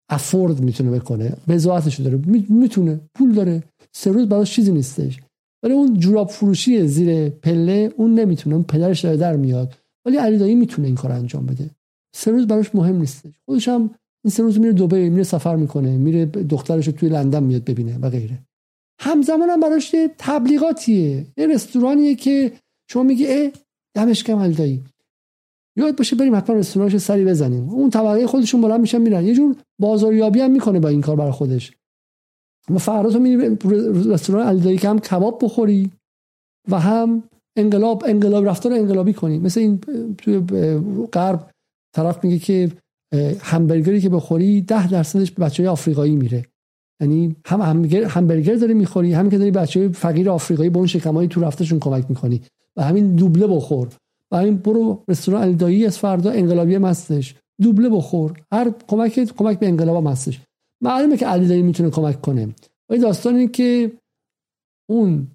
[0.10, 1.38] افورد می‌تونه بکنه.
[1.48, 2.18] بزاعتشو داره.
[2.50, 3.00] می‌تونه.
[3.16, 3.64] پول داره.
[3.92, 5.20] سه روز براش چیزی نیستش.
[5.64, 8.56] ولی اون جوراب فروشی زیر پله اون نمی‌تونه.
[8.56, 9.74] اون پدرش داره در میاد.
[10.06, 11.70] ولی علی دایی می‌تونه این کار انجام بده.
[12.16, 13.32] سه روز براش مهم نیستش.
[13.46, 13.90] خودش هم
[14.26, 17.98] این سه روز میره دبی میره سفر می‌کنه میره دخترش رو توی لندن میاد ببینه
[17.98, 18.40] و غیره.
[19.00, 22.52] همزمان هم براش تبلیغاتیه یه رستورانیه که
[22.90, 23.52] شما میگی اه
[23.96, 24.84] دمش کم دایی
[25.78, 27.70] یاد باشه بریم حتما رستورانش سری بزنیم.
[27.70, 29.26] اون طبقه خودشون بلند میشن میرن.
[29.26, 31.72] یه جور بازاریابی هم می‌کنه با این کار برای خودش.
[32.70, 33.58] و فردا تو میری
[34.14, 35.92] رستوران علیدایی که هم کباب بخوری
[36.70, 37.24] و هم
[37.58, 39.40] انقلاب انقلاب رفتار انقلابی کنی.
[39.40, 39.78] مثل این
[40.18, 40.40] توی
[41.14, 41.52] غرب
[41.96, 42.72] طرف میگه که
[43.40, 46.46] همبرگری که بخوری ده درصدش به بچه های آفریقایی میره.
[47.02, 47.62] یعنی هم
[48.08, 52.06] همبرگر داری می‌خوری همین که داری بچه فقیر آفریقایی به اون شکمای تو رفتشون کمک
[52.10, 52.42] می‌کنی.
[52.78, 53.88] و همین دوبله بخور.
[54.32, 58.34] و همین برو رستوران الدایی از فردا انقلابی مستش دوبله بخور.
[58.52, 60.42] هر کمک کمک به انقلاب مستش
[60.82, 62.56] معلومه که علی می‌تونه کمک کنه.
[62.90, 63.92] و داستانی که
[64.90, 65.28] اون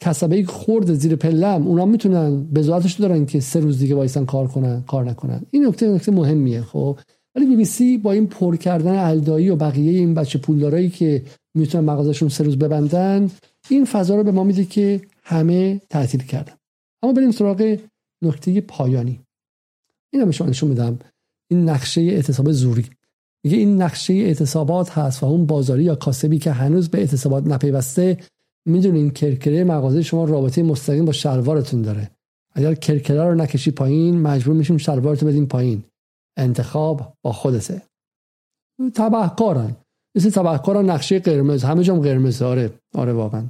[0.00, 4.82] کسبه خورد زیر پلم اونا می‌تونن بذاتش دارن که سه روز دیگه وایسن کار کنن
[4.82, 5.42] کار نکنن.
[5.50, 6.98] این نکته نکته مهمیه خب.
[7.34, 11.22] ولی بی بی سی با این پر کردن الدایی و بقیه این بچه پولدارایی که
[11.54, 13.30] می‌تونن مغازشون سه روز ببندن
[13.68, 16.52] این فضا رو به ما میده که همه تعطیل کردن.
[17.02, 17.76] اما بریم سراغ
[18.22, 19.20] نکته پایانی.
[20.12, 20.98] این هم شما نشون میدم.
[21.50, 22.84] این نقشه اعتصاب زوری.
[23.44, 28.18] میگه این نقشه اعتصابات هست و اون بازاری یا کاسبی که هنوز به اعتصابات نپیوسته
[28.66, 32.10] می‌دونین کرکره مغازه شما رابطه مستقیم با شلوارتون داره.
[32.54, 35.84] اگر کرکره رو نکشی پایین مجبور میشیم شلوارتو بدیم پایین.
[36.36, 37.82] انتخاب با خودته.
[38.94, 39.76] تبهکارن.
[40.16, 41.64] مثل تبهکاران نقشه قرمز.
[41.64, 42.70] همه جام قرمز آره.
[42.94, 43.46] آره واقعا.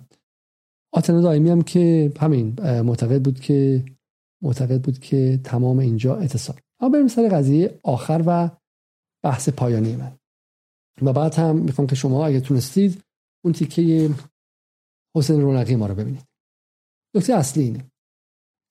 [0.93, 3.85] آتنا دائمی هم که همین معتقد بود که
[4.43, 8.51] معتقد بود که تمام اینجا اعتصاب اما بریم سر قضیه آخر و
[9.25, 10.13] بحث پایانی من.
[11.03, 13.03] و بعد هم می‌خوام که شما اگه تونستید
[13.45, 14.11] اون تیکه
[15.17, 16.25] حسین رونقی ما رو ببینید.
[17.15, 17.91] نکته اصلی اینه.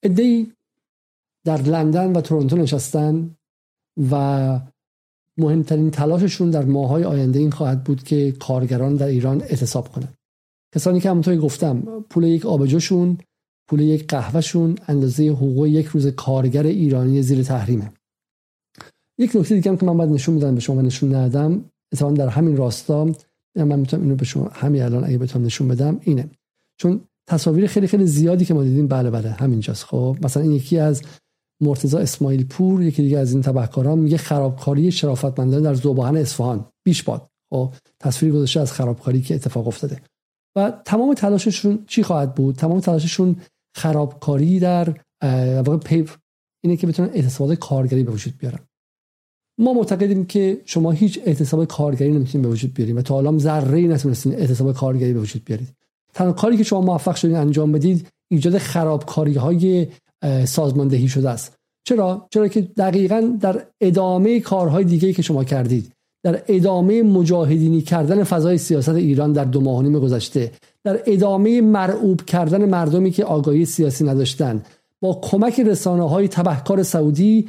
[0.03, 0.53] ادهی
[1.45, 3.35] در لندن و تورنتو نشستن
[4.11, 4.59] و
[5.37, 10.13] مهمترین تلاششون در ماهای آینده این خواهد بود که کارگران در ایران اعتصاب کنند.
[10.75, 13.17] کسانی که همونطوری گفتم پول یک آبجوشون
[13.69, 17.93] پول یک قهوهشون اندازه حقوق یک روز کارگر ایرانی زیر تحریمه.
[19.17, 22.27] یک نکته دیگه هم که من باید نشون میدم به شما نشون ندم اتفاقا در
[22.27, 23.11] همین راستا
[23.55, 26.29] من می‌تونم اینو به شما همین الان اگه بتونم نشون بدم اینه.
[26.77, 29.83] چون تصاویر خیلی خیلی زیادی که ما دیدیم بله بله همینجاست.
[29.83, 31.01] خب مثلا این یکی از
[31.61, 36.65] مرتضی اسماعیل پور یکی دیگه از این تبهکاران میگه خرابکاری شرافتمندانه در زوباهن اصفهان.
[36.85, 37.29] بیش باد.
[37.53, 40.01] خب تصویری گذاشته از خرابکاری که اتفاق افتاده.
[40.55, 43.35] و تمام تلاششون چی خواهد بود؟ تمام تلاششون
[43.75, 45.01] خرابکاری در
[45.65, 46.09] واقع پیپ
[46.63, 48.59] اینه که بتونن اعتصابات کارگری به وجود بیارن.
[49.59, 53.81] ما معتقدیم که شما هیچ اعتصاب کارگری نمی‌تونید به وجود بیارید و تا حالا ذره
[53.81, 55.69] نتونستین اعتصاب کارگری به وجود بیارید.
[56.13, 59.87] تنها کاری که شما موفق شدین انجام بدید ایجاد خرابکاری های
[60.45, 61.55] سازماندهی شده است.
[61.83, 65.91] چرا؟ چرا که دقیقا در ادامه کارهای دیگه که شما کردید
[66.23, 70.51] در ادامه مجاهدینی کردن فضای سیاست ایران در دو ماه گذشته
[70.83, 74.61] در ادامه مرعوب کردن مردمی که آگاهی سیاسی نداشتن
[75.01, 77.47] با کمک رسانه های تبهکار سعودی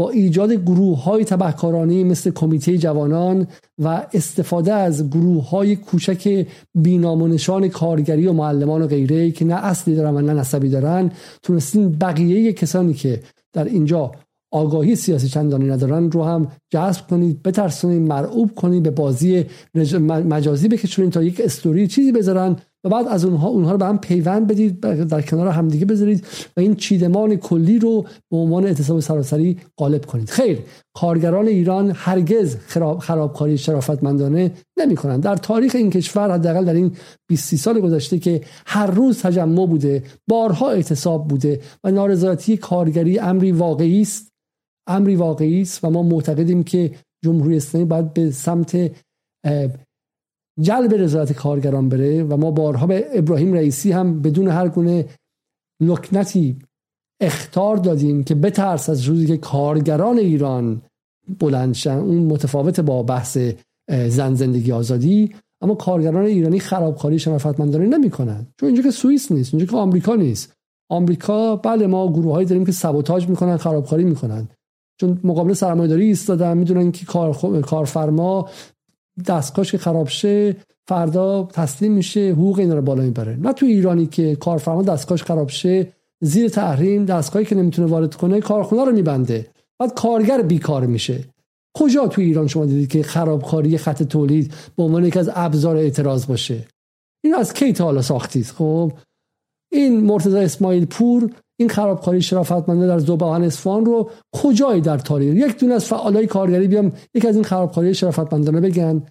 [0.00, 3.46] با ایجاد گروه های تبهکارانه مثل کمیته جوانان
[3.78, 9.94] و استفاده از گروه های کوچک بینامونشان کارگری و معلمان و غیره که نه اصلی
[9.94, 11.10] دارن و نه نسبی دارن
[11.42, 13.20] تونستین بقیه کسانی که
[13.52, 14.12] در اینجا
[14.52, 19.44] آگاهی سیاسی چندانی ندارن رو هم جذب کنید بترسونید مرعوب کنید به بازی
[20.08, 23.98] مجازی بکشونید تا یک استوری چیزی بذارن و بعد از اونها اونها رو به هم
[23.98, 26.26] پیوند بدید در کنار همدیگه بذارید
[26.56, 30.30] و این چیدمان کلی رو به عنوان اعتصاب سراسری غالب کنید.
[30.30, 30.58] خیر
[30.96, 35.22] کارگران ایران هرگز خراب خرابکاری شرافتمندانه نمی‌کنند.
[35.22, 36.96] در تاریخ این کشور حداقل در این
[37.28, 43.52] 20 سال گذشته که هر روز تجمع بوده بارها اعتصاب بوده و نارضایتی کارگری امری
[43.52, 44.30] واقعی است.
[44.88, 46.90] امری واقعی است و ما معتقدیم که
[47.24, 48.90] جمهوری اسلامی باید به سمت
[50.60, 55.04] جلب رضایت کارگران بره و ما بارها به ابراهیم رئیسی هم بدون هر گونه
[55.82, 56.56] لکنتی
[57.20, 60.82] اختار دادیم که بترس از روزی که کارگران ایران
[61.38, 63.38] بلندشن اون متفاوت با بحث
[64.08, 65.34] زن زندگی آزادی.
[65.62, 68.46] اما کارگران ایرانی خرابکاری شرافتمندانه نمی‌کنن.
[68.60, 70.52] چون اینجا که سوئیس نیست اینجا که آمریکا نیست.
[70.90, 74.48] آمریکا بله ما گروه هایی داریم که سبوتاژ می‌کنن خرابکاری می‌کنن.
[75.00, 78.48] چون مقابل سرمایه‌داری ایستادن می‌دونن که کار کارفرما
[79.26, 80.56] دستگاهش که خراب شه
[80.88, 83.36] فردا تسلیم میشه حقوق اینا رو بالا می‌بره.
[83.36, 85.92] نه تو ایرانی که کارفرما دستگاهش خراب شه
[86.22, 89.46] زیر تحریم دستگاهی که نمی‌تونه وارد کنه کارخونه رو میبنده.
[89.78, 91.24] بعد کارگر بیکار میشه.
[91.74, 96.26] کجا تو ایران شما دیدید که خرابکاری خط تولید به عنوان یکی از ابزار اعتراض
[96.26, 96.66] باشه؟
[97.24, 98.92] این از کی تا حالا ساختید؟ خب
[99.72, 101.30] این مرتضی اسماعیل پور
[101.60, 106.68] این خرابکاری شرافتمنده در زوباهن اصفهان رو کجایی در تاریخ؟ یک دونه از فعالای کارگری
[106.68, 109.02] بیام یک از این خرابکاری شرافتمندانه بگن.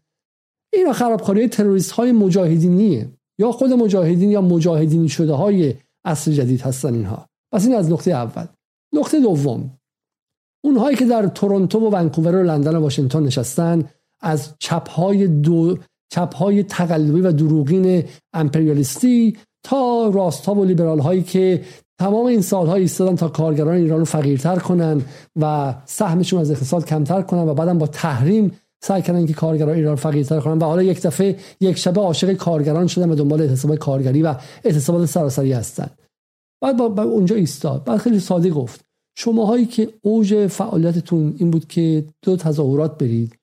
[0.74, 3.10] اینا خرابکاری تروریست های مجاهدینیه
[3.40, 7.26] یا خود مجاهدین یا مجاهدینی شده های عصر جدید هستن اینها.
[7.54, 8.46] پس این از نقطه اول.
[8.94, 9.80] نقطه دوم.
[10.64, 13.90] اونهایی که در تورنتو و ونکوور و لندن و واشنگتن نشستن
[14.22, 15.78] از چپ های دو
[16.12, 18.04] چپ های تقلبی و دروغین
[18.34, 21.64] امپریالیستی تا راست ها و لیبرال هایی که
[22.00, 25.02] تمام این سالها ایستادن تا کارگران ایران رو فقیرتر کنن
[25.42, 28.52] و سهمشون از اقتصاد کمتر کنن و بعدم با تحریم
[28.84, 30.58] سعی کردن که کارگران ایران فقیرتر کنن.
[30.58, 35.06] و حالا یک دفعه یک شبه عاشق کارگران شدن و دنبال اعتصاب کارگری و اعتصابات
[35.06, 35.90] سراسری هستن.
[36.62, 37.84] بعد با, اونجا ایستاد.
[37.84, 38.82] بعد خیلی ساده گفت.
[39.18, 43.36] شماهایی که اوج فعالیتتون این بود که دو تظاهرات برید.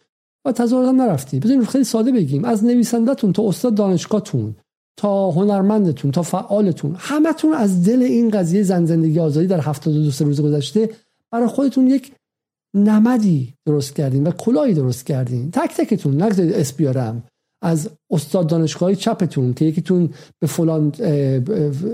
[0.44, 1.44] و تظاهرات هم نرفتید.
[1.44, 2.44] بذارید خیلی ساده بگیم.
[2.44, 4.54] از نویسندهتون تا استاد دانشگاهتون.
[4.96, 10.24] تا هنرمندتون تا فعالتون همتون از دل این قضیه زن زندگی آزادی در 72 سه
[10.24, 10.90] روز گذشته
[11.32, 12.12] برای خودتون یک
[12.74, 15.50] نمدی درست کردین و کلاهی درست کردین.
[15.50, 17.22] تک تکتون نگذارید اس بیارم
[17.62, 20.10] از استاد دانشگاهی چپتون که یکیتون
[20.40, 20.92] به فلان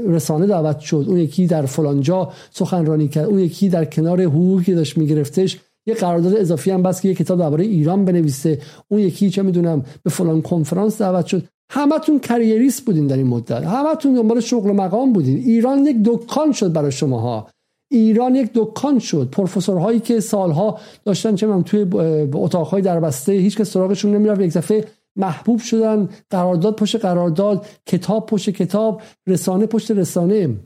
[0.08, 4.64] رسانه دعوت شد اون یکی در فلان جا سخنرانی کرد اون یکی در کنار حقوقی
[4.64, 8.58] که داشت میگرفتش یه قرارداد اضافی هم بس که یه کتاب درباره ایران بنویسه
[8.88, 11.48] اون یکی چه می‌دونم به فلان کنفرانس دعوت شد.
[11.70, 13.64] همتون کریریست بودین در این مدت.
[13.64, 15.38] همتون دنبال شغل و مقام بودین.
[15.38, 17.48] ایران یک دکان شد برای شماها.
[17.90, 19.30] ایران یک دکان شد.
[19.30, 21.86] پروفسورهایی که سالها داشتن چه من توی
[22.34, 24.40] اتاقهای دربسته هیچ کس سراغشون نمی‌رفت.
[24.40, 24.84] یک دفعه
[25.16, 26.08] محبوب شدن.
[26.30, 27.66] قرارداد پشت قرارداد.
[27.86, 29.02] کتاب پشت کتاب.
[29.26, 30.56] رسانه پشت رسانه.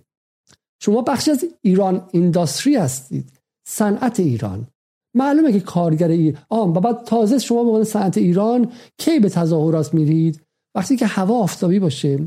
[0.81, 3.33] شما بخشی از ایران اینداستری هستید.
[3.69, 4.67] صنعت ایران.
[5.15, 9.95] معلومه که کارگر ایران و بعد تازه شما به عنوان صنعت ایران کی به تظاهرات
[9.95, 10.46] میرید؟
[10.77, 12.19] وقتی که هوا آفتابی باشه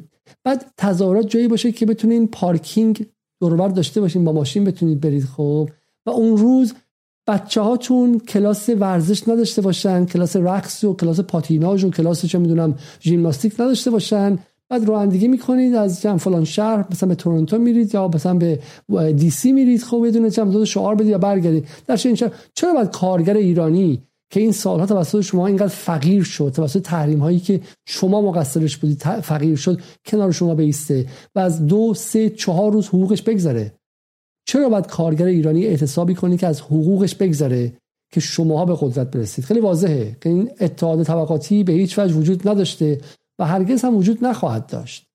[0.43, 3.05] بعد تظاهرات جایی باشه که بتونین پارکینگ
[3.41, 5.69] دوربر داشته باشین با ماشین بتونید برید خب؟
[6.05, 6.73] و اون روز
[7.27, 12.75] بچه هاتون کلاس ورزش نداشته باشن کلاس رقص و کلاس پاتیناژ و کلاس چه می‌دونم
[13.01, 14.39] ژیمناستیک نداشته باشن
[14.69, 18.59] بعد رانندگی می‌کنید از جمع فلان شهر مثلا به تورنتو میرید یا مثلا به
[19.11, 21.67] دی سی میرید خب؟ بدون چند دو شعار بدید یا برگردید.
[21.87, 22.15] در این
[22.53, 27.39] چرا باید کارگر ایرانی که این سالها توسط شما اینقدر فقیر شد توسط تحریم هایی
[27.39, 32.87] که شما مقصرش بودید فقیر شد کنار شما بیسته و از دو سه چهار روز
[32.87, 33.73] حقوقش بگذره.
[34.45, 37.73] چرا باید کارگر ایرانی اعتصابی کنی که از حقوقش بگذره
[38.11, 42.47] که شماها به قدرت برسید؟ خیلی واضحه که این اتحاد طبقاتی به هیچ وجه وجود
[42.49, 43.01] نداشته
[43.39, 45.05] و هرگز هم وجود نخواهد داشت.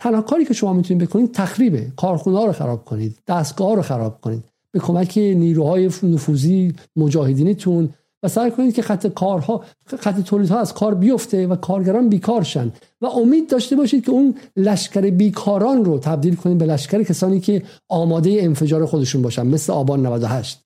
[0.00, 4.44] تنها کاری که شما می‌تونید بکنید تخریبه کارخونه رو خراب کنید دستگاه رو خراب کنید.
[4.72, 7.88] به کمک نیروهای نفوذی مجاهدینتون
[8.22, 12.72] و سعی کنید که خط کارها خط تولیدها از کار بیفته و کارگران بیکار شن.
[13.00, 17.62] و امید داشته باشید که اون لشکر بیکاران رو تبدیل کنید به لشکر کسانی که
[17.88, 20.60] آماده انفجار خودشون باشن مثل آبان 98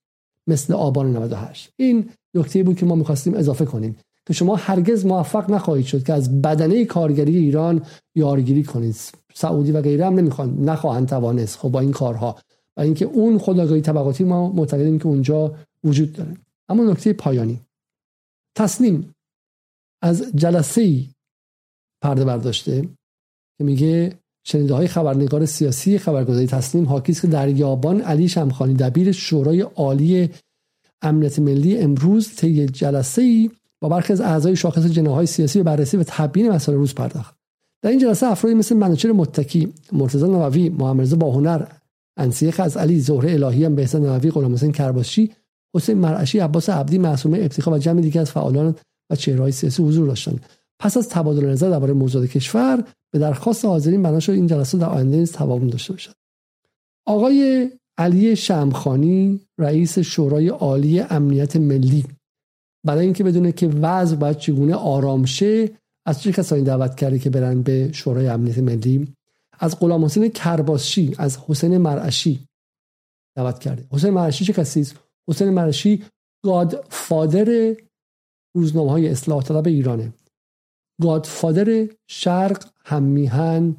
[0.47, 3.97] مثل آبان 98 این نکته بود که ما می‌خواستیم اضافه کنیم
[4.27, 7.83] که شما هرگز موفق نخواهید شد که از بدنه کارگری ایران
[8.15, 8.97] یارگیری کنید.
[9.35, 11.59] سعودی و غیره هم نمی‌خوان نخواهند توانست.
[11.59, 12.37] خب با این کارها.
[12.77, 15.55] و اینکه اون خداگاهی طبقاتی ما معتقدیم که اونجا
[15.85, 16.37] وجود داره.
[16.73, 17.61] اما نکته پایانی.
[18.57, 19.15] تصنیم
[20.03, 21.09] از جلسه ای
[22.03, 22.89] پرده برداشته
[23.59, 29.13] که میگه شنیده های خبرنگار سیاسی خبرگزاری تصنیم حاکی که در یابان علی شمخانی دبیر
[29.13, 30.31] شورای عالی
[31.03, 33.51] امنیت ملی امروز طی جلسه ای
[33.81, 37.37] با برخی از اعضای شاخص جناهای سیاسی به بررسی و تبیین مسائل روز پرداخت.
[37.83, 41.67] در این جلسه افرادی مثل منوچهر متکی مرتضی نووی محمد با هنر
[42.17, 45.33] انسیخ از علی زهره الهی هم بهزاد نووی غلام حسین کرباشی
[45.75, 48.75] حسین مرعشی عباس عبدی معصومه ابتخا و جمع دیگه از فعالان
[49.11, 50.47] و چهرهای سیاسی حضور داشتند.
[50.79, 54.89] پس از تبادل نظر درباره موضوع کشور به درخواست حاضرین بنا شد این جلسه در
[54.89, 56.15] آینده نیز توایم داشته باشد.
[57.07, 62.05] آقای علی شمخانی رئیس شورای عالی امنیت ملی.
[62.85, 65.71] برای اینکه بدونه که وضع باید چگونه آرام شه
[66.07, 69.15] از چه کسانی دعوت کرده که برن به شورای امنیت ملی؟
[69.59, 72.49] از غلام حسین کرباسچی از حسین مرعشی
[73.37, 73.87] دعوت کرده.
[73.91, 74.97] حسین مرعشی چه کسی است؟
[75.33, 76.03] حسین مرعشی
[76.45, 77.77] گادفادر
[78.57, 80.13] روزنامه های اصلاح طلب ایرانه.
[81.03, 83.77] گادفادر شرق هممیهن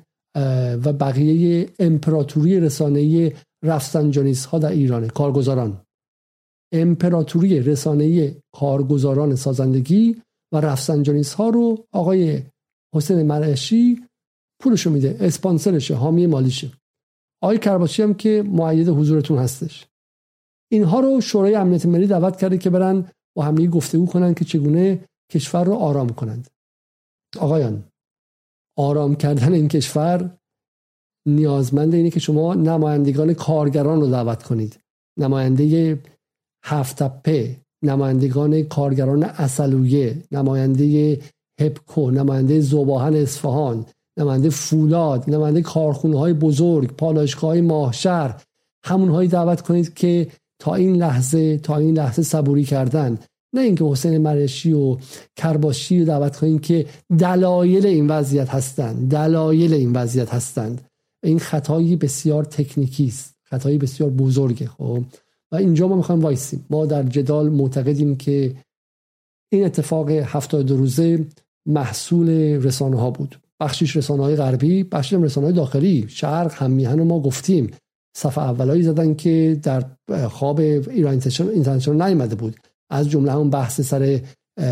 [0.84, 5.08] و بقیه امپراتوری رسانه رفسنجانیست ها در ایرانه.
[5.08, 5.82] کارگزاران.
[6.74, 10.22] امپراتوری رسانه کارگزاران سازندگی
[10.54, 12.44] و رفسنجانیست ها رو آقای
[12.96, 14.04] حسین مرعشی
[14.62, 15.18] پولشو میده.
[15.20, 16.72] اسپانسرشه حامی مالیشه.
[17.44, 19.86] آقای کرباچی هم که معید حضورتون هستش.
[20.74, 25.06] اینها رو شورای امنیت ملی دعوت کرده که برن با همدیگه گفتگو کنن که چگونه
[25.32, 26.48] کشور رو آرام کنند.
[27.40, 27.84] آقایان
[28.78, 30.38] آرام کردن این کشور
[31.28, 34.80] نیازمند اینه که شما نمایندگان کارگران رو دعوت کنید.
[35.20, 36.00] نماینده
[36.66, 41.20] هفتپه نمایندگان کارگران اصلویه نماینده
[41.60, 43.86] هپکو نماینده زوباهن اصفهان
[44.20, 48.41] نماینده فولاد نماینده کارخونه های بزرگ پالایشگاه های ماهشر
[48.86, 50.28] همونهایی دعوت کنید که
[50.64, 53.18] تا این لحظه تا این لحظه صبوری کردن.
[53.53, 54.98] نه اینکه حسین مرشی و
[55.35, 56.85] کرباشی رو دعوت کنید که
[57.19, 59.11] دلایل این وضعیت هستند.
[59.11, 60.81] دلایل این وضعیت هستند.
[61.23, 63.35] این خطایی بسیار تکنیکی است.
[63.44, 65.03] خطایی بسیار بزرگه خب؟
[65.52, 66.65] و اینجا ما می‌خوایم وایسیم.
[66.69, 68.56] ما در جدال معتقدیم که
[69.52, 71.26] این اتفاق 72 روزه
[71.65, 72.30] محصول
[72.64, 73.40] رسانه ها بود.
[73.60, 76.06] بخشیش رسانه های غربی بخشیش رسانه های داخلی.
[76.07, 77.72] شرق هم میهن ما گفتیم.
[78.15, 79.85] صفحه اولایی زدن که در
[80.27, 82.56] خواب ایران اینترنشنال نیامده بود.
[82.90, 84.22] از جمله همون بحث سر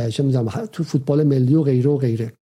[0.10, 2.34] چه تو فوتبال ملی و غیره و غیره.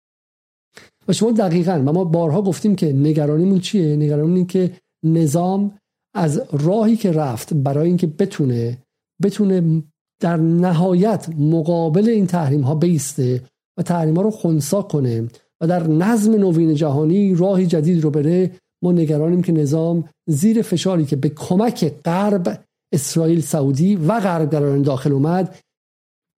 [1.07, 4.71] و شما دقیقا و ما بارها گفتیم که نگرانیمون چیه؟ نگرانیمون این که
[5.05, 5.79] نظام
[6.15, 8.77] از راهی که رفت برای اینکه بتونه
[9.23, 9.83] بتونه
[10.21, 13.43] در نهایت مقابل این تحریم ها بیسته
[13.77, 15.27] و تحریم ها رو خونسا کنه
[15.61, 18.51] و در نظم نوین جهانی راهی جدید رو بره
[18.83, 24.77] ما نگرانیم که نظام زیر فشاری که به کمک غرب اسرائیل سعودی و غرب در
[24.77, 25.59] داخل اومد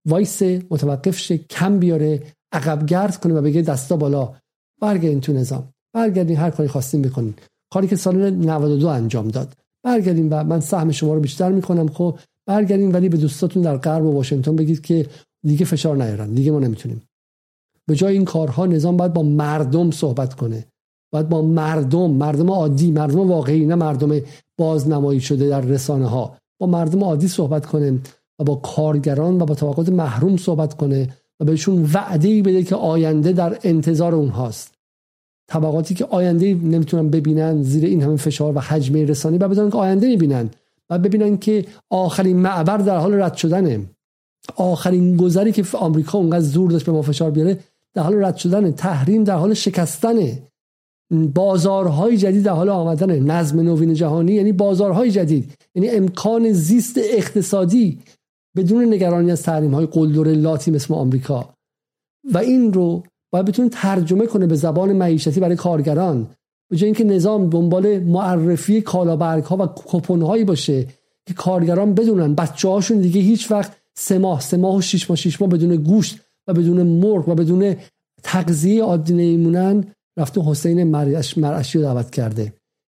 [0.07, 2.23] وایس متوقف شه کم بیاره
[2.53, 4.34] عقب گرد کنه و بگه دستا بالا
[4.81, 5.69] برگردین تو نظام.
[5.93, 7.34] برگردین هر کاری خواستین بکنین.
[7.73, 9.53] کاری که سال 92 انجام داد.
[9.84, 14.05] برگردین و من سهم شما رو بیشتر می‌کنم خب؟ برگردین ولی به دوستاتون در غرب
[14.05, 15.07] و واشنگتن بگید که
[15.45, 16.34] دیگه فشار نیارن.
[16.34, 17.01] دیگه ما نمی‌تونیم.
[17.88, 20.65] به جای این کارها نظام باید با مردم صحبت کنه.
[21.11, 24.21] باید با مردم مردم عادی مردم واقعی نه مردم
[24.57, 27.99] بازنمایی شده در رسانه ها با مردم عادی صحبت کنه
[28.39, 31.09] و با کارگران و با طبقات محروم صحبت کنه
[31.39, 34.73] و بهشون وعده ای بده که آینده در انتظار اونهاست.
[35.47, 39.77] طبقاتی که آینده نمی‌تونن ببینن زیر این همه فشار و حجم رسانی و بدونن که
[39.77, 40.49] آینده می‌بینن
[40.89, 43.85] و ببینن که آخرین معبر در حال رد شدنه.
[44.55, 47.59] آخرین گذری که آمریکا اونقدر زور داشت به ما فشار بیاره
[47.93, 50.51] در حال رد شدن تحریم در حال شکستنه.
[51.11, 57.99] بازارهای جدید در حال آمدن نظم نوین جهانی یعنی بازارهای جدید یعنی امکان زیست اقتصادی
[58.55, 61.53] بدون نگرانی از تحریم های قلدر لاتی مثل آمریکا.
[62.33, 66.27] و این رو باید بتونه ترجمه کنه به زبان معیشتی برای کارگران.
[66.69, 70.88] به جای اینکه نظام دنبال معرفی کالابرگ ها و کپون هایی باشه
[71.25, 75.17] که کارگران بدونن بچه هاشون دیگه هیچ وقت سه ماه سه ماه و شیش ماه
[75.17, 77.75] شیش ماه بدون گوشت و بدون مرغ و بدون
[78.23, 79.85] تغذیه عادی نیمونن
[80.17, 80.83] رفته حسین
[81.38, 82.53] مرعشی رو دعوت کرده.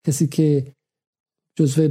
[0.06, 0.72] کسی که
[1.58, 1.88] جزو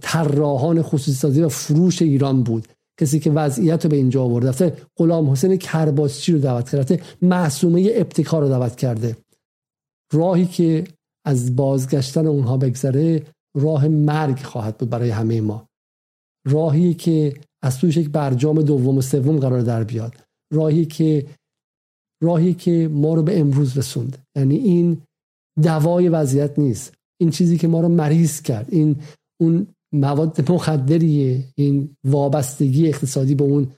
[0.00, 2.68] طراحان خصوصی سازی و فروش ایران بود.
[3.00, 7.02] کسی که وضعیت رو به اینجا آورده رفته غلام حسین کرباسچی رو دعوت کرده.
[7.22, 9.16] معصومه ابتکار رو دعوت کرده.
[10.12, 10.84] راهی که
[11.26, 13.22] از بازگشتن اونها بگذره
[13.56, 15.68] راه مرگ خواهد بود برای همه ما.
[16.46, 20.14] راهی که از توش یک برجام دوم و سوم قرار در بیاد.
[20.52, 21.26] راهی که
[22.22, 25.02] راهی که ما رو به امروز رسوند یعنی این
[25.62, 26.94] دوای وضعیت نیست.
[27.20, 28.96] این چیزی که ما رو مریض کرد این
[29.40, 33.72] اون مواد مخدریه این وابستگی اقتصادی به اون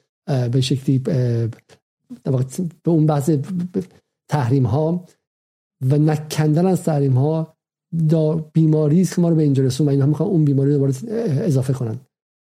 [0.52, 1.50] به شکلی به
[2.86, 3.30] اون بحث
[4.30, 5.04] تحریم ها
[5.90, 7.54] و نکندن از تحریم ها
[8.52, 11.72] بیماری است که ما رو به اینجا رسون و اینها می‌خوان اون بیماری رو اضافه
[11.72, 12.00] کنن.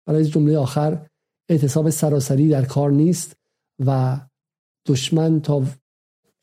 [0.07, 1.05] برای جمله آخر
[1.49, 3.35] اعتصاب سراسری در کار نیست
[3.85, 4.19] و
[4.85, 5.63] دشمن تا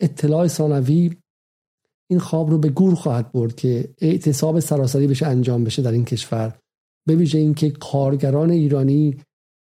[0.01, 1.17] اطلاع ثانوی
[2.11, 6.05] این خواب رو به گور خواهد برد که اعتصاب سراسری بشه انجام بشه در این
[6.05, 6.59] کشور.
[7.07, 9.17] به ویژه اینکه کارگران ایرانی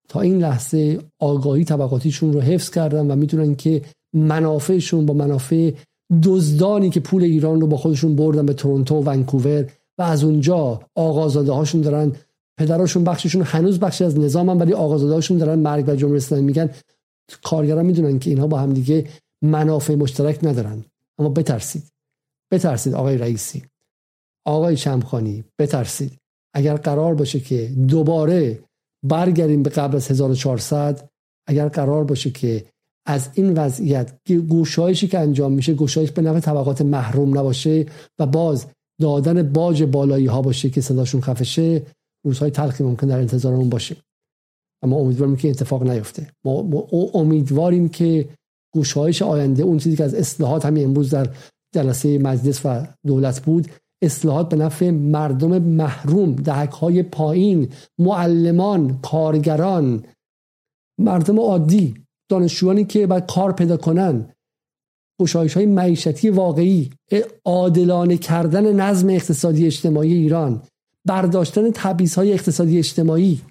[0.09, 3.81] تا این لحظه آگاهی طبقاتیشون رو حفظ کردن و می‌دونن که
[4.13, 5.71] منافعشون با منافع
[6.23, 10.81] دزدانی که پول ایران رو با خودشون بردن به تورنتو و ونکوور و از اونجا
[10.95, 12.11] آقازاده هاشون دارن.
[12.59, 16.43] پدراشون بخششون هنوز بخشی از نظام هم ولی آقازاده هاشون دارن مرگ و جمهوری اسلامی
[16.43, 16.69] میگن.
[17.43, 19.09] کارگران می‌دونن که اینها با هم دیگه
[19.43, 20.85] منافع مشترک ندارن.
[21.19, 21.83] اما بترسید.
[22.51, 23.65] بترسید آقای رئیسی.
[24.45, 26.17] آقای شمخانی بترسید.
[26.53, 28.63] اگر قرار باشه که دوباره
[29.05, 31.09] برگردیم به قبل از 1400
[31.47, 32.65] اگر قرار باشه که
[33.05, 34.13] از این وضعیت
[34.47, 37.85] گوشایشی که انجام میشه گوشایش به نفع طبقات محروم نباشه
[38.19, 38.67] و باز
[39.01, 41.85] دادن باج بالایی ها باشه که صداشون خفشه
[42.25, 43.95] روزهای تلخی ممکن در انتظارمون باشه.
[44.83, 46.31] اما امیدواریم که اتفاق نیفته.
[46.45, 48.29] ما امیدواریم که
[48.73, 51.29] گوشایش آینده اون چیزی که از اصلاحات همین امروز در
[51.75, 53.67] جلسه مجلس و دولت بود
[54.03, 60.03] اصلاحات به نفع مردم محروم دهک های پایین معلمان کارگران
[60.99, 61.95] مردم عادی
[62.31, 64.33] دانشجویانی که باید کار پیدا کنن.
[65.21, 66.89] گشایش های معیشتی واقعی
[67.45, 70.61] عادلانه کردن نظم اقتصادی اجتماعی ایران
[71.05, 73.41] برداشتن تبعیض های اقتصادی اجتماعی.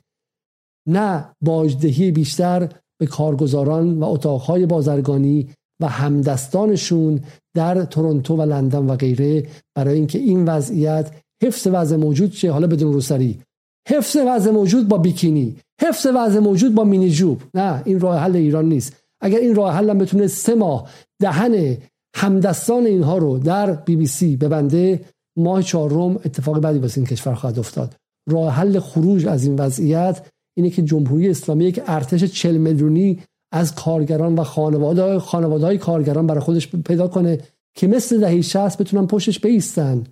[0.86, 2.68] نه باجدهی بیشتر
[3.00, 5.48] به کارگزاران و اتاقهای بازرگانی
[5.80, 7.20] و همدستانشون
[7.54, 11.10] در تورنتو و لندن و غیره برای اینکه این وضعیت
[11.42, 13.40] حفظ وضع موجود شه حالا بدون روسری.
[13.88, 15.56] حفظ وضع موجود با بیکینی.
[15.80, 17.42] حفظ وضع موجود با مینی جوب.
[17.54, 18.96] نه این راه حل ایران نیست.
[19.20, 20.90] اگر این راه حل بتونه سه ماه
[21.20, 21.76] دهن
[22.16, 25.00] همدستان اینها رو در بی بی سی ببنده
[25.38, 27.94] ماه چهارم اتفاق بعدی واسه این کشور خواهد افتاد.
[28.30, 30.26] راه حل خروج از این وضعیت
[30.56, 33.22] اینه که جمهوری اسلامی یک ارتش 40 میلیونی
[33.52, 37.40] از کارگران و خانواده خانواده های کارگران برای خودش پیدا کنه
[37.74, 40.04] که مثل دهه 60 بتونن پشتش بیستن.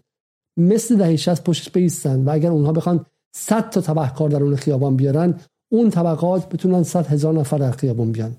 [0.58, 3.06] مثل دهه 60 پشتش بیستن و اگر اونها بخوان
[3.36, 5.40] 100 تا تبهکار در اون خیابان بیارن
[5.72, 8.36] اون طبقات بتونن 100 هزار نفر در خیابان بیان.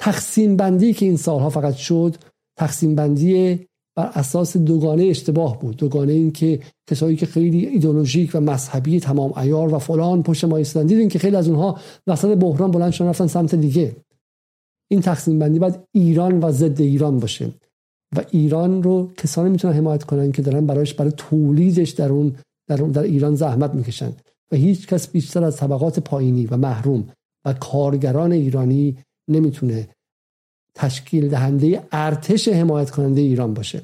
[0.00, 2.16] تقسیم بندی که این سالها فقط شد
[2.58, 3.66] تقسیم بندی
[3.96, 5.76] بر اساس دوگانه اشتباه بود.
[5.76, 6.60] دوگانه این که
[6.90, 11.18] کسایی که خیلی ایدولوژیک و مذهبی تمام ایار و فلان پشت ما ایستادن دیدین که
[11.18, 13.96] خیلی از اونها وسط بحران بلند شدن رفتن سمت دیگه.
[14.90, 17.50] این تقسیم بندی باید ایران و ضد ایران باشه.
[18.16, 22.36] و ایران رو کسانی می‌تونن حمایت کنن که دارن برایش برای تولیدش در اون
[22.68, 24.12] در, در ایران زحمت می‌کشن.
[24.52, 27.08] و هیچ کس بیشتر از طبقات پایینی و محروم
[27.46, 28.96] و کارگران ایرانی
[29.30, 29.88] نمی‌تونه
[30.74, 33.82] تشکیل دهنده ارتش حمایت کننده ایران باشه.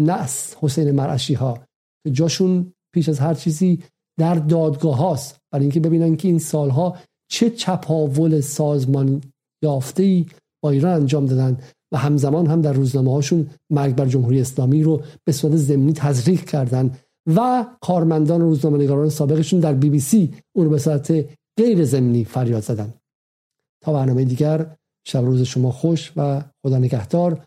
[0.00, 0.26] نه
[0.60, 1.58] حسین مرعشی ها
[2.12, 3.82] جاشون پیش از هر چیزی
[4.18, 5.38] در دادگاه هاست.
[5.52, 6.96] برای اینکه ببینن که این سالها
[7.28, 9.22] چه چپاول سازمان
[9.62, 10.26] یافته ای
[10.62, 11.58] با ایران انجام دادن
[11.92, 16.44] و همزمان هم در روزنامه هاشون مرگ بر جمهوری اسلامی رو به صورت ضمنی تزریق
[16.44, 16.96] کردن
[17.36, 21.26] و کارمندان و روزنامه نگاران سابقشون در بی بی سی اون رو به صورت
[21.58, 22.94] غیر ضمنی فریاد زدن.
[23.84, 24.76] تا برنامه دیگر
[25.08, 27.44] شب روز شما خوش و خدا نگهدار.